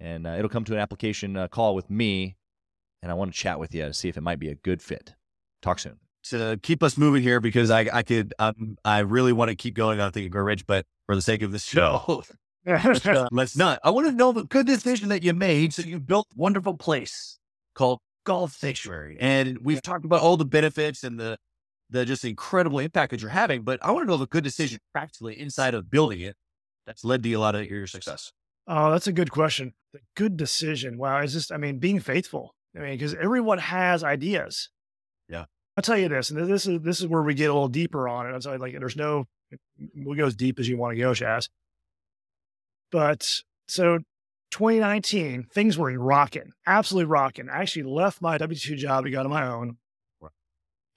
and 0.00 0.26
uh, 0.26 0.30
it'll 0.38 0.48
come 0.48 0.64
to 0.64 0.72
an 0.72 0.78
application 0.78 1.36
uh, 1.36 1.48
call 1.48 1.74
with 1.74 1.90
me. 1.90 2.38
And 3.02 3.12
I 3.12 3.14
want 3.14 3.34
to 3.34 3.38
chat 3.38 3.60
with 3.60 3.74
you 3.74 3.84
to 3.84 3.92
see 3.92 4.08
if 4.08 4.16
it 4.16 4.22
might 4.22 4.38
be 4.38 4.48
a 4.48 4.54
good 4.54 4.80
fit. 4.80 5.14
Talk 5.60 5.78
soon 5.78 5.98
to 6.30 6.58
keep 6.62 6.82
us 6.82 6.96
moving 6.96 7.22
here 7.22 7.40
because 7.40 7.70
I, 7.70 7.90
I 7.92 8.02
could, 8.02 8.32
um, 8.38 8.78
I 8.86 9.00
really 9.00 9.34
want 9.34 9.50
to 9.50 9.54
keep 9.54 9.74
going 9.74 10.00
on 10.00 10.12
Think 10.12 10.24
and 10.24 10.32
Grow 10.32 10.44
Rich, 10.44 10.66
but 10.66 10.86
for 11.04 11.14
the 11.14 11.20
sake 11.20 11.42
of 11.42 11.52
this 11.52 11.64
show, 11.64 12.24
let's 13.32 13.54
not. 13.54 13.80
I 13.84 13.90
want 13.90 14.06
to 14.06 14.12
know 14.12 14.32
the 14.32 14.44
good 14.44 14.66
decision 14.66 15.10
that 15.10 15.22
you 15.22 15.34
made. 15.34 15.74
So 15.74 15.82
you 15.82 16.00
built 16.00 16.26
wonderful 16.34 16.74
place 16.74 17.38
called 17.78 18.00
Golf 18.24 18.52
Sanctuary. 18.52 19.16
And 19.20 19.58
we've 19.62 19.80
talked 19.80 20.04
about 20.04 20.20
all 20.20 20.36
the 20.36 20.44
benefits 20.44 21.04
and 21.04 21.18
the, 21.18 21.38
the 21.88 22.04
just 22.04 22.24
incredible 22.24 22.78
impact 22.78 23.12
that 23.12 23.22
you're 23.22 23.30
having, 23.30 23.62
but 23.62 23.78
I 23.82 23.92
want 23.92 24.06
to 24.06 24.10
know 24.10 24.18
the 24.18 24.26
good 24.26 24.44
decision 24.44 24.80
practically 24.92 25.40
inside 25.40 25.74
of 25.74 25.90
building 25.90 26.20
it 26.20 26.36
that's 26.86 27.04
led 27.04 27.22
to 27.22 27.32
a 27.32 27.38
lot 27.38 27.54
of 27.54 27.66
your 27.66 27.86
success. 27.86 28.32
Oh, 28.66 28.90
that's 28.90 29.06
a 29.06 29.12
good 29.12 29.30
question. 29.30 29.72
The 29.94 30.00
good 30.14 30.36
decision. 30.36 30.98
Wow. 30.98 31.20
It's 31.20 31.32
just, 31.32 31.50
I 31.50 31.56
mean, 31.56 31.78
being 31.78 32.00
faithful. 32.00 32.54
I 32.76 32.80
mean, 32.80 32.92
because 32.92 33.14
everyone 33.14 33.58
has 33.58 34.04
ideas. 34.04 34.68
Yeah. 35.28 35.46
I'll 35.78 35.82
tell 35.82 35.96
you 35.96 36.08
this, 36.08 36.30
and 36.30 36.44
this 36.48 36.66
is 36.66 36.80
this 36.80 37.00
is 37.00 37.06
where 37.06 37.22
we 37.22 37.34
get 37.34 37.50
a 37.50 37.52
little 37.52 37.68
deeper 37.68 38.08
on 38.08 38.26
it. 38.26 38.34
I'm 38.34 38.40
sorry, 38.40 38.58
like 38.58 38.76
there's 38.76 38.96
no 38.96 39.26
we'll 39.94 40.16
go 40.16 40.26
as 40.26 40.34
deep 40.34 40.58
as 40.58 40.68
you 40.68 40.76
want 40.76 40.96
to 40.96 41.00
go, 41.00 41.12
Chaz. 41.12 41.48
But 42.90 43.42
so 43.68 44.00
2019, 44.50 45.46
things 45.52 45.76
were 45.76 45.92
rocking, 45.98 46.52
absolutely 46.66 47.10
rocking. 47.10 47.48
I 47.48 47.60
actually 47.62 47.82
left 47.84 48.22
my 48.22 48.38
W 48.38 48.58
2 48.58 48.76
job 48.76 49.04
to 49.04 49.10
go 49.10 49.22
to 49.22 49.28
my 49.28 49.46
own 49.46 49.76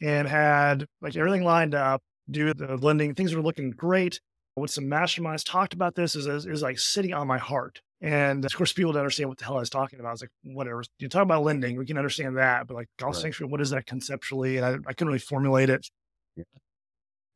and 0.02 0.28
had 0.28 0.86
like 1.02 1.16
everything 1.16 1.44
lined 1.44 1.76
up, 1.76 2.02
do 2.30 2.54
the 2.54 2.78
lending. 2.78 3.14
Things 3.14 3.36
were 3.36 3.42
looking 3.42 3.72
great. 3.72 4.20
With 4.58 4.72
some 4.72 4.86
masterminds, 4.86 5.46
talked 5.46 5.74
about 5.74 5.96
this 5.96 6.14
is 6.14 6.28
is 6.28 6.62
like 6.62 6.78
sitting 6.78 7.14
on 7.14 7.26
my 7.26 7.38
heart. 7.38 7.82
And 8.02 8.44
of 8.44 8.54
course, 8.54 8.74
people 8.74 8.92
don't 8.92 9.00
understand 9.00 9.30
what 9.30 9.38
the 9.38 9.46
hell 9.46 9.58
I 9.58 9.60
was 9.60 9.70
talking 9.70 10.00
about. 10.00 10.10
I 10.10 10.12
was 10.12 10.22
like, 10.22 10.32
whatever. 10.44 10.84
You 11.00 11.08
talk 11.08 11.24
about 11.24 11.44
lending, 11.44 11.78
we 11.78 11.86
can 11.86 11.98
understand 11.98 12.38
that, 12.38 12.68
but 12.68 12.74
like 12.74 12.90
golf 12.98 13.16
right. 13.16 13.22
sanctuary, 13.22 13.50
what 13.50 13.62
is 13.62 13.70
that 13.70 13.86
conceptually? 13.86 14.58
And 14.58 14.66
I, 14.66 14.72
I 14.72 14.94
couldn't 14.94 15.08
really 15.08 15.20
formulate 15.20 15.70
it. 15.70 15.88
Yeah. 16.36 16.44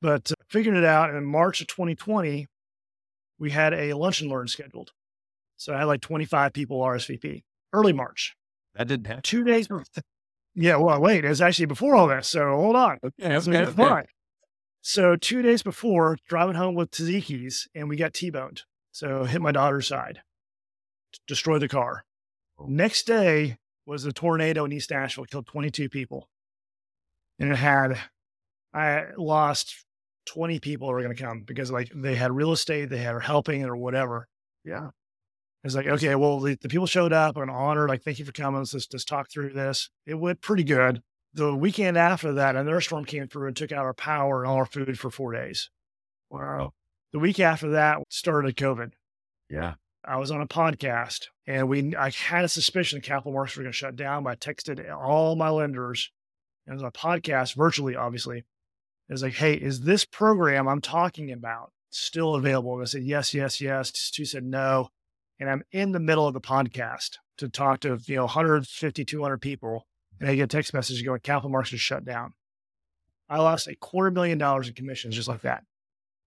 But 0.02 0.32
uh, 0.32 0.36
figured 0.50 0.76
it 0.76 0.84
out. 0.84 1.10
And 1.10 1.18
in 1.18 1.26
March 1.26 1.62
of 1.62 1.68
2020, 1.68 2.48
we 3.40 3.52
had 3.52 3.74
a 3.74 3.94
lunch 3.94 4.22
and 4.22 4.30
learn 4.30 4.48
scheduled. 4.48 4.92
So 5.58 5.74
I 5.74 5.80
had 5.80 5.86
like 5.86 6.02
25 6.02 6.54
people 6.54 6.80
RSVP 6.82 7.44
early 7.74 7.94
March. 7.94 8.36
That 8.76 8.88
didn't 8.88 9.08
happen. 9.08 9.22
Two 9.24 9.44
days. 9.44 9.68
Yeah. 10.54 10.78
Well, 10.78 11.00
wait, 11.02 11.26
it 11.26 11.30
was 11.30 11.42
actually 11.42 11.66
before 11.68 11.96
all 11.96 12.08
this. 12.08 12.28
So 12.28 12.56
hold 12.56 12.76
on. 12.76 13.00
Okay. 13.04 13.14
That's 13.20 13.48
okay, 13.48 13.66
okay. 13.66 14.08
So 14.82 15.16
two 15.16 15.42
days 15.42 15.64
before, 15.64 16.18
driving 16.28 16.56
home 16.56 16.76
with 16.76 16.92
tzatziki's, 16.92 17.68
and 17.74 17.90
we 17.90 17.96
got 17.96 18.14
T-boned. 18.14 18.64
So 18.92 19.24
hit 19.24 19.42
my 19.42 19.52
daughter's 19.52 19.88
side 19.88 20.22
destroy 21.28 21.60
the 21.60 21.68
car. 21.68 22.06
Oh. 22.60 22.66
Next 22.68 23.04
day 23.08 23.58
was 23.86 24.06
a 24.06 24.12
tornado 24.12 24.66
in 24.66 24.72
East 24.72 24.92
Nashville, 24.92 25.26
killed 25.26 25.48
22 25.48 25.90
people. 25.90 26.30
And 27.40 27.52
it 27.52 27.58
had, 27.58 27.98
I 28.74 29.06
lost 29.18 29.86
20 30.28 30.60
people 30.60 30.88
were 30.88 31.02
going 31.02 31.16
to 31.16 31.22
come 31.22 31.42
because 31.42 31.72
like 31.72 31.92
they 31.94 32.16
had 32.16 32.32
real 32.32 32.52
estate, 32.52 32.90
they 32.90 32.98
had 32.98 33.22
helping 33.22 33.64
or 33.66 33.76
whatever. 33.76 34.28
Yeah. 34.64 34.90
It's 35.66 35.74
like, 35.74 35.88
okay, 35.88 36.14
well, 36.14 36.40
the, 36.40 36.56
the 36.62 36.70
people 36.70 36.86
showed 36.86 37.12
up 37.12 37.38
and 37.38 37.50
honored, 37.50 37.90
like, 37.90 38.04
thank 38.04 38.20
you 38.20 38.26
for 38.26 38.32
coming. 38.32 38.60
Let's 38.60 38.72
just, 38.72 38.92
just 38.92 39.08
talk 39.08 39.32
through 39.32 39.54
this. 39.54 39.90
It 40.06 40.14
went 40.14 40.42
pretty 40.42 40.64
good. 40.64 41.02
The 41.34 41.56
weekend 41.56 41.98
after 41.98 42.34
that, 42.34 42.56
another 42.56 42.80
storm 42.82 43.04
came 43.04 43.28
through 43.28 43.48
and 43.48 43.58
took 43.58 43.72
out 43.72 43.84
our 43.84 43.94
power 43.94 44.44
and 44.44 44.52
all 44.52 44.58
our 44.58 44.68
food 44.68 45.00
for 45.00 45.10
four 45.10 45.34
days. 45.34 45.72
Wow. 46.30 46.74
The 47.14 47.20
week 47.20 47.40
after 47.40 47.72
that 47.72 47.98
started 48.10 48.56
COVID. 48.56 48.92
Yeah. 49.50 49.74
I 50.08 50.18
was 50.18 50.30
on 50.30 50.42
a 50.42 50.48
podcast 50.48 51.30
and 51.48 51.68
we 51.68 51.96
I 51.96 52.12
had 52.12 52.46
a 52.46 52.48
suspicion 52.48 53.00
the 53.00 53.02
capital 53.02 53.34
markets 53.34 53.58
were 53.58 53.64
going 53.64 53.74
to 53.74 53.78
shut 53.78 53.96
down, 53.96 54.24
but 54.24 54.30
I 54.30 54.36
texted 54.36 54.96
all 54.96 55.36
my 55.36 55.50
lenders 55.50 56.12
and 56.68 56.80
it 56.80 56.84
was 56.84 56.88
a 56.88 56.98
podcast 56.98 57.56
virtually, 57.56 57.96
obviously. 57.96 58.40
It 58.40 59.14
was 59.14 59.24
like, 59.24 59.34
hey, 59.34 59.56
is 59.56 59.82
this 59.82 60.06
program 60.06 60.68
I'm 60.68 60.82
talking 60.82 61.32
about 61.32 61.72
still 61.90 62.36
available? 62.36 62.74
And 62.74 62.84
I 62.84 62.86
said, 62.86 63.04
yes, 63.04 63.34
yes, 63.34 63.60
yes. 63.60 64.12
Two 64.12 64.26
said 64.26 64.44
no. 64.44 64.90
And 65.40 65.50
I'm 65.50 65.64
in 65.72 65.92
the 65.92 66.00
middle 66.00 66.28
of 66.28 66.34
the 66.34 66.42
podcast 66.42 67.18
to 67.38 67.50
talk 67.50 67.82
to, 67.82 67.98
you 68.06 68.16
know, 68.16 68.24
150, 68.24 69.06
200 69.06 69.42
people. 69.42 69.86
And 70.20 70.30
I 70.30 70.36
get 70.36 70.44
a 70.44 70.48
text 70.48 70.74
message 70.74 71.04
going, 71.04 71.20
capital 71.20 71.50
markets 71.50 71.74
are 71.74 71.78
shut 71.78 72.06
down. 72.06 72.34
I 73.28 73.40
lost 73.40 73.68
a 73.68 73.76
quarter 73.76 74.12
million 74.12 74.38
dollars 74.38 74.68
in 74.68 74.76
commissions 74.76 75.16
just 75.16 75.28
like 75.28 75.42
that. 75.42 75.64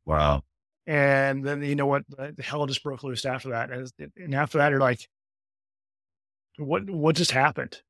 Wow. 0.04 0.42
And 0.86 1.44
then 1.44 1.62
you 1.62 1.74
know 1.74 1.86
what? 1.86 2.04
The 2.08 2.42
hell 2.42 2.66
just 2.66 2.82
broke 2.82 3.02
loose 3.02 3.24
after 3.24 3.50
that. 3.50 3.70
And, 3.70 3.90
and 4.16 4.34
after 4.34 4.58
that, 4.58 4.70
you're 4.70 4.80
like, 4.80 5.08
what 6.56 6.88
what 6.90 7.14
just 7.14 7.30
happened? 7.30 7.82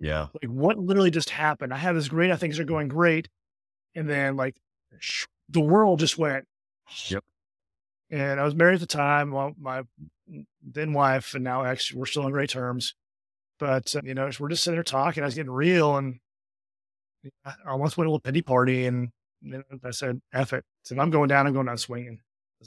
Yeah. 0.00 0.28
Like 0.42 0.50
what 0.50 0.78
literally 0.78 1.10
just 1.10 1.30
happened? 1.30 1.72
I 1.72 1.76
have 1.76 1.94
this 1.94 2.08
great, 2.08 2.30
I 2.30 2.34
think 2.34 2.52
things 2.52 2.58
are 2.58 2.64
going 2.64 2.88
great. 2.88 3.28
And 3.94 4.08
then 4.08 4.36
like 4.36 4.56
the 5.48 5.60
world 5.60 6.00
just 6.00 6.18
went. 6.18 6.46
Yep. 7.06 7.24
And 8.10 8.40
I 8.40 8.44
was 8.44 8.54
married 8.54 8.74
at 8.74 8.80
the 8.80 8.86
time. 8.86 9.30
Well, 9.30 9.54
my 9.60 9.82
then 10.62 10.92
wife 10.92 11.34
and 11.34 11.44
now 11.44 11.64
actually 11.64 11.98
we're 11.98 12.06
still 12.06 12.24
on 12.24 12.32
great 12.32 12.50
terms. 12.50 12.94
But, 13.58 13.94
uh, 13.94 14.00
you 14.04 14.14
know, 14.14 14.30
we're 14.40 14.48
just 14.48 14.62
sitting 14.62 14.76
there 14.76 14.82
talking. 14.82 15.22
I 15.22 15.26
was 15.26 15.34
getting 15.34 15.50
real 15.50 15.96
and 15.96 16.18
I 17.44 17.52
almost 17.68 17.96
went 17.96 18.06
to 18.06 18.08
a 18.08 18.12
little 18.12 18.20
pity 18.20 18.42
party. 18.42 18.86
And 18.86 19.10
then 19.42 19.64
I 19.84 19.90
said, 19.90 20.20
F 20.32 20.52
it. 20.52 20.64
So 20.82 20.94
if 20.94 21.00
I'm 21.00 21.10
going 21.10 21.28
down, 21.28 21.46
I'm 21.46 21.52
going 21.52 21.66
down 21.66 21.78
swinging. 21.78 22.20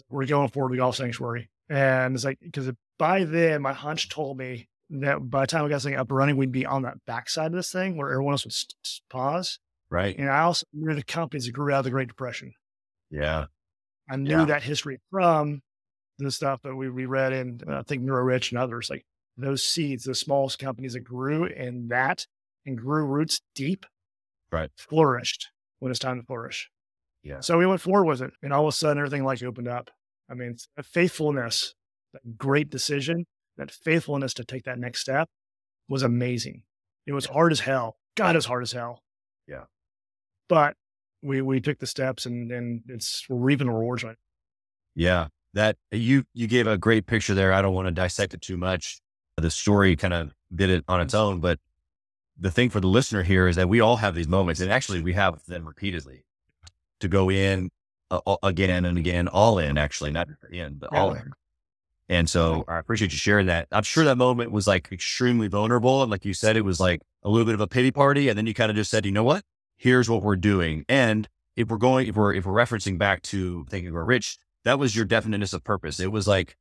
We're 0.09 0.25
going 0.25 0.49
forward 0.49 0.71
to 0.71 0.77
golf 0.77 0.95
sanctuary. 0.95 1.49
And 1.69 2.15
it's 2.15 2.23
like, 2.23 2.39
because 2.41 2.69
by 2.99 3.23
then 3.23 3.61
my 3.61 3.73
hunch 3.73 4.09
told 4.09 4.37
me 4.37 4.67
that 4.89 5.29
by 5.29 5.41
the 5.41 5.47
time 5.47 5.63
we 5.63 5.69
got 5.69 5.81
something 5.81 5.99
up 5.99 6.09
and 6.09 6.17
running, 6.17 6.37
we'd 6.37 6.51
be 6.51 6.65
on 6.65 6.83
that 6.83 7.03
backside 7.05 7.47
of 7.47 7.53
this 7.53 7.71
thing 7.71 7.97
where 7.97 8.11
everyone 8.11 8.33
else 8.33 8.45
would 8.45 8.53
st- 8.53 9.01
pause. 9.09 9.59
Right. 9.89 10.17
And 10.17 10.29
I 10.29 10.41
also 10.41 10.65
knew 10.73 10.93
the 10.93 11.03
companies 11.03 11.45
that 11.45 11.51
grew 11.53 11.73
out 11.73 11.79
of 11.79 11.85
the 11.85 11.91
Great 11.91 12.07
Depression. 12.07 12.53
Yeah. 13.09 13.45
I 14.09 14.15
knew 14.17 14.39
Yeah. 14.39 14.45
that 14.45 14.63
history 14.63 14.99
from 15.09 15.61
the 16.19 16.31
stuff 16.31 16.61
that 16.63 16.75
we, 16.75 16.89
we 16.89 17.05
read 17.05 17.33
in, 17.33 17.59
uh, 17.67 17.79
I 17.79 17.83
think, 17.83 18.01
and 18.01 18.09
Grow 18.09 18.21
Rich 18.21 18.51
and 18.51 18.59
others. 18.59 18.89
Like 18.89 19.05
those 19.37 19.63
seeds, 19.63 20.03
the 20.03 20.13
smallest 20.15 20.59
companies 20.59 20.93
that 20.93 21.01
grew 21.01 21.45
in 21.45 21.87
that 21.87 22.27
and 22.65 22.77
grew 22.77 23.05
roots 23.05 23.41
deep, 23.55 23.85
Right. 24.51 24.69
flourished 24.77 25.49
when 25.79 25.89
it's 25.89 25.99
time 25.99 26.19
to 26.19 26.25
flourish. 26.25 26.69
Yeah. 27.23 27.39
So 27.39 27.57
we 27.57 27.65
went 27.65 27.81
forward 27.81 28.05
with 28.05 28.21
it. 28.21 28.33
And 28.43 28.53
all 28.53 28.63
of 28.63 28.67
a 28.69 28.71
sudden, 28.71 28.97
everything 28.99 29.23
like 29.23 29.41
opened 29.41 29.67
up. 29.67 29.89
I 30.29 30.33
mean, 30.35 30.57
faithfulness, 30.83 31.73
that 32.13 32.37
great 32.37 32.69
decision, 32.69 33.25
that 33.57 33.71
faithfulness 33.71 34.33
to 34.35 34.43
take 34.45 34.63
that 34.63 34.77
next 34.79 34.99
step 35.01 35.29
was 35.89 36.03
amazing. 36.03 36.63
It 37.05 37.13
was 37.13 37.25
hard 37.25 37.51
as 37.51 37.61
hell. 37.61 37.97
God, 38.15 38.35
was 38.35 38.45
hard 38.45 38.63
as 38.63 38.71
hell. 38.71 39.01
Yeah. 39.47 39.65
But 40.47 40.77
we 41.23 41.41
we 41.41 41.59
took 41.59 41.79
the 41.79 41.87
steps 41.87 42.25
and 42.25 42.51
and 42.51 42.81
it's 42.87 43.25
we're 43.29 43.37
reaping 43.37 43.67
the 43.67 43.73
rewards 43.73 44.03
right. 44.03 44.17
Yeah. 44.95 45.27
That 45.53 45.77
you 45.91 46.25
you 46.33 46.47
gave 46.47 46.67
a 46.67 46.77
great 46.77 47.05
picture 47.05 47.33
there. 47.33 47.53
I 47.53 47.61
don't 47.61 47.73
want 47.73 47.87
to 47.87 47.91
dissect 47.91 48.33
it 48.33 48.41
too 48.41 48.57
much. 48.57 48.99
The 49.37 49.51
story 49.51 49.95
kind 49.95 50.13
of 50.13 50.33
did 50.53 50.69
it 50.69 50.83
on 50.87 51.01
its 51.01 51.13
own, 51.13 51.39
but 51.39 51.59
the 52.39 52.51
thing 52.51 52.69
for 52.69 52.79
the 52.79 52.87
listener 52.87 53.23
here 53.23 53.47
is 53.47 53.55
that 53.55 53.69
we 53.69 53.79
all 53.79 53.97
have 53.97 54.15
these 54.15 54.27
moments, 54.27 54.61
and 54.61 54.71
actually 54.71 55.01
we 55.01 55.13
have 55.13 55.43
them 55.45 55.65
repeatedly 55.65 56.25
to 56.99 57.07
go 57.07 57.29
in 57.29 57.69
uh, 58.09 58.35
again 58.41 58.85
and 58.85 58.97
again, 58.97 59.27
all 59.27 59.59
in. 59.59 59.77
Actually, 59.77 60.11
not 60.11 60.27
in, 60.51 60.75
but 60.75 60.95
all 60.95 61.13
in. 61.13 61.31
And 62.09 62.29
so 62.29 62.65
I 62.67 62.79
appreciate 62.79 63.11
you 63.11 63.17
sharing 63.17 63.47
that. 63.47 63.67
I'm 63.71 63.83
sure 63.83 64.03
that 64.03 64.17
moment 64.17 64.51
was 64.51 64.67
like 64.67 64.91
extremely 64.91 65.47
vulnerable, 65.47 66.01
and 66.01 66.11
like 66.11 66.25
you 66.25 66.33
said, 66.33 66.57
it 66.57 66.65
was 66.65 66.79
like 66.79 67.01
a 67.23 67.29
little 67.29 67.45
bit 67.45 67.55
of 67.55 67.61
a 67.61 67.67
pity 67.67 67.91
party, 67.91 68.29
and 68.29 68.37
then 68.37 68.47
you 68.47 68.53
kind 68.53 68.69
of 68.69 68.75
just 68.75 68.91
said, 68.91 69.05
you 69.05 69.11
know 69.11 69.23
what? 69.23 69.43
Here's 69.83 70.09
what 70.09 70.23
we're 70.23 70.37
doing, 70.37 70.85
and 70.87 71.27
if 71.57 71.67
we're 71.67 71.75
going, 71.75 72.07
if 72.07 72.15
we're 72.15 72.33
if 72.33 72.45
we're 72.45 72.53
referencing 72.53 72.97
back 72.97 73.21
to 73.23 73.65
Think 73.65 73.83
and 73.83 73.91
Grow 73.91 74.05
Rich, 74.05 74.37
that 74.63 74.79
was 74.79 74.95
your 74.95 75.03
definiteness 75.03 75.51
of 75.51 75.65
purpose. 75.65 75.99
It 75.99 76.09
was 76.09 76.25
like 76.25 76.55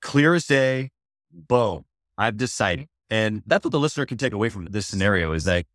clear 0.00 0.32
as 0.32 0.46
day, 0.46 0.90
boom, 1.30 1.84
I've 2.16 2.38
decided. 2.38 2.88
And 3.10 3.42
that's 3.44 3.66
what 3.66 3.72
the 3.72 3.78
listener 3.78 4.06
can 4.06 4.16
take 4.16 4.32
away 4.32 4.48
from 4.48 4.64
this 4.64 4.86
scenario 4.86 5.32
is 5.32 5.44
that 5.44 5.66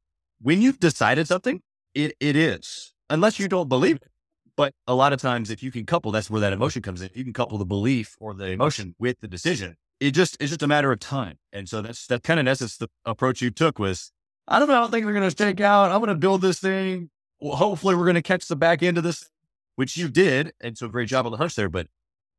when 0.41 0.63
you've 0.63 0.79
decided 0.79 1.27
something, 1.27 1.61
it, 1.93 2.15
it 2.19 2.35
is, 2.35 2.95
unless 3.07 3.39
you 3.39 3.47
don't 3.47 3.69
believe 3.69 3.97
it. 3.97 4.09
But 4.57 4.73
a 4.87 4.95
lot 4.95 5.13
of 5.13 5.21
times, 5.21 5.51
if 5.51 5.61
you 5.61 5.71
can 5.71 5.85
couple, 5.85 6.11
that's 6.11 6.31
where 6.31 6.41
that 6.41 6.53
emotion 6.53 6.81
comes 6.81 7.03
in. 7.03 7.11
You 7.13 7.23
can 7.23 7.33
couple 7.33 7.59
the 7.59 7.65
belief 7.65 8.15
or 8.19 8.33
the 8.33 8.47
emotion 8.47 8.95
with 8.97 9.19
the 9.19 9.27
decision, 9.27 9.75
it 9.99 10.15
just, 10.15 10.37
it's 10.39 10.49
just 10.49 10.63
a 10.63 10.67
matter 10.67 10.91
of 10.91 10.99
time. 10.99 11.37
And 11.53 11.69
so 11.69 11.83
that's, 11.83 12.07
that 12.07 12.23
kind 12.23 12.39
of 12.39 12.47
essence, 12.47 12.77
the 12.77 12.87
approach 13.05 13.43
you 13.43 13.51
took 13.51 13.77
was, 13.77 14.11
I 14.49 14.59
don't 14.59 14.67
know 14.67 14.73
how 14.75 14.87
things 14.87 15.05
are 15.05 15.13
going 15.13 15.29
to 15.29 15.35
shake 15.35 15.61
out. 15.61 15.91
I'm 15.91 15.99
going 15.99 16.09
to 16.09 16.15
build 16.15 16.41
this 16.41 16.59
thing. 16.59 17.09
Well, 17.39 17.55
hopefully 17.55 17.95
we're 17.95 18.05
going 18.05 18.15
to 18.15 18.21
catch 18.21 18.47
the 18.47 18.55
back 18.55 18.81
end 18.83 18.97
of 18.97 19.03
this, 19.03 19.29
which 19.75 19.95
you 19.95 20.09
did. 20.09 20.53
And 20.59 20.77
so 20.77 20.87
great 20.87 21.07
job 21.07 21.25
on 21.25 21.31
the 21.31 21.37
hunch 21.37 21.55
there. 21.55 21.69
But 21.69 21.87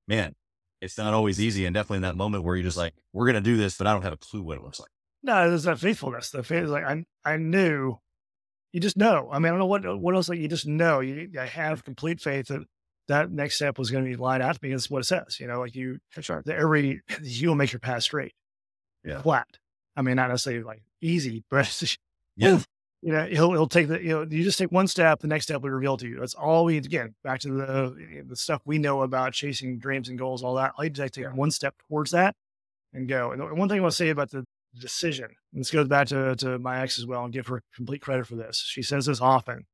man, 0.08 0.34
it's 0.80 0.98
not 0.98 1.14
always 1.14 1.40
easy. 1.40 1.64
And 1.66 1.72
definitely 1.74 1.98
in 1.98 2.02
that 2.02 2.16
moment 2.16 2.44
where 2.44 2.56
you're 2.56 2.64
just 2.64 2.76
like, 2.76 2.94
we're 3.12 3.26
going 3.26 3.36
to 3.36 3.40
do 3.40 3.56
this, 3.56 3.78
but 3.78 3.86
I 3.86 3.92
don't 3.92 4.02
have 4.02 4.12
a 4.12 4.16
clue 4.18 4.42
what 4.42 4.58
it 4.58 4.64
looks 4.64 4.80
like. 4.80 4.90
No, 5.22 5.48
there's 5.48 5.62
that 5.64 5.78
faithfulness. 5.78 6.30
The 6.30 6.42
faith, 6.42 6.64
like 6.66 6.84
I, 6.84 7.04
I 7.24 7.36
knew. 7.36 7.98
You 8.72 8.80
just 8.80 8.96
know. 8.96 9.28
I 9.32 9.38
mean, 9.38 9.46
I 9.46 9.50
don't 9.50 9.58
know 9.58 9.66
what 9.66 10.00
what 10.00 10.14
else. 10.14 10.28
Like 10.28 10.38
you 10.38 10.48
just 10.48 10.66
know. 10.66 11.00
You, 11.00 11.28
I 11.38 11.44
have 11.46 11.84
complete 11.84 12.20
faith 12.20 12.46
that 12.46 12.60
that 13.08 13.30
next 13.30 13.56
step 13.56 13.78
was 13.78 13.90
going 13.90 14.04
to 14.04 14.10
be 14.10 14.16
lined 14.16 14.42
out 14.44 14.60
because 14.60 14.88
what 14.88 15.00
it 15.00 15.04
says. 15.06 15.38
You 15.40 15.48
know, 15.48 15.58
like 15.60 15.74
you, 15.74 15.98
Sure. 16.20 16.42
every 16.48 17.00
you 17.22 17.48
will 17.48 17.56
make 17.56 17.72
your 17.72 17.80
path 17.80 18.04
straight, 18.04 18.32
Yeah. 19.04 19.22
flat. 19.22 19.48
I 19.96 20.02
mean, 20.02 20.16
not 20.16 20.28
necessarily 20.30 20.62
like 20.62 20.82
easy, 21.00 21.44
but 21.50 21.66
Yeah. 22.36 22.60
you 23.02 23.12
know, 23.12 23.26
he'll 23.26 23.52
he'll 23.52 23.66
take 23.68 23.88
the 23.88 24.02
you 24.02 24.10
know, 24.10 24.26
you 24.28 24.44
just 24.44 24.58
take 24.58 24.70
one 24.72 24.86
step, 24.86 25.20
the 25.20 25.26
next 25.26 25.44
step 25.46 25.62
will 25.62 25.70
reveal 25.70 25.96
to 25.98 26.06
you. 26.08 26.20
That's 26.20 26.34
all 26.34 26.64
we 26.64 26.76
again 26.78 27.14
back 27.24 27.40
to 27.40 27.48
the 27.52 28.24
the 28.26 28.36
stuff 28.36 28.62
we 28.64 28.78
know 28.78 29.02
about 29.02 29.32
chasing 29.32 29.78
dreams 29.78 30.08
and 30.08 30.18
goals, 30.18 30.42
all 30.42 30.54
that. 30.54 30.72
All 30.76 30.84
you 30.84 30.90
do 30.90 31.02
is 31.02 31.10
take 31.10 31.32
one 31.34 31.50
step 31.50 31.74
towards 31.88 32.10
that 32.12 32.34
and 32.92 33.08
go. 33.08 33.32
And 33.32 33.40
one 33.58 33.68
thing 33.68 33.78
I 33.78 33.82
want 33.82 33.92
to 33.92 33.96
say 33.96 34.08
about 34.10 34.30
the 34.30 34.44
decision, 34.78 35.28
and 35.52 35.60
this 35.60 35.70
goes 35.70 35.88
back 35.88 36.06
to 36.08 36.36
to 36.36 36.58
my 36.58 36.80
ex 36.80 36.98
as 36.98 37.06
well, 37.06 37.24
and 37.24 37.32
give 37.32 37.46
her 37.48 37.62
complete 37.74 38.00
credit 38.02 38.26
for 38.26 38.36
this. 38.36 38.58
She 38.66 38.82
says 38.82 39.06
this 39.06 39.20
often: 39.20 39.66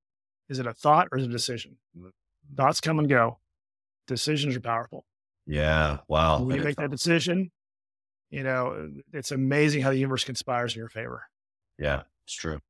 Is 0.48 0.58
it 0.58 0.66
a 0.66 0.72
thought 0.74 1.08
or 1.12 1.18
is 1.18 1.24
it 1.24 1.30
a 1.30 1.32
decision? 1.32 1.78
Thoughts 2.56 2.80
come 2.80 2.98
and 2.98 3.08
go. 3.08 3.38
Decisions 4.06 4.56
are 4.56 4.60
powerful. 4.60 5.04
Yeah. 5.46 5.98
Wow. 6.08 6.42
when 6.42 6.56
you 6.56 6.62
make 6.62 6.76
that 6.76 6.90
decision, 6.90 7.50
you 8.30 8.42
know 8.42 8.90
it's 9.12 9.30
amazing 9.30 9.82
how 9.82 9.90
the 9.90 9.98
universe 9.98 10.24
conspires 10.24 10.74
in 10.74 10.78
your 10.78 10.88
favor. 10.88 11.24
Yeah, 11.78 12.02
it's 12.24 12.34
true. 12.34 12.60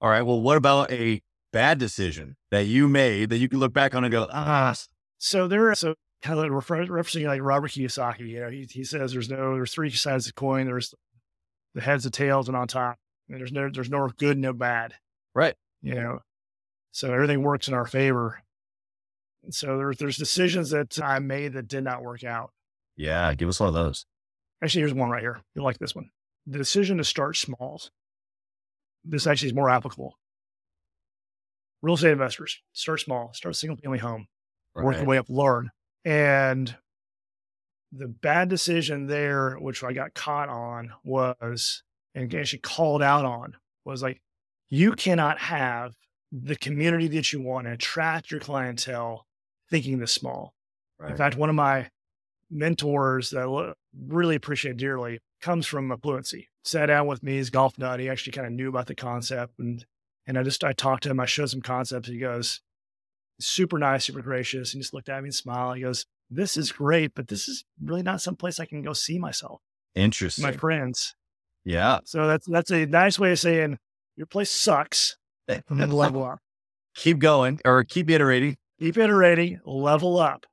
All 0.00 0.08
right. 0.10 0.22
Well, 0.22 0.40
what 0.40 0.56
about 0.56 0.90
a 0.90 1.22
bad 1.52 1.78
decision 1.78 2.36
that 2.50 2.66
you 2.66 2.88
made 2.88 3.30
that 3.30 3.38
you 3.38 3.48
can 3.48 3.58
look 3.58 3.72
back 3.72 3.94
on 3.94 4.04
and 4.04 4.12
go, 4.12 4.26
ah, 4.32 4.74
So 5.18 5.48
there, 5.48 5.74
so 5.74 5.94
kind 6.22 6.38
of 6.38 6.50
refer, 6.50 6.86
referencing 6.86 7.26
like 7.26 7.42
Robert 7.42 7.72
Kiyosaki, 7.72 8.28
you 8.28 8.40
know, 8.40 8.48
he, 8.48 8.66
he 8.70 8.84
says 8.84 9.12
there's 9.12 9.28
no, 9.28 9.54
there's 9.54 9.72
three 9.72 9.90
sides 9.90 10.26
of 10.26 10.34
the 10.34 10.40
coin. 10.40 10.66
There's 10.66 10.94
the 11.74 11.80
heads, 11.80 12.04
the 12.04 12.10
tails, 12.10 12.48
and 12.48 12.56
on 12.56 12.68
top. 12.68 12.98
And 13.28 13.40
there's 13.40 13.52
no, 13.52 13.68
there's 13.72 13.90
no 13.90 14.08
good, 14.16 14.38
no 14.38 14.52
bad. 14.52 14.94
Right. 15.34 15.54
You 15.82 15.94
know, 15.94 16.18
so 16.92 17.12
everything 17.12 17.42
works 17.42 17.68
in 17.68 17.74
our 17.74 17.86
favor. 17.86 18.42
And 19.42 19.54
so 19.54 19.76
there's, 19.78 19.98
there's 19.98 20.16
decisions 20.16 20.70
that 20.70 20.98
I 21.02 21.18
made 21.18 21.54
that 21.54 21.68
did 21.68 21.84
not 21.84 22.02
work 22.02 22.24
out. 22.24 22.52
yeah, 22.96 23.32
give 23.34 23.48
us 23.48 23.60
one 23.60 23.68
of 23.68 23.74
those. 23.74 24.06
Actually, 24.62 24.82
here's 24.82 24.94
one 24.94 25.10
right 25.10 25.22
here. 25.22 25.40
You'll 25.54 25.64
like 25.64 25.78
this 25.78 25.94
one. 25.94 26.10
The 26.46 26.58
decision 26.58 26.98
to 26.98 27.04
start 27.04 27.36
small. 27.36 27.80
This 29.04 29.26
actually 29.26 29.48
is 29.48 29.54
more 29.54 29.70
applicable. 29.70 30.18
Real 31.82 31.94
estate 31.94 32.12
investors 32.12 32.60
start 32.72 33.00
small, 33.00 33.32
start 33.32 33.54
a 33.54 33.58
single 33.58 33.76
family 33.78 33.98
home 33.98 34.26
work 34.74 34.96
your 34.96 35.06
way 35.06 35.18
up, 35.18 35.28
learn. 35.28 35.70
And 36.04 36.74
the 37.92 38.08
bad 38.08 38.48
decision 38.48 39.06
there, 39.06 39.56
which 39.56 39.82
I 39.82 39.92
got 39.92 40.14
caught 40.14 40.48
on, 40.48 40.92
was 41.04 41.82
and 42.14 42.32
actually 42.34 42.60
called 42.60 43.02
out 43.02 43.24
on, 43.24 43.56
was 43.84 44.02
like, 44.02 44.20
you 44.68 44.92
cannot 44.92 45.38
have 45.38 45.94
the 46.32 46.56
community 46.56 47.08
that 47.08 47.32
you 47.32 47.40
want 47.40 47.66
and 47.66 47.74
attract 47.74 48.30
your 48.30 48.40
clientele 48.40 49.26
thinking 49.70 49.98
this 49.98 50.12
small. 50.12 50.54
In 51.08 51.16
fact, 51.16 51.36
one 51.36 51.48
of 51.48 51.54
my 51.56 51.88
mentors 52.50 53.30
that 53.30 53.74
really 54.06 54.36
appreciate 54.36 54.76
dearly 54.76 55.20
comes 55.40 55.66
from 55.66 55.94
Fluency. 56.02 56.48
Sat 56.64 56.86
down 56.86 57.06
with 57.06 57.22
me, 57.22 57.36
he's 57.36 57.50
golf 57.50 57.78
nut. 57.78 58.00
He 58.00 58.08
actually 58.08 58.32
kind 58.32 58.46
of 58.46 58.52
knew 58.52 58.68
about 58.68 58.86
the 58.86 58.94
concept. 58.94 59.54
And 59.58 59.84
and 60.26 60.38
I 60.38 60.42
just 60.42 60.62
I 60.64 60.72
talked 60.72 61.02
to 61.04 61.10
him, 61.10 61.20
I 61.20 61.26
showed 61.26 61.50
some 61.50 61.62
concepts. 61.62 62.08
He 62.08 62.18
goes, 62.18 62.60
super 63.40 63.78
nice, 63.78 64.04
super 64.04 64.22
gracious. 64.22 64.74
And 64.74 64.82
just 64.82 64.94
looked 64.94 65.08
at 65.08 65.22
me 65.22 65.28
and 65.28 65.34
smiled. 65.34 65.76
He 65.76 65.82
goes, 65.82 66.04
This 66.30 66.56
is 66.56 66.70
great, 66.72 67.12
but 67.14 67.28
this 67.28 67.48
is 67.48 67.64
really 67.82 68.02
not 68.02 68.20
someplace 68.20 68.60
I 68.60 68.66
can 68.66 68.82
go 68.82 68.92
see 68.92 69.18
myself, 69.18 69.60
Interesting. 69.94 70.42
my 70.44 70.52
friends. 70.52 71.14
yeah. 71.64 72.00
So 72.04 72.26
that's 72.26 72.46
that's 72.46 72.70
a 72.70 72.86
nice 72.86 73.18
way 73.18 73.32
of 73.32 73.38
saying 73.38 73.78
your 74.16 74.26
place 74.26 74.50
sucks 74.50 75.16
level 75.70 76.22
up. 76.24 76.38
keep 76.94 77.18
going 77.18 77.60
or 77.64 77.82
keep 77.84 78.10
iterating. 78.10 78.56
Keep 78.78 78.96
iterating, 78.98 79.60
level 79.66 80.18
up. 80.18 80.46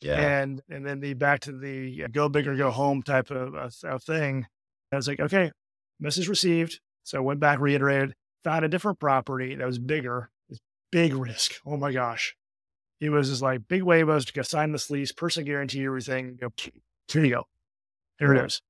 Yeah. 0.00 0.40
and 0.40 0.62
and 0.68 0.86
then 0.86 1.00
the 1.00 1.14
back 1.14 1.40
to 1.40 1.52
the 1.52 2.04
uh, 2.04 2.08
go 2.10 2.28
big 2.28 2.46
or 2.46 2.54
go 2.54 2.70
home 2.70 3.02
type 3.02 3.30
of, 3.30 3.54
uh, 3.54 3.70
of 3.88 4.02
thing. 4.02 4.46
I 4.92 4.96
was 4.96 5.08
like, 5.08 5.20
okay, 5.20 5.50
message 6.00 6.28
received. 6.28 6.80
So 7.04 7.18
I 7.18 7.20
went 7.20 7.40
back, 7.40 7.58
reiterated, 7.58 8.14
found 8.44 8.64
a 8.64 8.68
different 8.68 9.00
property 9.00 9.54
that 9.54 9.66
was 9.66 9.78
bigger. 9.78 10.30
It's 10.48 10.60
big 10.92 11.14
risk. 11.14 11.54
Oh 11.66 11.76
my 11.76 11.92
gosh. 11.92 12.36
It 13.00 13.10
was 13.10 13.28
just 13.28 13.42
like 13.42 13.68
big 13.68 13.82
waivers 13.82 14.30
to 14.32 14.44
sign 14.44 14.72
this 14.72 14.90
lease, 14.90 15.12
person 15.12 15.44
guarantee 15.44 15.84
everything. 15.84 16.36
Go, 16.40 16.52
here 17.08 17.24
you 17.24 17.30
go. 17.30 17.44
Here 18.18 18.34
it 18.34 18.40
Right. 18.40 18.60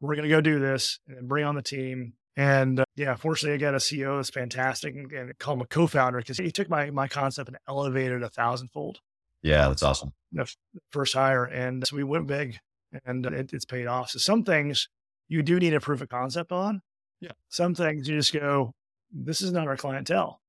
We're 0.00 0.16
gonna 0.16 0.28
go 0.28 0.40
do 0.40 0.58
this 0.58 1.00
and 1.08 1.28
bring 1.28 1.44
on 1.44 1.54
the 1.54 1.62
team. 1.62 2.14
And 2.36 2.80
uh, 2.80 2.84
yeah, 2.94 3.16
fortunately, 3.16 3.54
I 3.54 3.58
got 3.58 3.74
a 3.74 3.78
CEO 3.78 4.16
that's 4.16 4.30
fantastic 4.30 4.94
and, 4.94 5.10
and 5.10 5.38
call 5.38 5.54
him 5.54 5.60
a 5.60 5.66
co-founder 5.66 6.18
because 6.18 6.38
he 6.38 6.52
took 6.52 6.68
my 6.68 6.90
my 6.90 7.08
concept 7.08 7.48
and 7.48 7.58
elevated 7.68 8.22
a 8.22 8.28
thousandfold. 8.28 9.00
Yeah, 9.42 9.68
that's 9.68 9.82
awesome. 9.82 10.12
The 10.32 10.52
first 10.90 11.14
hire, 11.14 11.44
and 11.44 11.86
so 11.86 11.96
we 11.96 12.04
went 12.04 12.26
big, 12.26 12.58
and 13.04 13.26
uh, 13.26 13.30
it, 13.30 13.52
it's 13.52 13.64
paid 13.64 13.86
off. 13.86 14.10
So 14.10 14.18
some 14.18 14.44
things 14.44 14.88
you 15.28 15.42
do 15.42 15.58
need 15.58 15.74
a 15.74 15.80
proof 15.80 16.00
of 16.00 16.08
concept 16.08 16.52
on. 16.52 16.82
Yeah. 17.20 17.32
Some 17.48 17.74
things 17.74 18.08
you 18.08 18.16
just 18.16 18.32
go, 18.32 18.72
this 19.12 19.40
is 19.40 19.52
not 19.52 19.66
our 19.68 19.76
clientele. 19.76 20.40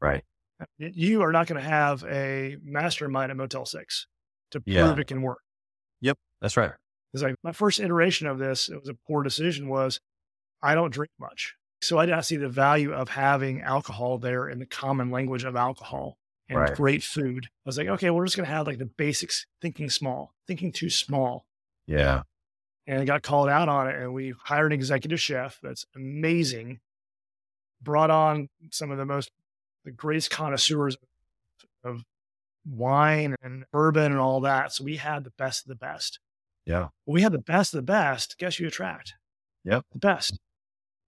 Right. 0.00 0.24
Uh, 0.60 0.64
you 0.78 1.22
are 1.22 1.32
not 1.32 1.46
going 1.46 1.60
to 1.60 1.68
have 1.68 2.04
a 2.04 2.56
mastermind 2.62 3.30
at 3.30 3.36
Motel 3.36 3.64
Six 3.66 4.06
to 4.52 4.60
prove 4.60 4.74
Yeah. 4.76 4.94
it 4.96 5.06
can 5.06 5.22
work. 5.22 5.40
Yep, 6.00 6.18
that's 6.40 6.56
right. 6.56 6.72
Because 7.12 7.22
like 7.24 7.34
my 7.42 7.52
first 7.52 7.80
iteration 7.80 8.26
of 8.26 8.38
this, 8.38 8.68
it 8.68 8.78
was 8.78 8.88
a 8.88 8.94
poor 9.06 9.22
decision. 9.22 9.68
Was 9.68 10.00
I 10.62 10.74
don't 10.74 10.92
drink 10.92 11.10
much, 11.18 11.54
so 11.82 11.98
I 11.98 12.06
didn't 12.06 12.22
see 12.24 12.36
the 12.36 12.48
value 12.48 12.92
of 12.92 13.08
having 13.10 13.60
alcohol 13.62 14.18
there 14.18 14.48
in 14.48 14.58
the 14.58 14.66
common 14.66 15.10
language 15.10 15.44
of 15.44 15.56
alcohol 15.56 16.16
and 16.50 16.58
Right. 16.58 16.74
great 16.74 17.02
food. 17.02 17.46
I 17.46 17.48
was 17.64 17.78
like, 17.78 17.88
okay, 17.88 18.10
we're 18.10 18.26
just 18.26 18.36
going 18.36 18.46
to 18.46 18.52
have 18.54 18.66
like 18.66 18.78
the 18.78 18.84
basics, 18.86 19.46
thinking 19.62 19.88
small, 19.88 20.34
thinking 20.46 20.72
too 20.72 20.90
small. 20.90 21.46
Yeah. 21.86 22.22
And 22.86 23.00
I 23.00 23.04
got 23.04 23.22
called 23.22 23.48
out 23.48 23.68
on 23.68 23.88
it, 23.88 23.94
and 23.96 24.12
we 24.12 24.34
hired 24.44 24.72
an 24.72 24.78
executive 24.78 25.20
chef 25.20 25.60
that's 25.62 25.86
amazing. 25.94 26.80
Brought 27.80 28.10
on 28.10 28.48
some 28.72 28.90
of 28.90 28.98
the 28.98 29.06
most, 29.06 29.30
the 29.84 29.92
greatest 29.92 30.30
connoisseurs 30.30 30.96
of 31.84 32.02
wine 32.66 33.36
and 33.42 33.64
bourbon 33.72 34.12
and 34.12 34.20
all 34.20 34.40
that. 34.40 34.72
So 34.72 34.84
we 34.84 34.96
had 34.96 35.24
the 35.24 35.32
best 35.38 35.64
of 35.64 35.68
the 35.68 35.76
best. 35.76 36.18
Yeah. 36.66 36.88
When 37.04 37.14
we 37.14 37.22
had 37.22 37.32
the 37.32 37.38
best 37.38 37.72
of 37.72 37.78
the 37.78 37.82
best, 37.82 38.36
guess 38.38 38.56
who 38.56 38.64
you 38.64 38.68
attract? 38.68 39.14
Yep. 39.64 39.84
The 39.92 39.98
best. 39.98 40.38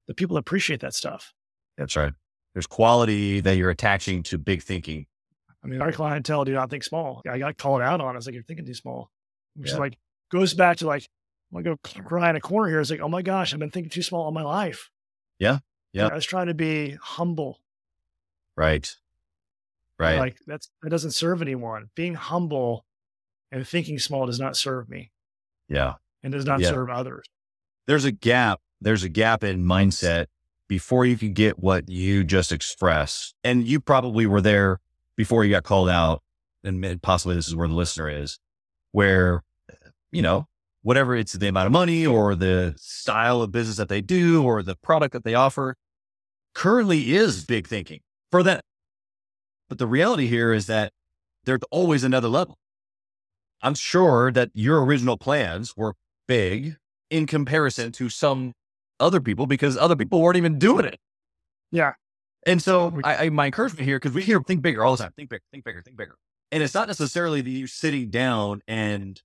The 0.07 0.15
people 0.15 0.37
appreciate 0.37 0.81
that 0.81 0.95
stuff. 0.95 1.35
That's 1.77 1.97
right. 1.97 2.13
There's 2.55 2.67
quality 2.67 3.41
that 3.41 3.57
you're 3.57 3.71
attaching 3.71 4.23
to 4.25 4.39
big 4.39 4.63
thinking. 4.63 5.07
I 5.65 5.69
mean, 5.69 5.81
our 5.81 5.93
clientele 5.93 6.45
do 6.45 6.53
not 6.53 6.71
think 6.71 6.83
small. 6.83 7.23
I 7.29 7.39
got 7.39 7.57
called 7.57 7.83
out 7.83 8.01
on. 8.01 8.09
it. 8.09 8.13
I 8.13 8.17
was 8.17 8.27
like, 8.27 8.35
you're 8.35 8.43
thinking 8.43 8.67
too 8.67 8.75
small. 8.75 9.11
Which 9.55 9.71
is 9.71 9.79
like, 9.79 9.97
goes 10.31 10.55
back 10.55 10.79
to 10.79 10.87
like, 10.87 11.07
I'm 11.55 11.63
to 11.63 11.77
go 11.77 12.03
cry 12.03 12.31
in 12.31 12.37
a 12.37 12.41
corner 12.41 12.69
here. 12.69 12.81
It's 12.81 12.91
like, 12.91 13.01
oh 13.01 13.09
my 13.09 13.23
gosh, 13.23 13.53
I've 13.53 13.61
been 13.61 13.71
thinking 13.71 13.91
too 13.91 14.03
small 14.03 14.25
all 14.25 14.33
my 14.33 14.43
life. 14.43 14.91
Yeah. 15.39 15.59
Yeah. 15.93 16.09
I 16.09 16.15
was 16.15 16.25
trying 16.25 16.47
to 16.47 16.55
be 16.55 16.97
humble. 17.01 17.61
Right. 18.57 18.95
Right. 19.99 20.19
Like 20.19 20.39
that's, 20.47 20.71
that 20.83 20.91
doesn't 20.91 21.11
serve 21.13 21.43
anyone. 21.43 21.91
Being 21.95 22.15
humble 22.15 22.87
and 23.51 23.69
thinking 23.69 23.99
small 23.99 24.27
does 24.27 24.41
not 24.41 24.57
serve 24.57 24.89
me 24.89 25.13
yeah. 25.69 25.95
and 26.23 26.33
does 26.33 26.47
not 26.47 26.61
Yeah. 26.61 26.71
serve 26.71 26.89
others. 26.89 27.27
There's 27.87 28.05
a 28.05 28.13
gap. 28.13 28.61
There's 28.81 29.05
a 29.05 29.09
gap 29.09 29.45
in 29.45 29.65
mindset 29.65 30.27
before 30.67 31.05
you 31.05 31.17
can 31.19 31.35
get 31.35 31.59
what 31.59 31.89
you 31.89 32.25
just 32.25 32.51
expressed. 32.51 33.35
And 33.45 33.69
you 33.69 33.79
probably 33.79 34.27
were 34.27 34.41
there 34.41 34.81
before 35.17 35.45
you 35.45 35.51
got 35.51 35.65
called 35.65 35.89
out. 35.89 36.23
And 36.65 37.03
possibly 37.03 37.35
this 37.35 37.49
is 37.49 37.57
where 37.57 37.69
the 37.69 37.75
listener 37.75 38.09
is, 38.09 38.39
where, 38.93 39.43
you 40.13 40.23
know, 40.23 40.47
whatever 40.83 41.17
it's 41.17 41.33
the 41.33 41.49
amount 41.49 41.67
of 41.67 41.73
money 41.73 42.07
or 42.07 42.35
the 42.35 42.75
style 42.77 43.43
of 43.43 43.51
business 43.51 43.77
that 43.77 43.89
they 43.89 44.01
do 44.01 44.45
or 44.45 44.63
the 44.63 44.77
product 44.77 45.13
that 45.13 45.25
they 45.25 45.35
offer 45.35 45.77
currently 46.55 47.15
is 47.15 47.45
big 47.45 47.67
thinking 47.67 48.01
for 48.31 48.43
them. 48.43 48.61
But 49.69 49.79
the 49.79 49.87
reality 49.87 50.27
here 50.27 50.53
is 50.53 50.67
that 50.67 50.93
there's 51.45 51.61
always 51.71 52.05
another 52.05 52.29
level. 52.29 52.59
I'm 53.63 53.75
sure 53.75 54.31
that 54.33 54.51
your 54.55 54.85
original 54.85 55.17
plans 55.17 55.77
were 55.77 55.95
big 56.29 56.77
in 57.11 57.27
comparison 57.27 57.93
to 57.93 58.09
some 58.09 58.53
other 59.01 59.21
people 59.21 59.47
because 59.47 59.77
other 59.77 59.97
people 59.97 60.21
weren't 60.21 60.37
even 60.37 60.59
doing 60.59 60.85
it. 60.85 60.99
Yeah. 61.71 61.93
And 62.47 62.61
so 62.63 62.99
I, 63.05 63.27
I 63.27 63.31
my 63.31 63.47
encouragement 63.47 63.85
here, 63.85 63.99
because 63.99 64.13
we 64.13 64.23
hear 64.23 64.41
think 64.41 64.63
bigger 64.63 64.85
all 64.85 64.97
the 64.97 65.03
time, 65.03 65.13
think 65.17 65.31
bigger, 65.31 65.43
think 65.53 65.65
bigger, 65.65 65.83
think 65.83 65.97
bigger. 65.97 66.17
And 66.51 66.63
it's 66.63 66.75
not 66.75 66.89
necessarily 66.89 67.41
that 67.41 67.51
you're 67.51 67.69
sitting 67.69 68.11
down 68.11 68.63
and 68.67 69.21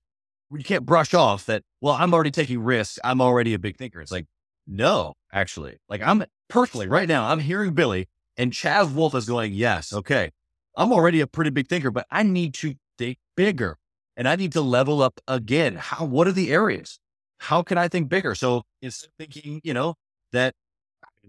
you 0.50 0.64
can't 0.64 0.86
brush 0.86 1.12
off 1.14 1.46
that, 1.46 1.62
well, 1.80 1.94
I'm 1.94 2.14
already 2.14 2.30
taking 2.30 2.60
risks. 2.60 2.98
I'm 3.04 3.20
already 3.20 3.54
a 3.54 3.58
big 3.58 3.76
thinker. 3.76 4.00
It's 4.00 4.12
like, 4.12 4.26
no, 4.66 5.14
actually. 5.32 5.76
Like 5.88 6.02
I'm 6.02 6.24
personally 6.48 6.88
right 6.88 7.08
now, 7.08 7.28
I'm 7.28 7.40
hearing 7.40 7.74
Billy 7.74 8.08
and 8.36 8.52
Chaz 8.52 8.92
Wolfe 8.92 9.14
is 9.14 9.26
going, 9.26 9.52
yes, 9.52 9.92
okay. 9.92 10.30
I'm 10.76 10.92
already 10.92 11.20
a 11.20 11.26
pretty 11.26 11.50
big 11.50 11.68
thinker, 11.68 11.90
but 11.90 12.06
I 12.10 12.22
need 12.22 12.54
to 12.54 12.74
think 12.98 13.18
bigger 13.36 13.76
and 14.16 14.28
I 14.28 14.36
need 14.36 14.52
to 14.52 14.60
level 14.60 15.02
up 15.02 15.20
again. 15.26 15.76
How, 15.76 16.04
what 16.04 16.28
are 16.28 16.32
the 16.32 16.52
areas? 16.52 16.98
How 17.40 17.62
can 17.62 17.78
I 17.78 17.88
think 17.88 18.08
bigger? 18.08 18.34
So 18.34 18.62
instead 18.80 19.08
of 19.08 19.12
thinking, 19.18 19.60
you 19.64 19.74
know, 19.74 19.94
that 20.32 20.54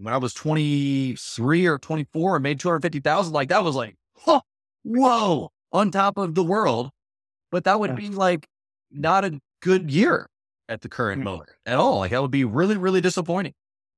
when 0.02 0.14
I 0.14 0.18
was 0.18 0.34
23 0.34 1.66
or 1.68 1.78
24 1.78 2.38
and 2.38 2.44
made 2.44 2.60
250,000, 2.60 3.34
like 3.34 3.50
that 3.50 3.64
was 3.64 3.76
like, 3.76 3.96
huh, 4.16 4.42
whoa, 4.84 5.52
on 5.72 5.92
top 5.92 6.18
of 6.18 6.36
the 6.36 6.44
world. 6.44 6.90
But 7.52 7.64
that 7.66 7.80
would 7.80 7.96
be 7.96 8.10
like 8.10 8.48
not 8.92 9.26
a 9.26 9.40
good 9.62 9.92
year 9.92 10.30
at 10.68 10.82
the 10.82 10.90
current 10.90 11.22
Mm. 11.22 11.26
moment 11.26 11.50
at 11.66 11.78
all. 11.78 12.00
Like 12.00 12.12
that 12.12 12.22
would 12.22 12.32
be 12.32 12.46
really, 12.46 12.78
really 12.78 13.02
disappointing. 13.02 13.54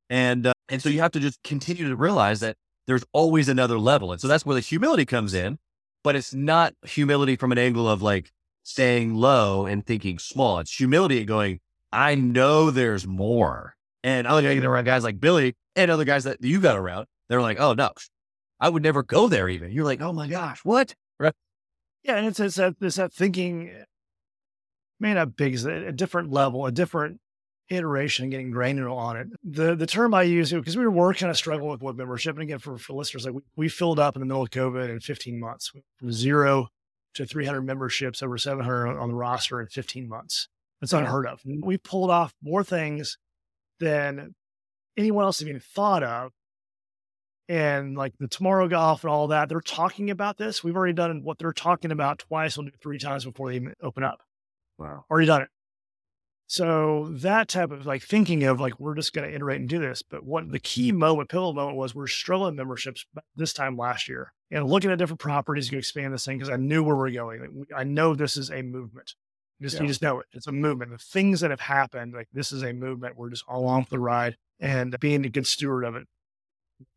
And, 0.10 0.47
uh, 0.47 0.54
and 0.70 0.82
so 0.82 0.89
you 0.89 0.99
have 1.02 1.12
to 1.12 1.20
just 1.20 1.41
continue 1.43 1.88
to 1.88 1.95
realize 1.95 2.39
that 2.39 2.56
there's 2.88 3.04
always 3.14 3.47
another 3.47 3.78
level. 3.78 4.12
And 4.12 4.20
so 4.20 4.28
that's 4.28 4.45
where 4.45 4.56
the 4.56 4.62
humility 4.62 5.06
comes 5.06 5.34
in, 5.34 5.60
but 6.04 6.16
it's 6.16 6.34
not 6.34 6.74
humility 6.86 7.36
from 7.36 7.52
an 7.52 7.58
angle 7.58 7.88
of 7.88 8.02
like 8.02 8.32
staying 8.64 9.16
low 9.16 9.66
and 9.66 9.86
thinking 9.86 10.18
small. 10.18 10.60
It's 10.60 10.76
humility 10.76 11.24
going, 11.26 11.60
I 11.91 12.16
know 12.16 12.72
there's 12.72 13.06
more. 13.06 13.76
And 14.04 14.28
I 14.28 14.34
look 14.34 14.45
at 14.45 14.64
around 14.64 14.86
guys 14.86 15.04
like 15.04 15.20
Billy 15.20 15.56
and 15.76 15.91
other 15.91 16.06
guys 16.06 16.24
that 16.24 16.43
you 16.43 16.60
got 16.60 16.76
around. 16.78 17.08
They're 17.30 17.41
like, 17.41 17.60
oh 17.60 17.74
no, 17.74 17.91
I 18.60 18.70
would 18.70 18.84
never 18.84 19.04
go 19.04 19.28
there 19.28 19.47
even. 19.47 19.72
You're 19.72 19.86
like, 19.86 20.02
oh 20.02 20.14
my 20.14 20.28
gosh, 20.28 20.62
what? 20.64 20.95
Right. 21.20 21.34
Yeah, 22.04 22.16
and 22.16 22.28
it's, 22.28 22.39
it's 22.39 22.56
that 22.56 22.76
it's 22.82 22.95
that 22.95 23.14
thinking, 23.14 23.72
may 24.99 25.14
not 25.14 25.36
big, 25.36 25.54
it's 25.54 25.66
a, 25.66 25.88
a 25.88 25.91
different 25.91 26.32
level, 26.32 26.66
a 26.66 26.72
different 26.72 27.20
iteration, 27.70 28.30
getting 28.30 28.52
granular 28.52 28.89
on 28.89 29.18
it. 29.18 29.28
The 29.43 29.76
the 29.76 29.86
term 29.86 30.14
I 30.14 30.24
use 30.24 30.52
because 30.52 30.78
we 30.78 30.88
were 30.88 31.14
kind 31.14 31.30
of 31.30 31.38
struggling 31.38 31.72
with 31.72 31.82
web 31.82 31.97
membership, 31.97 32.36
and 32.36 32.43
again 32.43 32.60
for 32.60 32.78
for 32.78 32.93
listeners, 32.93 33.26
like 33.26 33.36
we, 33.36 33.41
we 33.56 33.70
filled 33.70 33.99
up 33.99 34.16
in 34.16 34.20
the 34.20 34.26
middle 34.26 34.43
of 34.43 34.49
COVID 34.49 34.89
in 34.89 34.99
15 34.99 35.39
months, 35.39 35.72
from 35.97 36.12
zero 36.12 36.68
to 37.14 37.26
300 37.26 37.62
memberships, 37.62 38.24
over 38.24 38.38
700 38.38 38.97
on 38.97 39.10
the 39.10 39.16
roster 39.16 39.62
in 39.62 39.68
15 39.68 40.08
months. 40.08 40.47
That's 40.80 40.93
unheard 40.93 41.28
of. 41.28 41.41
We 41.45 41.78
pulled 41.78 42.10
off 42.10 42.34
more 42.41 42.64
things 42.64 43.18
than 43.82 44.34
anyone 44.95 45.25
else 45.25 45.41
even 45.41 45.59
thought 45.59 46.03
of 46.03 46.32
and 47.49 47.97
like 47.97 48.13
the 48.17 48.29
tomorrow 48.29 48.69
golf 48.69 49.03
and 49.03 49.11
all 49.11 49.27
that, 49.27 49.49
they're 49.49 49.59
talking 49.59 50.09
about 50.09 50.38
this. 50.38 50.63
We've 50.63 50.75
already 50.75 50.93
done 50.93 51.23
what 51.23 51.38
they're 51.38 51.51
talking 51.51 51.91
about 51.91 52.19
twice. 52.19 52.57
We'll 52.57 52.67
do 52.67 52.71
three 52.82 52.97
times 52.97 53.25
before 53.25 53.49
they 53.49 53.57
even 53.57 53.73
open 53.84 54.03
up. 54.03 54.21
Wow. 54.77 55.03
Already 55.11 55.27
done 55.27 55.41
it. 55.41 55.49
So 56.47 57.09
that 57.19 57.47
type 57.47 57.71
of 57.71 57.86
like 57.86 58.03
thinking 58.03 58.43
of 58.43 58.59
like 58.59 58.79
we're 58.79 58.95
just 58.95 59.13
going 59.13 59.27
to 59.27 59.36
iterate 59.36 59.59
and 59.59 59.69
do 59.69 59.79
this. 59.79 60.01
But 60.01 60.25
what 60.25 60.49
the 60.51 60.59
key 60.59 60.91
moment, 60.91 61.29
pivotal 61.29 61.53
moment 61.53 61.77
was 61.77 61.95
we're 61.95 62.07
struggling 62.07 62.55
memberships 62.55 63.05
this 63.36 63.53
time 63.53 63.77
last 63.77 64.07
year 64.07 64.34
and 64.49 64.69
looking 64.69 64.91
at 64.91 64.97
different 64.97 65.19
properties 65.19 65.69
to 65.69 65.77
expand 65.77 66.13
this 66.13 66.25
thing 66.25 66.38
because 66.38 66.49
I 66.49 66.57
knew 66.57 66.84
where 66.84 66.95
we're 66.95 67.11
going. 67.11 67.65
I 67.75 67.84
know 67.84 68.15
this 68.15 68.38
is 68.38 68.49
a 68.49 68.61
movement. 68.61 69.15
You 69.62 69.68
just, 69.68 69.76
Yeah. 69.76 69.84
you 69.84 69.88
just 69.89 70.01
know 70.01 70.20
it. 70.20 70.26
It's 70.34 70.47
a 70.47 70.51
movement. 70.51 70.89
The 70.89 70.97
things 70.97 71.41
that 71.41 71.51
have 71.51 71.59
happened, 71.59 72.14
like 72.14 72.28
this 72.34 72.51
is 72.51 72.64
a 72.64 72.74
movement. 72.74 73.16
We're 73.16 73.30
just 73.30 73.45
all 73.47 73.68
on 73.68 73.84
for 73.84 73.91
the 73.91 73.99
ride 73.99 74.36
and 74.59 74.99
being 74.99 75.24
a 75.24 75.30
good 75.30 75.45
steward 75.45 75.86
of 75.86 75.95
it 75.95 76.07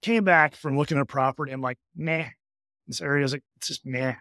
came 0.01 0.25
back 0.25 0.55
from 0.57 0.79
looking 0.79 0.97
at 0.97 1.03
a 1.03 1.07
property. 1.07 1.53
I'm 1.53 1.61
like, 1.61 1.77
nah, 1.95 2.25
this 2.87 3.03
area 3.03 3.23
is 3.23 3.33
like, 3.33 3.43
it's 3.57 3.69
just 3.69 3.85
meh. 3.85 4.15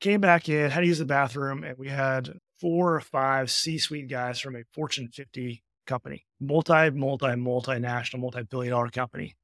Came 0.00 0.20
back 0.20 0.48
in, 0.48 0.70
had 0.70 0.82
to 0.82 0.86
use 0.86 1.00
the 1.00 1.04
bathroom, 1.04 1.64
and 1.64 1.76
we 1.76 1.88
had 1.88 2.30
four 2.60 2.94
or 2.94 3.00
five 3.00 3.50
C 3.50 3.76
suite 3.76 4.08
guys 4.08 4.38
from 4.38 4.54
a 4.54 4.62
Fortune 4.72 5.08
50 5.12 5.64
company, 5.84 6.24
multi, 6.40 6.90
multi, 6.90 7.26
multinational, 7.26 8.20
multi 8.20 8.44
billion 8.44 8.70
dollar 8.70 8.90
company 8.90 9.34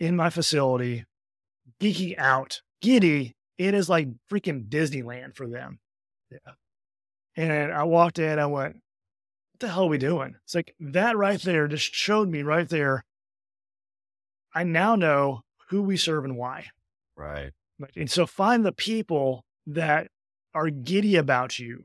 in 0.00 0.16
my 0.16 0.30
facility, 0.30 1.04
geeking 1.80 2.18
out, 2.18 2.60
giddy. 2.82 3.36
It 3.58 3.72
is 3.74 3.88
like 3.88 4.08
freaking 4.28 4.68
Disneyland 4.68 5.36
for 5.36 5.46
them. 5.46 5.78
Yeah. 6.32 6.38
And 7.36 7.72
I 7.72 7.84
walked 7.84 8.18
in, 8.18 8.38
I 8.38 8.46
went, 8.46 8.76
what 8.76 9.60
the 9.60 9.68
hell 9.68 9.84
are 9.84 9.88
we 9.88 9.98
doing? 9.98 10.36
It's 10.44 10.54
like 10.54 10.74
that 10.80 11.16
right 11.16 11.40
there 11.40 11.68
just 11.68 11.94
showed 11.94 12.28
me 12.28 12.42
right 12.42 12.68
there 12.68 13.04
I 14.56 14.62
now 14.62 14.96
know 14.96 15.42
who 15.68 15.82
we 15.82 15.98
serve 15.98 16.24
and 16.24 16.34
why. 16.34 16.68
Right. 17.14 17.52
And 17.94 18.10
so 18.10 18.26
find 18.26 18.64
the 18.64 18.72
people 18.72 19.44
that 19.66 20.08
are 20.54 20.70
giddy 20.70 21.16
about 21.16 21.58
you. 21.58 21.84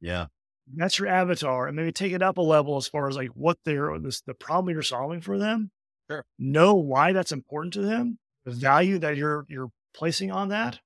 Yeah. 0.00 0.28
That's 0.74 0.98
your 0.98 1.08
avatar, 1.08 1.66
and 1.66 1.76
maybe 1.76 1.92
take 1.92 2.12
it 2.12 2.22
up 2.22 2.38
a 2.38 2.42
level 2.42 2.78
as 2.78 2.86
far 2.88 3.06
as 3.06 3.16
like 3.16 3.30
what 3.34 3.58
they're 3.64 3.98
this 3.98 4.22
the 4.22 4.32
problem 4.32 4.72
you're 4.72 4.82
solving 4.82 5.20
for 5.20 5.36
them. 5.36 5.72
Sure. 6.08 6.24
Know 6.38 6.74
why 6.74 7.12
that's 7.12 7.32
important 7.32 7.74
to 7.74 7.82
them, 7.82 8.18
the 8.44 8.52
value 8.52 8.98
that 9.00 9.16
you're 9.16 9.44
you're 9.48 9.70
placing 9.92 10.30
on 10.30 10.48
that, 10.50 10.78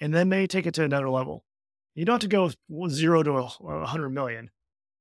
and 0.00 0.14
then 0.14 0.28
maybe 0.28 0.46
take 0.46 0.64
it 0.64 0.74
to 0.74 0.84
another 0.84 1.10
level. 1.10 1.44
You 1.96 2.04
don't 2.04 2.14
have 2.14 2.20
to 2.20 2.28
go 2.28 2.50
with 2.68 2.92
zero 2.92 3.22
to 3.24 3.32
a, 3.38 3.86
hundred 3.86 4.10
million, 4.10 4.50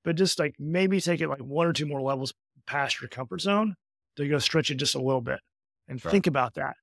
but 0.04 0.16
just 0.16 0.39
like 0.39 0.56
maybe 0.58 1.00
take 1.02 1.22
it 1.22 1.28
like 1.28 1.39
one 1.41 1.68
or 1.68 1.74
two 1.74 1.86
more 1.86 2.02
levels 2.02 2.34
past 2.66 3.00
your 3.02 3.10
comfort 3.10 3.41
zone 3.41 3.76
to 4.16 4.28
go 4.28 4.39
stretch 4.39 4.72
it 4.72 4.76
just 4.76 4.96
a 4.96 5.02
little 5.02 5.22
bit 5.22 5.39
and 5.88 6.04
Right. 6.04 6.12
think 6.12 6.26
about 6.26 6.56
that. 6.56 6.76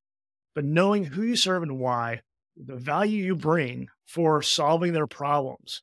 But 0.54 0.64
knowing 0.64 1.04
who 1.04 1.22
you 1.22 1.34
serve 1.34 1.62
and 1.64 1.78
why, 1.80 2.20
the 2.56 2.76
value 2.76 3.24
you 3.24 3.34
bring 3.34 3.88
for 4.06 4.42
solving 4.42 4.92
their 4.92 5.06
problems, 5.06 5.82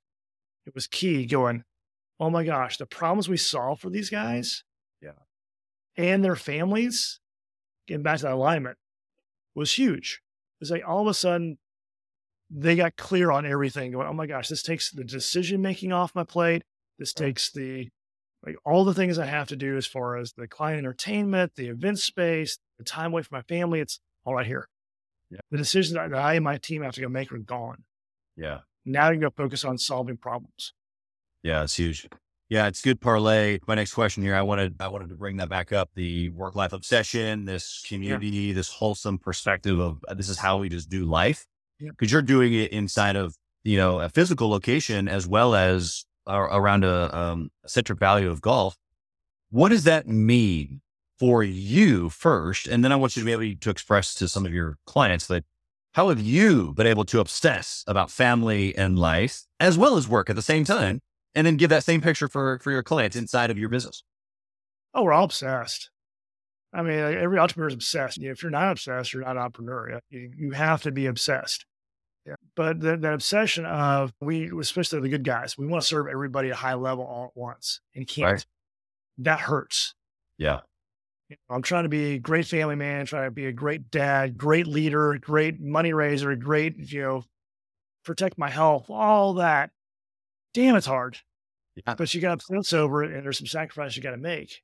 it 0.67 0.75
was 0.75 0.86
key 0.86 1.25
going, 1.25 1.63
oh 2.19 2.30
my 2.30 2.43
gosh, 2.43 2.77
the 2.77 2.86
problems 2.86 3.27
we 3.27 3.38
solve 3.38 3.80
for 3.80 3.89
these 3.89 4.11
guys 4.11 4.63
Yeah. 5.01 5.13
and 5.97 6.23
their 6.23 6.36
families, 6.36 7.19
getting 7.88 8.03
back 8.03 8.17
to 8.17 8.23
that 8.25 8.34
alignment, 8.34 8.77
was 9.55 9.73
huge. 9.73 10.21
It's 10.61 10.69
like 10.69 10.88
all 10.88 11.01
of 11.01 11.07
a 11.07 11.13
sudden 11.15 11.57
they 12.49 12.75
got 12.75 12.95
clear 12.95 13.31
on 13.31 13.45
everything, 13.45 13.91
going, 13.91 14.07
oh 14.07 14.13
my 14.13 14.25
gosh, 14.25 14.47
this 14.47 14.63
takes 14.63 14.91
the 14.91 15.03
decision 15.03 15.61
making 15.61 15.91
off 15.91 16.15
my 16.15 16.23
plate. 16.23 16.63
This 16.97 17.13
takes 17.13 17.51
the 17.51 17.89
like 18.45 18.55
all 18.65 18.85
the 18.85 18.93
things 18.93 19.19
I 19.19 19.25
have 19.25 19.47
to 19.49 19.55
do 19.55 19.77
as 19.77 19.85
far 19.85 20.17
as 20.17 20.33
the 20.33 20.47
client 20.47 20.79
entertainment, 20.79 21.53
the 21.55 21.67
event 21.67 21.99
space, 21.99 22.57
the 22.77 22.83
time 22.83 23.11
away 23.11 23.21
from 23.21 23.37
my 23.37 23.41
family. 23.43 23.79
It's 23.79 23.99
all 24.25 24.35
right 24.35 24.45
here. 24.45 24.67
Yeah. 25.29 25.39
The 25.51 25.57
decisions 25.57 25.93
that 25.93 26.13
I 26.13 26.35
and 26.35 26.43
my 26.43 26.57
team 26.57 26.81
have 26.83 26.95
to 26.95 27.01
go 27.01 27.09
make 27.09 27.31
are 27.31 27.37
gone. 27.37 27.83
Yeah. 28.35 28.59
Now 28.85 29.09
you 29.09 29.15
can 29.15 29.21
go 29.21 29.29
focus 29.35 29.63
on 29.63 29.77
solving 29.77 30.17
problems. 30.17 30.73
Yeah, 31.43 31.63
it's 31.63 31.75
huge. 31.75 32.07
Yeah, 32.49 32.67
it's 32.67 32.81
good 32.81 32.99
parlay. 32.99 33.59
My 33.67 33.75
next 33.75 33.93
question 33.93 34.23
here, 34.23 34.35
I 34.35 34.41
wanted 34.41 34.75
I 34.79 34.87
wanted 34.87 35.09
to 35.09 35.15
bring 35.15 35.37
that 35.37 35.49
back 35.49 35.71
up. 35.71 35.91
The 35.93 36.29
work 36.29 36.55
life 36.55 36.73
obsession, 36.73 37.45
this 37.45 37.83
community, 37.87 38.53
this 38.53 38.69
wholesome 38.69 39.19
perspective 39.19 39.79
of 39.79 40.03
this 40.15 40.29
is 40.29 40.39
how 40.39 40.57
we 40.57 40.69
just 40.69 40.89
do 40.89 41.05
life. 41.05 41.45
Because 41.80 42.11
you're 42.11 42.21
doing 42.21 42.53
it 42.53 42.71
inside 42.71 43.15
of 43.15 43.36
you 43.63 43.77
know 43.77 43.99
a 43.99 44.09
physical 44.09 44.49
location 44.49 45.07
as 45.07 45.27
well 45.27 45.55
as 45.55 46.05
uh, 46.27 46.34
around 46.34 46.84
a, 46.84 47.15
um, 47.17 47.49
a 47.63 47.69
centric 47.69 47.99
value 47.99 48.30
of 48.30 48.41
golf. 48.41 48.75
What 49.51 49.69
does 49.69 49.86
that 49.86 50.07
mean 50.07 50.82
for 51.17 51.43
you 51.43 52.09
first? 52.09 52.67
And 52.67 52.84
then 52.84 52.91
I 52.91 52.95
want 52.95 53.15
you 53.15 53.21
to 53.21 53.25
be 53.25 53.32
able 53.32 53.59
to 53.59 53.69
express 53.69 54.13
to 54.15 54.27
some 54.27 54.45
of 54.45 54.53
your 54.53 54.77
clients 54.86 55.27
that 55.27 55.43
how 55.93 56.09
have 56.09 56.21
you 56.21 56.73
been 56.73 56.86
able 56.88 57.05
to 57.05 57.19
obsess 57.19 57.84
about 57.88 58.11
family 58.11 58.77
and 58.77 58.97
life 58.97 59.43
as 59.59 59.77
well 59.77 59.97
as 59.97 60.07
work 60.07 60.30
at 60.30 60.36
the 60.36 60.41
same 60.41 60.63
time? 60.63 61.01
and 61.36 61.45
then 61.45 61.57
give 61.57 61.69
that 61.69 61.84
same 61.84 62.01
picture 62.01 62.27
for 62.27 62.59
for 62.59 62.71
your 62.71 62.84
clients 62.84 63.15
inside 63.15 63.51
of 63.51 63.57
your 63.57 63.69
business. 63.69 64.03
Oh, 64.93 65.03
we're 65.03 65.13
all 65.13 65.25
obsessed. 65.25 65.89
I 66.73 66.82
mean, 66.84 66.99
every 66.99 67.39
entrepreneur 67.39 67.69
is 67.69 67.73
obsessed. 67.73 68.19
If 68.21 68.43
you're 68.43 68.51
not 68.51 68.71
obsessed, 68.71 69.13
you're 69.13 69.23
not 69.23 69.38
an 69.38 69.41
entrepreneur. 69.41 69.99
You, 70.09 70.32
you 70.36 70.51
have 70.51 70.84
to 70.84 70.91
be 70.91 71.07
obsessed. 71.07 71.65
But 72.60 72.82
the, 72.82 72.97
that 72.97 73.14
obsession 73.14 73.66
of 73.66 74.12
we, 74.20 74.51
especially 74.60 74.99
the 74.99 75.07
good 75.07 75.24
guys, 75.24 75.57
we 75.57 75.66
want 75.66 75.82
to 75.82 75.88
serve 75.88 76.07
everybody 76.12 76.49
at 76.49 76.55
a 76.55 76.57
high 76.57 76.74
level 76.74 77.05
all 77.05 77.28
at 77.28 77.38
once 77.39 77.80
and 77.95 78.05
can't. 78.05 78.34
Right. 78.34 78.45
That 79.20 79.39
hurts. 79.39 79.95
Yeah. 80.38 80.60
I'm 81.49 81.62
trying 81.62 81.84
to 81.84 81.89
be 81.89 82.16
a 82.16 82.20
great 82.20 82.47
family 82.47 82.76
man, 82.76 83.05
trying 83.05 83.28
to 83.28 83.32
be 83.32 83.45
a 83.45 83.53
great 83.53 83.89
dad, 83.89 84.38
great 84.38 84.68
leader, 84.68 85.18
great 85.22 85.62
money 85.62 85.93
raiser, 85.93 86.36
great, 86.36 86.76
you 86.91 87.01
know, 87.01 87.24
protect 88.03 88.38
my 88.38 88.49
health, 88.49 88.89
all 88.89 89.36
that. 89.36 89.70
Damn, 90.53 90.76
it's 90.76 90.86
hard. 90.86 91.16
Yeah. 91.78 91.95
But 91.95 92.14
you 92.14 92.20
got 92.20 92.41
to 92.41 92.53
obsess 92.55 92.74
over 92.74 93.05
it, 93.05 93.14
and 93.14 93.24
there's 93.24 93.38
some 93.38 93.47
sacrifice 93.47 93.95
you 93.95 94.03
got 94.03 94.12
to 94.12 94.18
make. 94.18 94.64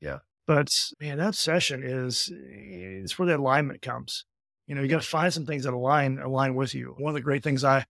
Yeah. 0.00 0.18
But 0.46 0.68
man, 1.00 1.18
that 1.18 1.30
obsession 1.30 1.82
is 1.82 2.32
it's 2.32 3.18
where 3.18 3.26
the 3.26 3.36
alignment 3.36 3.82
comes. 3.82 4.26
You 4.66 4.74
know, 4.74 4.82
you 4.82 4.88
got 4.88 5.02
to 5.02 5.08
find 5.08 5.32
some 5.32 5.46
things 5.46 5.64
that 5.64 5.74
align 5.74 6.18
align 6.18 6.54
with 6.54 6.74
you. 6.74 6.94
One 6.98 7.10
of 7.10 7.14
the 7.14 7.20
great 7.20 7.42
things 7.42 7.64
I 7.64 7.84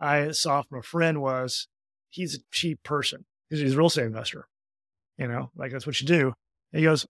I 0.00 0.32
saw 0.32 0.62
from 0.62 0.78
a 0.78 0.82
friend 0.82 1.20
was 1.20 1.68
he's 2.10 2.34
a 2.34 2.40
cheap 2.50 2.82
person 2.82 3.24
because 3.48 3.62
he's 3.62 3.74
a 3.74 3.76
real 3.76 3.86
estate 3.86 4.06
investor. 4.06 4.48
You 5.18 5.28
know, 5.28 5.50
like 5.56 5.72
that's 5.72 5.86
what 5.86 6.00
you 6.00 6.06
do. 6.06 6.34
And 6.72 6.80
he 6.80 6.84
goes, 6.84 7.06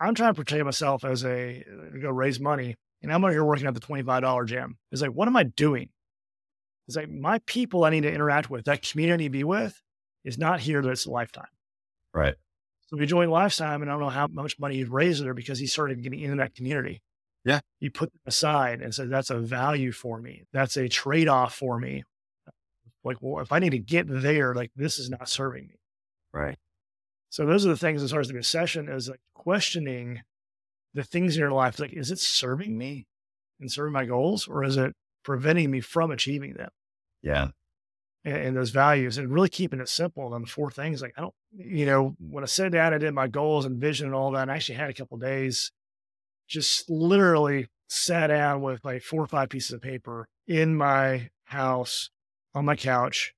I'm 0.00 0.14
trying 0.14 0.30
to 0.30 0.34
portray 0.34 0.62
myself 0.62 1.04
as 1.04 1.24
a 1.24 1.64
uh, 1.66 1.98
go 2.00 2.10
raise 2.10 2.40
money, 2.40 2.76
and 3.02 3.12
I'm 3.12 3.24
out 3.24 3.30
here 3.30 3.44
working 3.44 3.66
at 3.66 3.74
the 3.74 3.80
twenty 3.80 4.02
five 4.02 4.22
dollar 4.22 4.44
gym. 4.44 4.76
It's 4.90 5.02
like, 5.02 5.12
what 5.12 5.28
am 5.28 5.36
I 5.36 5.44
doing? 5.44 5.88
It's 6.88 6.96
like 6.96 7.10
my 7.10 7.38
people 7.46 7.84
I 7.84 7.90
need 7.90 8.02
to 8.02 8.12
interact 8.12 8.50
with, 8.50 8.64
that 8.64 8.82
community 8.82 9.12
I 9.12 9.16
need 9.18 9.28
to 9.28 9.38
be 9.38 9.44
with, 9.44 9.80
is 10.24 10.38
not 10.38 10.60
here. 10.60 10.82
That 10.82 10.90
it's 10.90 11.06
a 11.06 11.10
lifetime. 11.10 11.46
Right. 12.12 12.34
So 12.88 12.96
we 12.96 13.06
joined 13.06 13.30
Lifetime, 13.30 13.82
and 13.82 13.90
I 13.90 13.94
don't 13.94 14.02
know 14.02 14.08
how 14.08 14.26
much 14.26 14.58
money 14.58 14.74
he 14.74 14.84
raised 14.84 15.24
there 15.24 15.32
because 15.32 15.60
he 15.60 15.68
started 15.68 16.02
getting 16.02 16.18
into 16.18 16.38
that 16.38 16.56
community. 16.56 17.02
Yeah. 17.44 17.60
You 17.78 17.90
put 17.90 18.12
them 18.12 18.20
aside 18.26 18.82
and 18.82 18.94
said, 18.94 19.10
that's 19.10 19.30
a 19.30 19.38
value 19.38 19.92
for 19.92 20.20
me. 20.20 20.44
That's 20.52 20.76
a 20.76 20.88
trade 20.88 21.28
off 21.28 21.54
for 21.54 21.78
me. 21.78 22.04
Like, 23.02 23.16
well, 23.20 23.42
if 23.42 23.50
I 23.50 23.58
need 23.60 23.70
to 23.70 23.78
get 23.78 24.06
there, 24.08 24.54
like 24.54 24.70
this 24.76 24.98
is 24.98 25.08
not 25.08 25.28
serving 25.28 25.68
me. 25.68 25.80
Right. 26.32 26.58
So 27.30 27.46
those 27.46 27.64
are 27.64 27.70
the 27.70 27.76
things 27.76 28.02
as 28.02 28.10
far 28.10 28.20
as 28.20 28.28
the 28.28 28.36
obsession 28.36 28.88
is 28.88 29.08
like 29.08 29.20
questioning 29.34 30.20
the 30.92 31.02
things 31.02 31.36
in 31.36 31.40
your 31.40 31.52
life. 31.52 31.78
Like, 31.78 31.92
is 31.94 32.10
it 32.10 32.18
serving 32.18 32.76
me 32.76 33.06
and 33.58 33.70
serving 33.70 33.92
my 33.92 34.04
goals, 34.04 34.48
or 34.48 34.64
is 34.64 34.76
it 34.76 34.94
preventing 35.22 35.70
me 35.70 35.80
from 35.80 36.10
achieving 36.10 36.54
them? 36.54 36.70
Yeah. 37.22 37.48
and, 38.24 38.36
and 38.36 38.56
those 38.56 38.70
values 38.70 39.18
and 39.18 39.30
really 39.30 39.48
keeping 39.48 39.80
it 39.80 39.88
simple 39.88 40.32
on 40.34 40.42
the 40.42 40.46
four 40.46 40.70
things. 40.70 41.02
Like 41.02 41.14
I 41.16 41.22
don't, 41.22 41.34
you 41.56 41.86
know, 41.86 42.14
when 42.18 42.44
I 42.44 42.46
sat 42.46 42.72
down, 42.72 42.94
I 42.94 42.98
did 42.98 43.14
my 43.14 43.28
goals 43.28 43.64
and 43.64 43.80
vision 43.80 44.06
and 44.06 44.14
all 44.14 44.30
that. 44.32 44.42
And 44.42 44.50
I 44.50 44.56
actually 44.56 44.76
had 44.76 44.90
a 44.90 44.94
couple 44.94 45.16
days, 45.18 45.72
just 46.50 46.90
literally 46.90 47.68
sat 47.88 48.26
down 48.26 48.60
with 48.60 48.84
like 48.84 49.02
four 49.02 49.22
or 49.22 49.26
five 49.26 49.48
pieces 49.48 49.72
of 49.72 49.80
paper 49.80 50.28
in 50.46 50.76
my 50.76 51.30
house 51.44 52.10
on 52.54 52.64
my 52.64 52.76
couch 52.76 53.32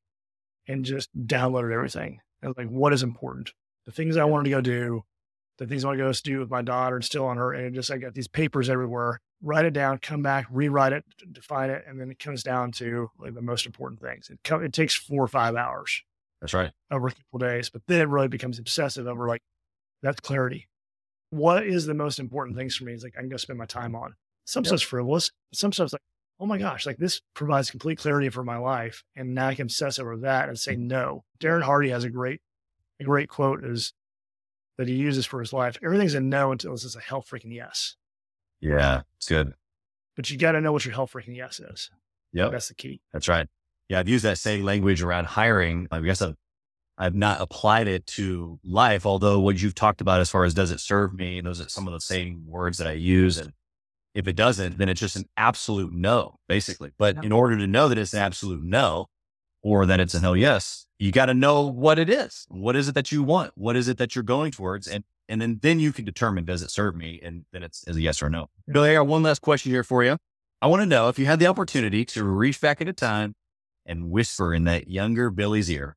and 0.67 0.85
just 0.85 1.09
downloaded 1.27 1.73
everything. 1.73 2.21
I 2.43 2.49
was 2.49 2.57
like, 2.57 2.69
what 2.69 2.93
is 2.93 3.03
important? 3.03 3.53
The 3.87 3.93
things 3.93 4.17
I 4.17 4.25
wanted 4.25 4.45
to 4.45 4.51
go 4.51 4.61
do, 4.61 5.03
the 5.59 5.67
things 5.67 5.85
I 5.85 5.89
want 5.89 5.99
to 5.99 6.05
go 6.05 6.13
do 6.13 6.39
with 6.41 6.51
my 6.51 6.63
daughter 6.63 6.97
and 6.97 7.05
still 7.05 7.27
on 7.27 7.37
her. 7.37 7.53
And 7.53 7.75
just, 7.75 7.91
I 7.91 7.99
got 7.99 8.15
these 8.15 8.29
papers 8.29 8.71
everywhere, 8.71 9.21
write 9.43 9.67
it 9.67 9.75
down, 9.75 9.99
come 9.99 10.23
back, 10.23 10.47
rewrite 10.51 10.93
it, 10.93 11.05
define 11.31 11.71
it. 11.71 11.85
And 11.87 12.01
then 12.01 12.11
it 12.11 12.19
comes 12.19 12.43
down 12.43 12.73
to 12.73 13.11
like 13.19 13.35
the 13.35 13.43
most 13.43 13.67
important 13.67 14.01
things. 14.01 14.31
It, 14.31 14.41
co- 14.43 14.61
it 14.61 14.73
takes 14.73 14.95
four 14.95 15.23
or 15.23 15.29
five 15.29 15.55
hours 15.55 16.03
That's 16.41 16.55
right. 16.55 16.73
over 16.91 17.09
a 17.09 17.13
couple 17.13 17.39
days, 17.41 17.69
but 17.69 17.83
then 17.87 18.01
it 18.01 18.09
really 18.09 18.29
becomes 18.29 18.59
obsessive 18.59 19.07
over 19.07 19.29
like, 19.29 19.43
that's 20.03 20.21
clarity. 20.21 20.69
What 21.33 21.67
is 21.67 21.87
the 21.87 21.95
most 21.95 22.19
important 22.19 22.59
things 22.59 22.77
for 22.77 22.85
me? 22.85 22.93
Is 22.93 23.03
like, 23.03 23.15
I'm 23.17 23.23
going 23.25 23.31
to 23.31 23.39
spend 23.39 23.59
my 23.59 23.65
time 23.65 23.95
on. 23.97 24.15
Some 24.45 24.65
Yep. 24.65 24.69
stuff's 24.69 24.83
frivolous. 24.83 25.31
Some 25.55 25.73
stuff's 25.73 25.95
like, 25.95 26.03
oh 26.39 26.45
my 26.45 26.59
gosh, 26.59 26.85
like 26.85 26.99
this 26.99 27.23
provides 27.33 27.71
complete 27.71 27.99
clarity 27.99 28.29
for 28.29 28.45
my 28.45 28.59
life. 28.59 29.03
And 29.17 29.35
now 29.35 29.49
I 29.49 29.55
can 29.55 29.63
obsess 29.63 29.99
over 29.99 30.19
that 30.19 30.51
and 30.51 30.59
say 30.59 30.77
no. 30.77 31.25
Darren 31.41 31.63
Hardy 31.63 31.89
has 31.89 32.05
a 32.05 32.11
great, 32.11 32.43
a 33.01 33.05
great 33.05 33.31
quote 33.31 33.65
is 33.65 33.95
that 34.77 34.89
he 34.89 34.95
uses 34.95 35.25
for 35.25 35.41
his 35.41 35.55
life. 35.55 35.79
Everything's 35.83 36.13
a 36.13 36.21
no 36.21 36.53
until 36.53 36.75
it's 36.75 36.95
a 36.95 37.01
hell 37.01 37.23
freaking 37.23 37.55
yes. 37.55 37.97
Yeah. 38.61 39.01
It's 39.17 39.29
good. 39.29 39.55
But 40.17 40.29
you 40.29 40.37
got 40.37 40.53
to 40.53 40.61
know 40.61 40.73
what 40.73 40.85
your 40.85 40.93
hell 40.93 41.07
freaking 41.09 41.35
yes 41.35 41.61
is. 41.61 41.91
Yep. 42.35 42.51
That's 42.53 42.69
the 42.69 42.75
key. 42.75 43.01
That's 43.15 43.29
right. 43.29 43.47
Yeah. 43.89 44.01
I've 44.01 44.09
used 44.09 44.25
that 44.27 44.37
same 44.37 44.65
language 44.65 45.01
around 45.01 45.29
hiring. 45.29 45.89
I 45.91 46.01
guess 46.01 46.21
I've, 46.21 46.37
I've 46.99 47.15
not 47.15 47.41
applied 47.41 47.89
it 47.89 48.07
to 48.09 48.59
life, 48.65 49.07
although 49.07 49.41
what 49.41 49.61
you've 49.61 49.75
talked 49.75 50.01
about 50.01 50.21
as 50.21 50.31
far 50.31 50.45
as 50.45 50.55
does 50.55 50.71
it 50.71 50.81
serve 50.81 51.15
me, 51.15 51.41
those 51.41 51.61
are 51.61 51.69
some 51.69 51.87
of 51.87 51.93
the 51.93 52.01
same 52.01 52.45
words 52.47 52.79
that 52.79 52.87
I 52.87 52.93
use. 52.93 53.39
And 53.39 53.53
if 54.15 54.29
it 54.29 54.37
doesn't, 54.37 54.79
then 54.79 54.89
it's 54.89 55.01
just 55.01 55.17
an 55.17 55.25
absolute 55.37 55.93
no, 55.93 56.39
basically. 56.49 56.91
But 56.99 57.25
in 57.25 57.33
order 57.33 57.57
to 57.57 57.67
know 57.67 57.89
that 57.89 57.99
it's 57.99 58.13
an 58.13 58.21
absolute 58.21 58.63
no 58.63 59.07
or 59.63 59.87
that 59.87 60.01
it's 60.01 60.15
a 60.15 60.21
hell 60.21 60.37
yes, 60.37 60.87
you 60.99 61.13
got 61.13 61.27
to 61.27 61.35
know 61.35 61.63
what 61.67 61.99
it 61.99 62.11
is. 62.11 62.47
What 62.49 62.77
is 62.77 62.89
it 62.89 62.95
that 62.95 63.11
you 63.11 63.23
want? 63.23 63.53
What 63.55 63.75
is 63.75 63.89
it 63.89 63.99
that 63.99 64.15
you're 64.15 64.23
going 64.23 64.53
towards? 64.53 64.87
And 64.87 65.05
and 65.29 65.41
then 65.41 65.61
then 65.63 65.81
you 65.81 65.93
can 65.93 66.05
determine 66.05 66.45
does 66.45 66.63
it 66.63 66.71
serve 66.71 66.95
me? 66.95 67.21
And 67.23 67.47
then 67.53 67.63
it's 67.63 67.85
as 67.89 67.97
a 67.97 68.03
yes 68.03 68.23
or 68.23 68.29
no. 68.29 68.51
Billy, 68.71 68.91
I 68.91 68.95
got 68.95 69.07
one 69.07 69.23
last 69.23 69.41
question 69.41 69.73
here 69.73 69.85
for 69.85 70.05
you. 70.05 70.19
I 70.61 70.67
want 70.67 70.83
to 70.83 70.87
know 70.87 71.09
if 71.09 71.19
you 71.19 71.27
had 71.27 71.39
the 71.39 71.47
opportunity 71.47 72.05
to 72.07 72.23
reach 72.23 72.61
back 72.61 72.81
into 72.81 72.93
time 72.93 73.35
and 73.87 74.11
whisper 74.11 74.55
in 74.55 74.65
that 74.65 74.89
younger 74.89 75.31
Billy's 75.31 75.71
ear, 75.71 75.97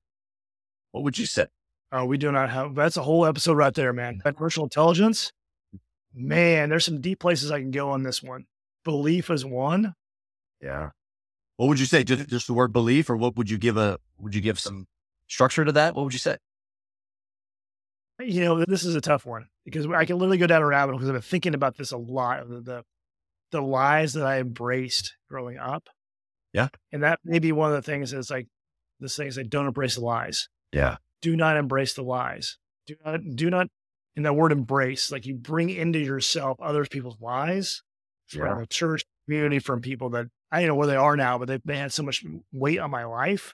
what 0.96 1.04
would 1.04 1.18
you 1.18 1.26
say? 1.26 1.48
Oh, 1.91 2.06
we 2.06 2.18
do 2.18 2.32
not 2.32 2.50
have 2.50 2.74
that's 2.74 2.96
a 2.96 3.04
whole 3.04 3.26
episode 3.26 3.58
right 3.58 3.74
there, 3.74 3.91
man. 3.91 4.22
That 4.24 4.38
commercial 4.38 4.64
intelligence, 4.64 5.34
man, 6.14 6.70
there's 6.70 6.86
some 6.86 7.02
deep 7.02 7.20
places 7.20 7.52
I 7.52 7.60
can 7.60 7.72
go 7.72 7.89
on 7.89 8.04
this 8.04 8.24
one. 8.24 8.46
Belief 8.86 9.30
is 9.30 9.43
one. 9.43 9.93
Yeah. 10.62 10.91
What 11.58 11.68
would 11.68 11.82
you 11.82 11.86
say? 11.86 12.06
Just, 12.06 12.30
just 12.30 12.48
the 12.48 12.54
word 12.54 12.72
belief, 12.72 13.10
or 13.10 13.18
what 13.18 13.36
would 13.36 13.50
you 13.50 13.58
give 13.58 13.76
a? 13.76 14.00
Would 14.20 14.34
you 14.34 14.39
give 14.39 14.58
some 14.58 14.88
structure 15.28 15.66
to 15.66 15.74
that? 15.74 15.96
What 15.96 16.06
would 16.06 16.14
you 16.14 16.20
say? 16.20 16.38
You 18.20 18.46
know, 18.46 18.64
this 18.64 18.86
is 18.86 18.96
a 18.96 19.02
tough 19.02 19.26
one 19.26 19.50
because 19.66 19.86
I 19.88 20.06
can 20.06 20.18
literally 20.18 20.38
go 20.38 20.48
down 20.48 20.62
a 20.62 20.66
rabbit 20.66 20.93
hole 20.93 21.00
because 21.00 21.10
I've 21.10 21.16
been 21.16 21.22
thinking 21.24 21.56
about 21.56 21.76
this 21.76 21.91
a 21.91 21.98
lot. 21.98 22.48
The, 22.48 22.62
the 22.62 22.84
the 23.52 23.62
lies 23.62 24.14
that 24.14 24.26
I 24.26 24.39
embraced 24.39 25.18
growing 25.30 25.58
up. 25.58 25.89
Yeah. 26.54 26.70
And 26.93 27.04
that 27.04 27.20
may 27.26 27.39
be 27.39 27.52
one 27.52 27.70
of 27.70 27.76
the 27.76 27.82
things 27.82 28.12
that's 28.12 28.32
like 28.32 28.48
this 29.02 29.18
thing 29.18 29.28
is 29.28 29.36
like 29.36 29.50
don't 29.50 29.68
embrace 29.68 29.96
the 29.96 30.02
lies. 30.02 30.48
Yeah. 30.76 30.97
do 31.21 31.36
not 31.36 31.57
embrace 31.57 31.93
the 31.93 32.03
lies. 32.03 32.57
Do 32.86 32.95
not, 33.03 33.19
do 33.36 33.49
not, 33.49 33.67
in 34.15 34.23
that 34.23 34.34
word 34.36 34.51
embrace, 34.51 35.11
like 35.11 35.26
you 35.26 35.34
bring 35.36 35.69
into 35.69 35.99
yourself 35.99 36.57
other 36.61 36.86
people's 36.86 37.19
lies 37.19 37.82
from 38.28 38.59
Yeah. 38.59 38.65
church 38.69 39.03
community, 39.26 39.59
from 39.59 39.82
people 39.82 40.09
that 40.11 40.28
I 40.51 40.59
don't 40.59 40.67
know 40.69 40.76
where 40.76 40.88
they 40.88 40.95
are 40.95 41.17
now, 41.17 41.38
but 41.38 41.47
they, 41.47 41.59
they 41.65 41.78
had 41.78 41.91
so 41.91 42.03
much 42.03 42.23
weight 42.53 42.80
on 42.80 42.91
my 42.91 43.05
life. 43.05 43.53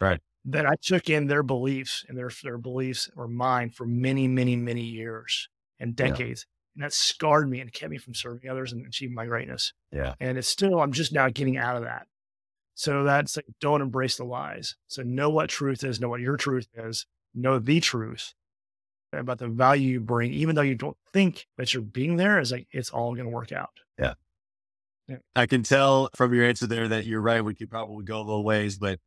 Right. 0.00 0.20
That 0.44 0.66
I 0.66 0.74
took 0.82 1.08
in 1.08 1.28
their 1.28 1.44
beliefs 1.44 2.04
and 2.08 2.18
their, 2.18 2.30
their 2.42 2.58
beliefs 2.58 3.08
were 3.14 3.28
mine 3.28 3.70
for 3.70 3.86
many, 3.86 4.26
many, 4.26 4.56
many 4.56 4.82
years 4.82 5.48
and 5.78 5.94
Yeah. 5.98 6.08
decades. 6.08 6.46
And 6.74 6.82
that 6.82 6.92
scarred 6.92 7.48
me 7.48 7.60
and 7.60 7.72
kept 7.72 7.90
me 7.90 7.98
from 7.98 8.14
serving 8.14 8.50
others 8.50 8.72
and 8.72 8.84
achieving 8.86 9.14
my 9.14 9.26
greatness. 9.26 9.72
Yeah. 9.92 10.14
And 10.18 10.38
it's 10.38 10.48
still, 10.48 10.80
I'm 10.80 10.92
just 10.92 11.12
now 11.12 11.28
getting 11.28 11.56
out 11.58 11.76
of 11.76 11.82
that. 11.82 12.06
So 12.74 13.04
that's 13.04 13.36
like, 13.36 13.46
don't 13.60 13.82
embrace 13.82 14.16
the 14.16 14.24
lies. 14.24 14.76
So 14.88 15.02
know 15.02 15.30
what 15.30 15.50
truth 15.50 15.84
is, 15.84 16.00
know 16.00 16.08
what 16.08 16.20
your 16.20 16.36
truth 16.36 16.68
is, 16.74 17.06
know 17.34 17.58
the 17.58 17.80
truth 17.80 18.34
about 19.12 19.38
the 19.38 19.48
value 19.48 19.90
you 19.90 20.00
bring, 20.00 20.32
even 20.32 20.54
though 20.54 20.62
you 20.62 20.74
don't 20.74 20.96
think 21.12 21.46
that 21.58 21.74
you're 21.74 21.82
being 21.82 22.16
there, 22.16 22.40
is 22.40 22.50
like, 22.50 22.66
it's 22.72 22.90
all 22.90 23.14
going 23.14 23.26
to 23.26 23.30
work 23.30 23.52
out. 23.52 23.70
Yeah. 23.98 24.14
yeah. 25.06 25.18
I 25.36 25.44
can 25.44 25.62
tell 25.62 26.08
from 26.14 26.32
your 26.32 26.46
answer 26.46 26.66
there 26.66 26.88
that 26.88 27.04
you're 27.04 27.20
right. 27.20 27.44
We 27.44 27.54
could 27.54 27.70
probably 27.70 28.04
go 28.04 28.16
a 28.16 28.24
little 28.24 28.44
ways, 28.44 28.78
but 28.78 28.98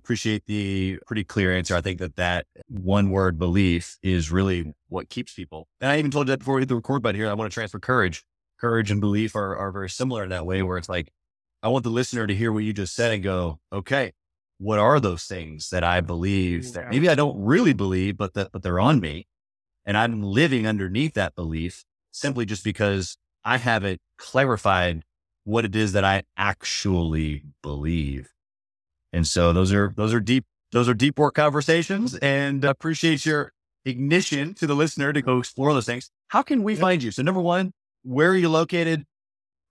appreciate 0.00 0.44
the 0.46 0.98
pretty 1.06 1.22
clear 1.22 1.56
answer. 1.56 1.76
I 1.76 1.80
think 1.80 2.00
that 2.00 2.16
that 2.16 2.46
one 2.68 3.10
word 3.10 3.38
belief 3.38 3.96
is 4.02 4.32
really 4.32 4.74
what 4.88 5.08
keeps 5.08 5.34
people. 5.34 5.68
And 5.80 5.90
I 5.90 5.98
even 5.98 6.10
told 6.10 6.26
you 6.26 6.32
that 6.32 6.40
before 6.40 6.56
we 6.56 6.62
hit 6.62 6.68
the 6.68 6.74
record 6.74 7.02
button 7.02 7.18
here. 7.18 7.30
I 7.30 7.34
want 7.34 7.50
to 7.50 7.54
transfer 7.54 7.78
courage. 7.78 8.24
Courage 8.60 8.90
and 8.90 9.00
belief 9.00 9.36
are, 9.36 9.56
are 9.56 9.70
very 9.70 9.88
similar 9.88 10.24
in 10.24 10.30
that 10.30 10.46
way, 10.46 10.62
where 10.62 10.78
it's 10.78 10.88
like, 10.88 11.10
I 11.64 11.68
want 11.68 11.82
the 11.82 11.90
listener 11.90 12.26
to 12.26 12.34
hear 12.34 12.52
what 12.52 12.62
you 12.62 12.74
just 12.74 12.94
said 12.94 13.10
and 13.10 13.22
go, 13.22 13.58
okay, 13.72 14.12
what 14.58 14.78
are 14.78 15.00
those 15.00 15.24
things 15.24 15.70
that 15.70 15.82
I 15.82 16.02
believe 16.02 16.74
that 16.74 16.90
maybe 16.90 17.08
I 17.08 17.14
don't 17.14 17.42
really 17.42 17.72
believe, 17.72 18.18
but 18.18 18.34
that, 18.34 18.52
but 18.52 18.62
they're 18.62 18.78
on 18.78 19.00
me. 19.00 19.26
And 19.86 19.96
I'm 19.96 20.22
living 20.22 20.66
underneath 20.66 21.14
that 21.14 21.34
belief 21.34 21.86
simply 22.10 22.44
just 22.44 22.64
because 22.64 23.16
I 23.46 23.56
haven't 23.56 23.98
clarified 24.18 25.04
what 25.44 25.64
it 25.64 25.74
is 25.74 25.92
that 25.92 26.04
I 26.04 26.24
actually 26.36 27.44
believe. 27.62 28.34
And 29.10 29.26
so 29.26 29.54
those 29.54 29.72
are, 29.72 29.94
those 29.96 30.12
are 30.12 30.20
deep, 30.20 30.44
those 30.70 30.86
are 30.86 30.94
deep 30.94 31.18
work 31.18 31.34
conversations 31.34 32.14
and 32.16 32.62
appreciate 32.62 33.24
your 33.24 33.52
ignition 33.86 34.52
to 34.54 34.66
the 34.66 34.74
listener 34.74 35.14
to 35.14 35.22
go 35.22 35.38
explore 35.38 35.72
those 35.72 35.86
things. 35.86 36.10
How 36.28 36.42
can 36.42 36.62
we 36.62 36.76
find 36.76 37.02
you? 37.02 37.10
So 37.10 37.22
number 37.22 37.40
one, 37.40 37.72
where 38.02 38.32
are 38.32 38.36
you 38.36 38.50
located 38.50 39.06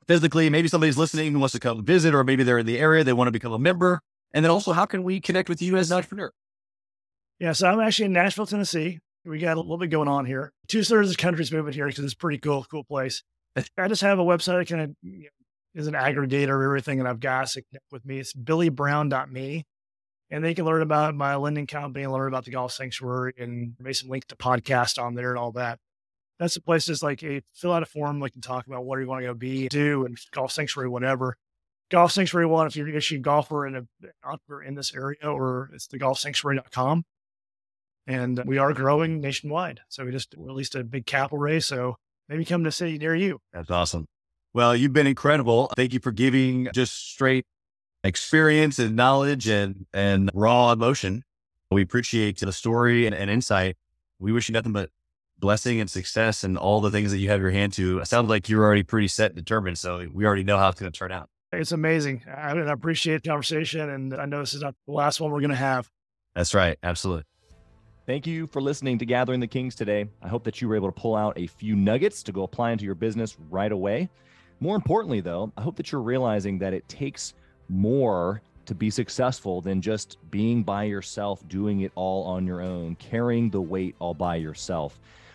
physically? 0.08 0.50
Maybe 0.50 0.68
somebody's 0.68 0.98
listening 0.98 1.32
who 1.32 1.40
wants 1.40 1.54
to 1.54 1.60
come 1.60 1.84
visit, 1.84 2.14
or 2.14 2.24
maybe 2.24 2.44
they're 2.44 2.60
in 2.60 2.66
the 2.66 2.80
area, 2.80 3.04
they 3.04 3.14
want 3.14 3.28
to 3.28 3.32
become 3.32 3.54
a 3.54 3.60
member. 3.60 4.02
And 4.34 4.44
then 4.44 4.52
also, 4.52 4.74
how 4.74 4.86
can 4.86 5.04
we 5.04 5.20
connect 5.20 5.50
with 5.50 5.62
you 5.62 5.78
as 5.78 5.92
an 5.92 5.98
entrepreneur? 5.98 6.32
Yeah, 7.40 7.52
so 7.52 7.68
I'm 7.68 7.80
actually 7.80 8.06
in 8.06 8.14
Nashville, 8.14 8.46
Tennessee. 8.46 9.00
We 9.26 9.40
got 9.40 9.58
a 9.58 9.60
little 9.60 9.78
bit 9.78 9.88
going 9.88 10.08
on 10.08 10.26
here. 10.26 10.52
Two 10.68 10.84
thirds 10.84 11.10
of 11.10 11.18
the 11.18 11.22
country's 11.22 11.52
moving 11.52 11.74
here 11.74 11.88
because 11.88 12.04
it's 12.04 12.14
a 12.14 12.18
pretty 12.18 12.40
cool, 12.40 12.66
cool 12.70 12.84
place. 12.84 13.24
I 13.78 13.88
just 13.88 14.02
have 14.02 14.20
a 14.20 14.24
website 14.24 14.60
that 14.60 14.68
kind 14.68 14.82
of 14.82 14.96
you 15.02 15.24
know, 15.24 15.30
is 15.76 15.88
an 15.88 15.94
aggregator 15.94 16.56
of 16.56 16.64
everything 16.64 16.98
that 16.98 17.08
I've 17.08 17.20
got. 17.20 17.50
So 17.50 17.62
connect 17.70 17.86
with 17.92 18.06
me. 18.06 18.20
It's 18.20 18.34
billybrown.me. 18.34 19.66
And 20.30 20.44
they 20.44 20.54
can 20.54 20.66
learn 20.66 20.82
about 20.82 21.16
my 21.16 21.36
lending 21.36 21.68
company, 21.68 22.08
learn 22.08 22.28
about 22.28 22.46
the 22.46 22.52
golf 22.52 22.74
sanctuary, 22.74 23.34
and 23.38 23.76
maybe 23.80 23.94
some 23.94 24.10
link 24.10 24.26
to 24.28 24.36
podcast 24.36 25.02
on 25.02 25.14
there 25.14 25.30
and 25.30 25.38
all 25.38 25.52
that. 25.54 25.80
That's 26.40 26.56
the 26.56 26.62
places 26.62 27.04
like, 27.04 27.22
hey, 27.22 27.42
fill 27.54 27.74
out 27.74 27.84
a 27.84 27.86
form, 27.86 28.20
like, 28.20 28.34
and 28.34 28.44
talk 28.44 28.68
about 28.68 28.86
what 28.86 28.98
do 28.98 29.04
you 29.04 29.08
want 29.08 29.22
to 29.22 29.28
go 29.28 29.34
be, 29.34 29.68
do, 29.70 30.06
and 30.06 30.18
golf 30.32 30.52
sanctuary, 30.52 30.90
whatever. 30.90 31.38
Golf 31.94 32.12
Sanctuary 32.12 32.48
One, 32.48 32.66
if 32.66 32.76
you're 32.76 32.88
an 32.88 32.96
a 32.96 33.18
golfer 33.20 33.68
and 33.68 33.76
an 33.76 33.88
entrepreneur 34.24 34.64
in 34.64 34.74
this 34.74 34.96
area, 34.96 35.20
or 35.24 35.70
it's 35.74 35.86
the 35.86 36.00
golfsanctuary.com. 36.00 37.04
And 38.08 38.42
we 38.48 38.58
are 38.58 38.74
growing 38.74 39.22
nationwide. 39.22 39.82
So 39.90 40.04
we 40.04 40.12
just 40.12 40.34
released 40.36 40.74
a 40.74 40.84
big 40.84 41.06
capital 41.06 41.38
raise. 41.38 41.68
So 41.68 41.98
maybe 42.28 42.46
come 42.46 42.64
to 42.64 42.70
a 42.70 42.72
city 42.72 42.98
near 42.98 43.14
you. 43.14 43.40
That's 43.54 43.70
awesome. 43.70 44.08
Well, 44.56 44.76
you've 44.76 44.92
been 44.92 45.06
incredible. 45.06 45.72
Thank 45.76 45.94
you 45.94 46.00
for 46.00 46.12
giving 46.12 46.68
just 46.74 47.12
straight 47.12 47.46
experience 48.04 48.80
and 48.80 48.96
knowledge 48.96 49.48
and, 49.48 49.86
and 49.94 50.32
raw 50.34 50.72
emotion. 50.72 51.24
We 51.72 51.84
appreciate 51.84 52.40
the 52.40 52.52
story 52.52 53.06
and, 53.06 53.16
and 53.16 53.30
insight. 53.30 53.78
We 54.18 54.32
wish 54.32 54.50
you 54.50 54.54
nothing 54.54 54.74
but 54.74 54.90
blessing 55.44 55.82
and 55.82 55.90
success 55.90 56.46
and 56.46 56.58
all 56.58 56.80
the 56.80 56.90
things 56.90 57.12
that 57.12 57.18
you 57.18 57.30
have 57.30 57.42
your 57.42 57.52
hand 57.52 57.74
to. 57.74 58.00
It 58.00 58.08
sounds 58.08 58.30
like 58.30 58.48
you're 58.48 58.64
already 58.64 58.82
pretty 58.82 59.10
set 59.10 59.32
and 59.32 59.36
determined. 59.36 59.78
So 59.78 60.08
we 60.14 60.26
already 60.26 60.46
know 60.46 60.58
how 60.58 60.70
it's 60.70 60.80
going 60.80 60.90
to 60.90 60.98
turn 60.98 61.12
out. 61.12 61.30
It's 61.52 61.74
amazing. 61.74 62.24
I, 62.26 62.52
I 62.52 62.72
appreciate 62.72 63.24
the 63.24 63.30
conversation. 63.30 63.90
And 63.90 64.14
I 64.14 64.24
know 64.24 64.40
this 64.40 64.54
is 64.54 64.62
not 64.62 64.74
the 64.88 64.94
last 64.94 65.20
one 65.20 65.32
we're 65.32 65.42
going 65.42 65.50
to 65.50 65.58
have. 65.58 65.92
That's 66.34 66.54
right. 66.54 66.80
Absolutely. 66.82 67.26
Thank 68.06 68.26
you 68.26 68.48
for 68.48 68.62
listening 68.62 68.98
to 69.00 69.06
Gathering 69.06 69.42
the 69.42 69.48
Kings 69.48 69.76
today. 69.76 70.06
I 70.22 70.30
hope 70.30 70.46
that 70.46 70.62
you 70.62 70.70
were 70.70 70.78
able 70.78 70.88
to 70.88 70.98
pull 70.98 71.14
out 71.14 71.38
a 71.38 71.48
few 71.48 71.76
nuggets 71.76 72.24
to 72.24 72.32
go 72.32 72.44
apply 72.44 72.72
into 72.72 72.86
your 72.86 72.96
business 72.96 73.36
right 73.50 73.72
away. 73.72 74.10
More 74.62 74.78
importantly, 74.78 75.20
though, 75.20 75.52
I 75.58 75.62
hope 75.62 75.76
that 75.76 75.92
you're 75.92 76.02
realizing 76.02 76.58
that 76.60 76.74
it 76.74 76.88
takes 76.88 77.34
more 77.68 78.42
to 78.66 78.74
be 78.74 78.90
successful 78.90 79.60
than 79.60 79.82
just 79.82 80.18
being 80.32 80.64
by 80.64 80.86
yourself, 80.86 81.46
doing 81.50 81.82
it 81.82 81.92
all 81.96 82.24
on 82.24 82.48
your 82.48 82.62
own, 82.62 82.96
carrying 82.96 83.50
the 83.50 83.62
weight 83.62 83.94
all 84.00 84.14
by 84.14 84.38
yourself. 84.38 85.02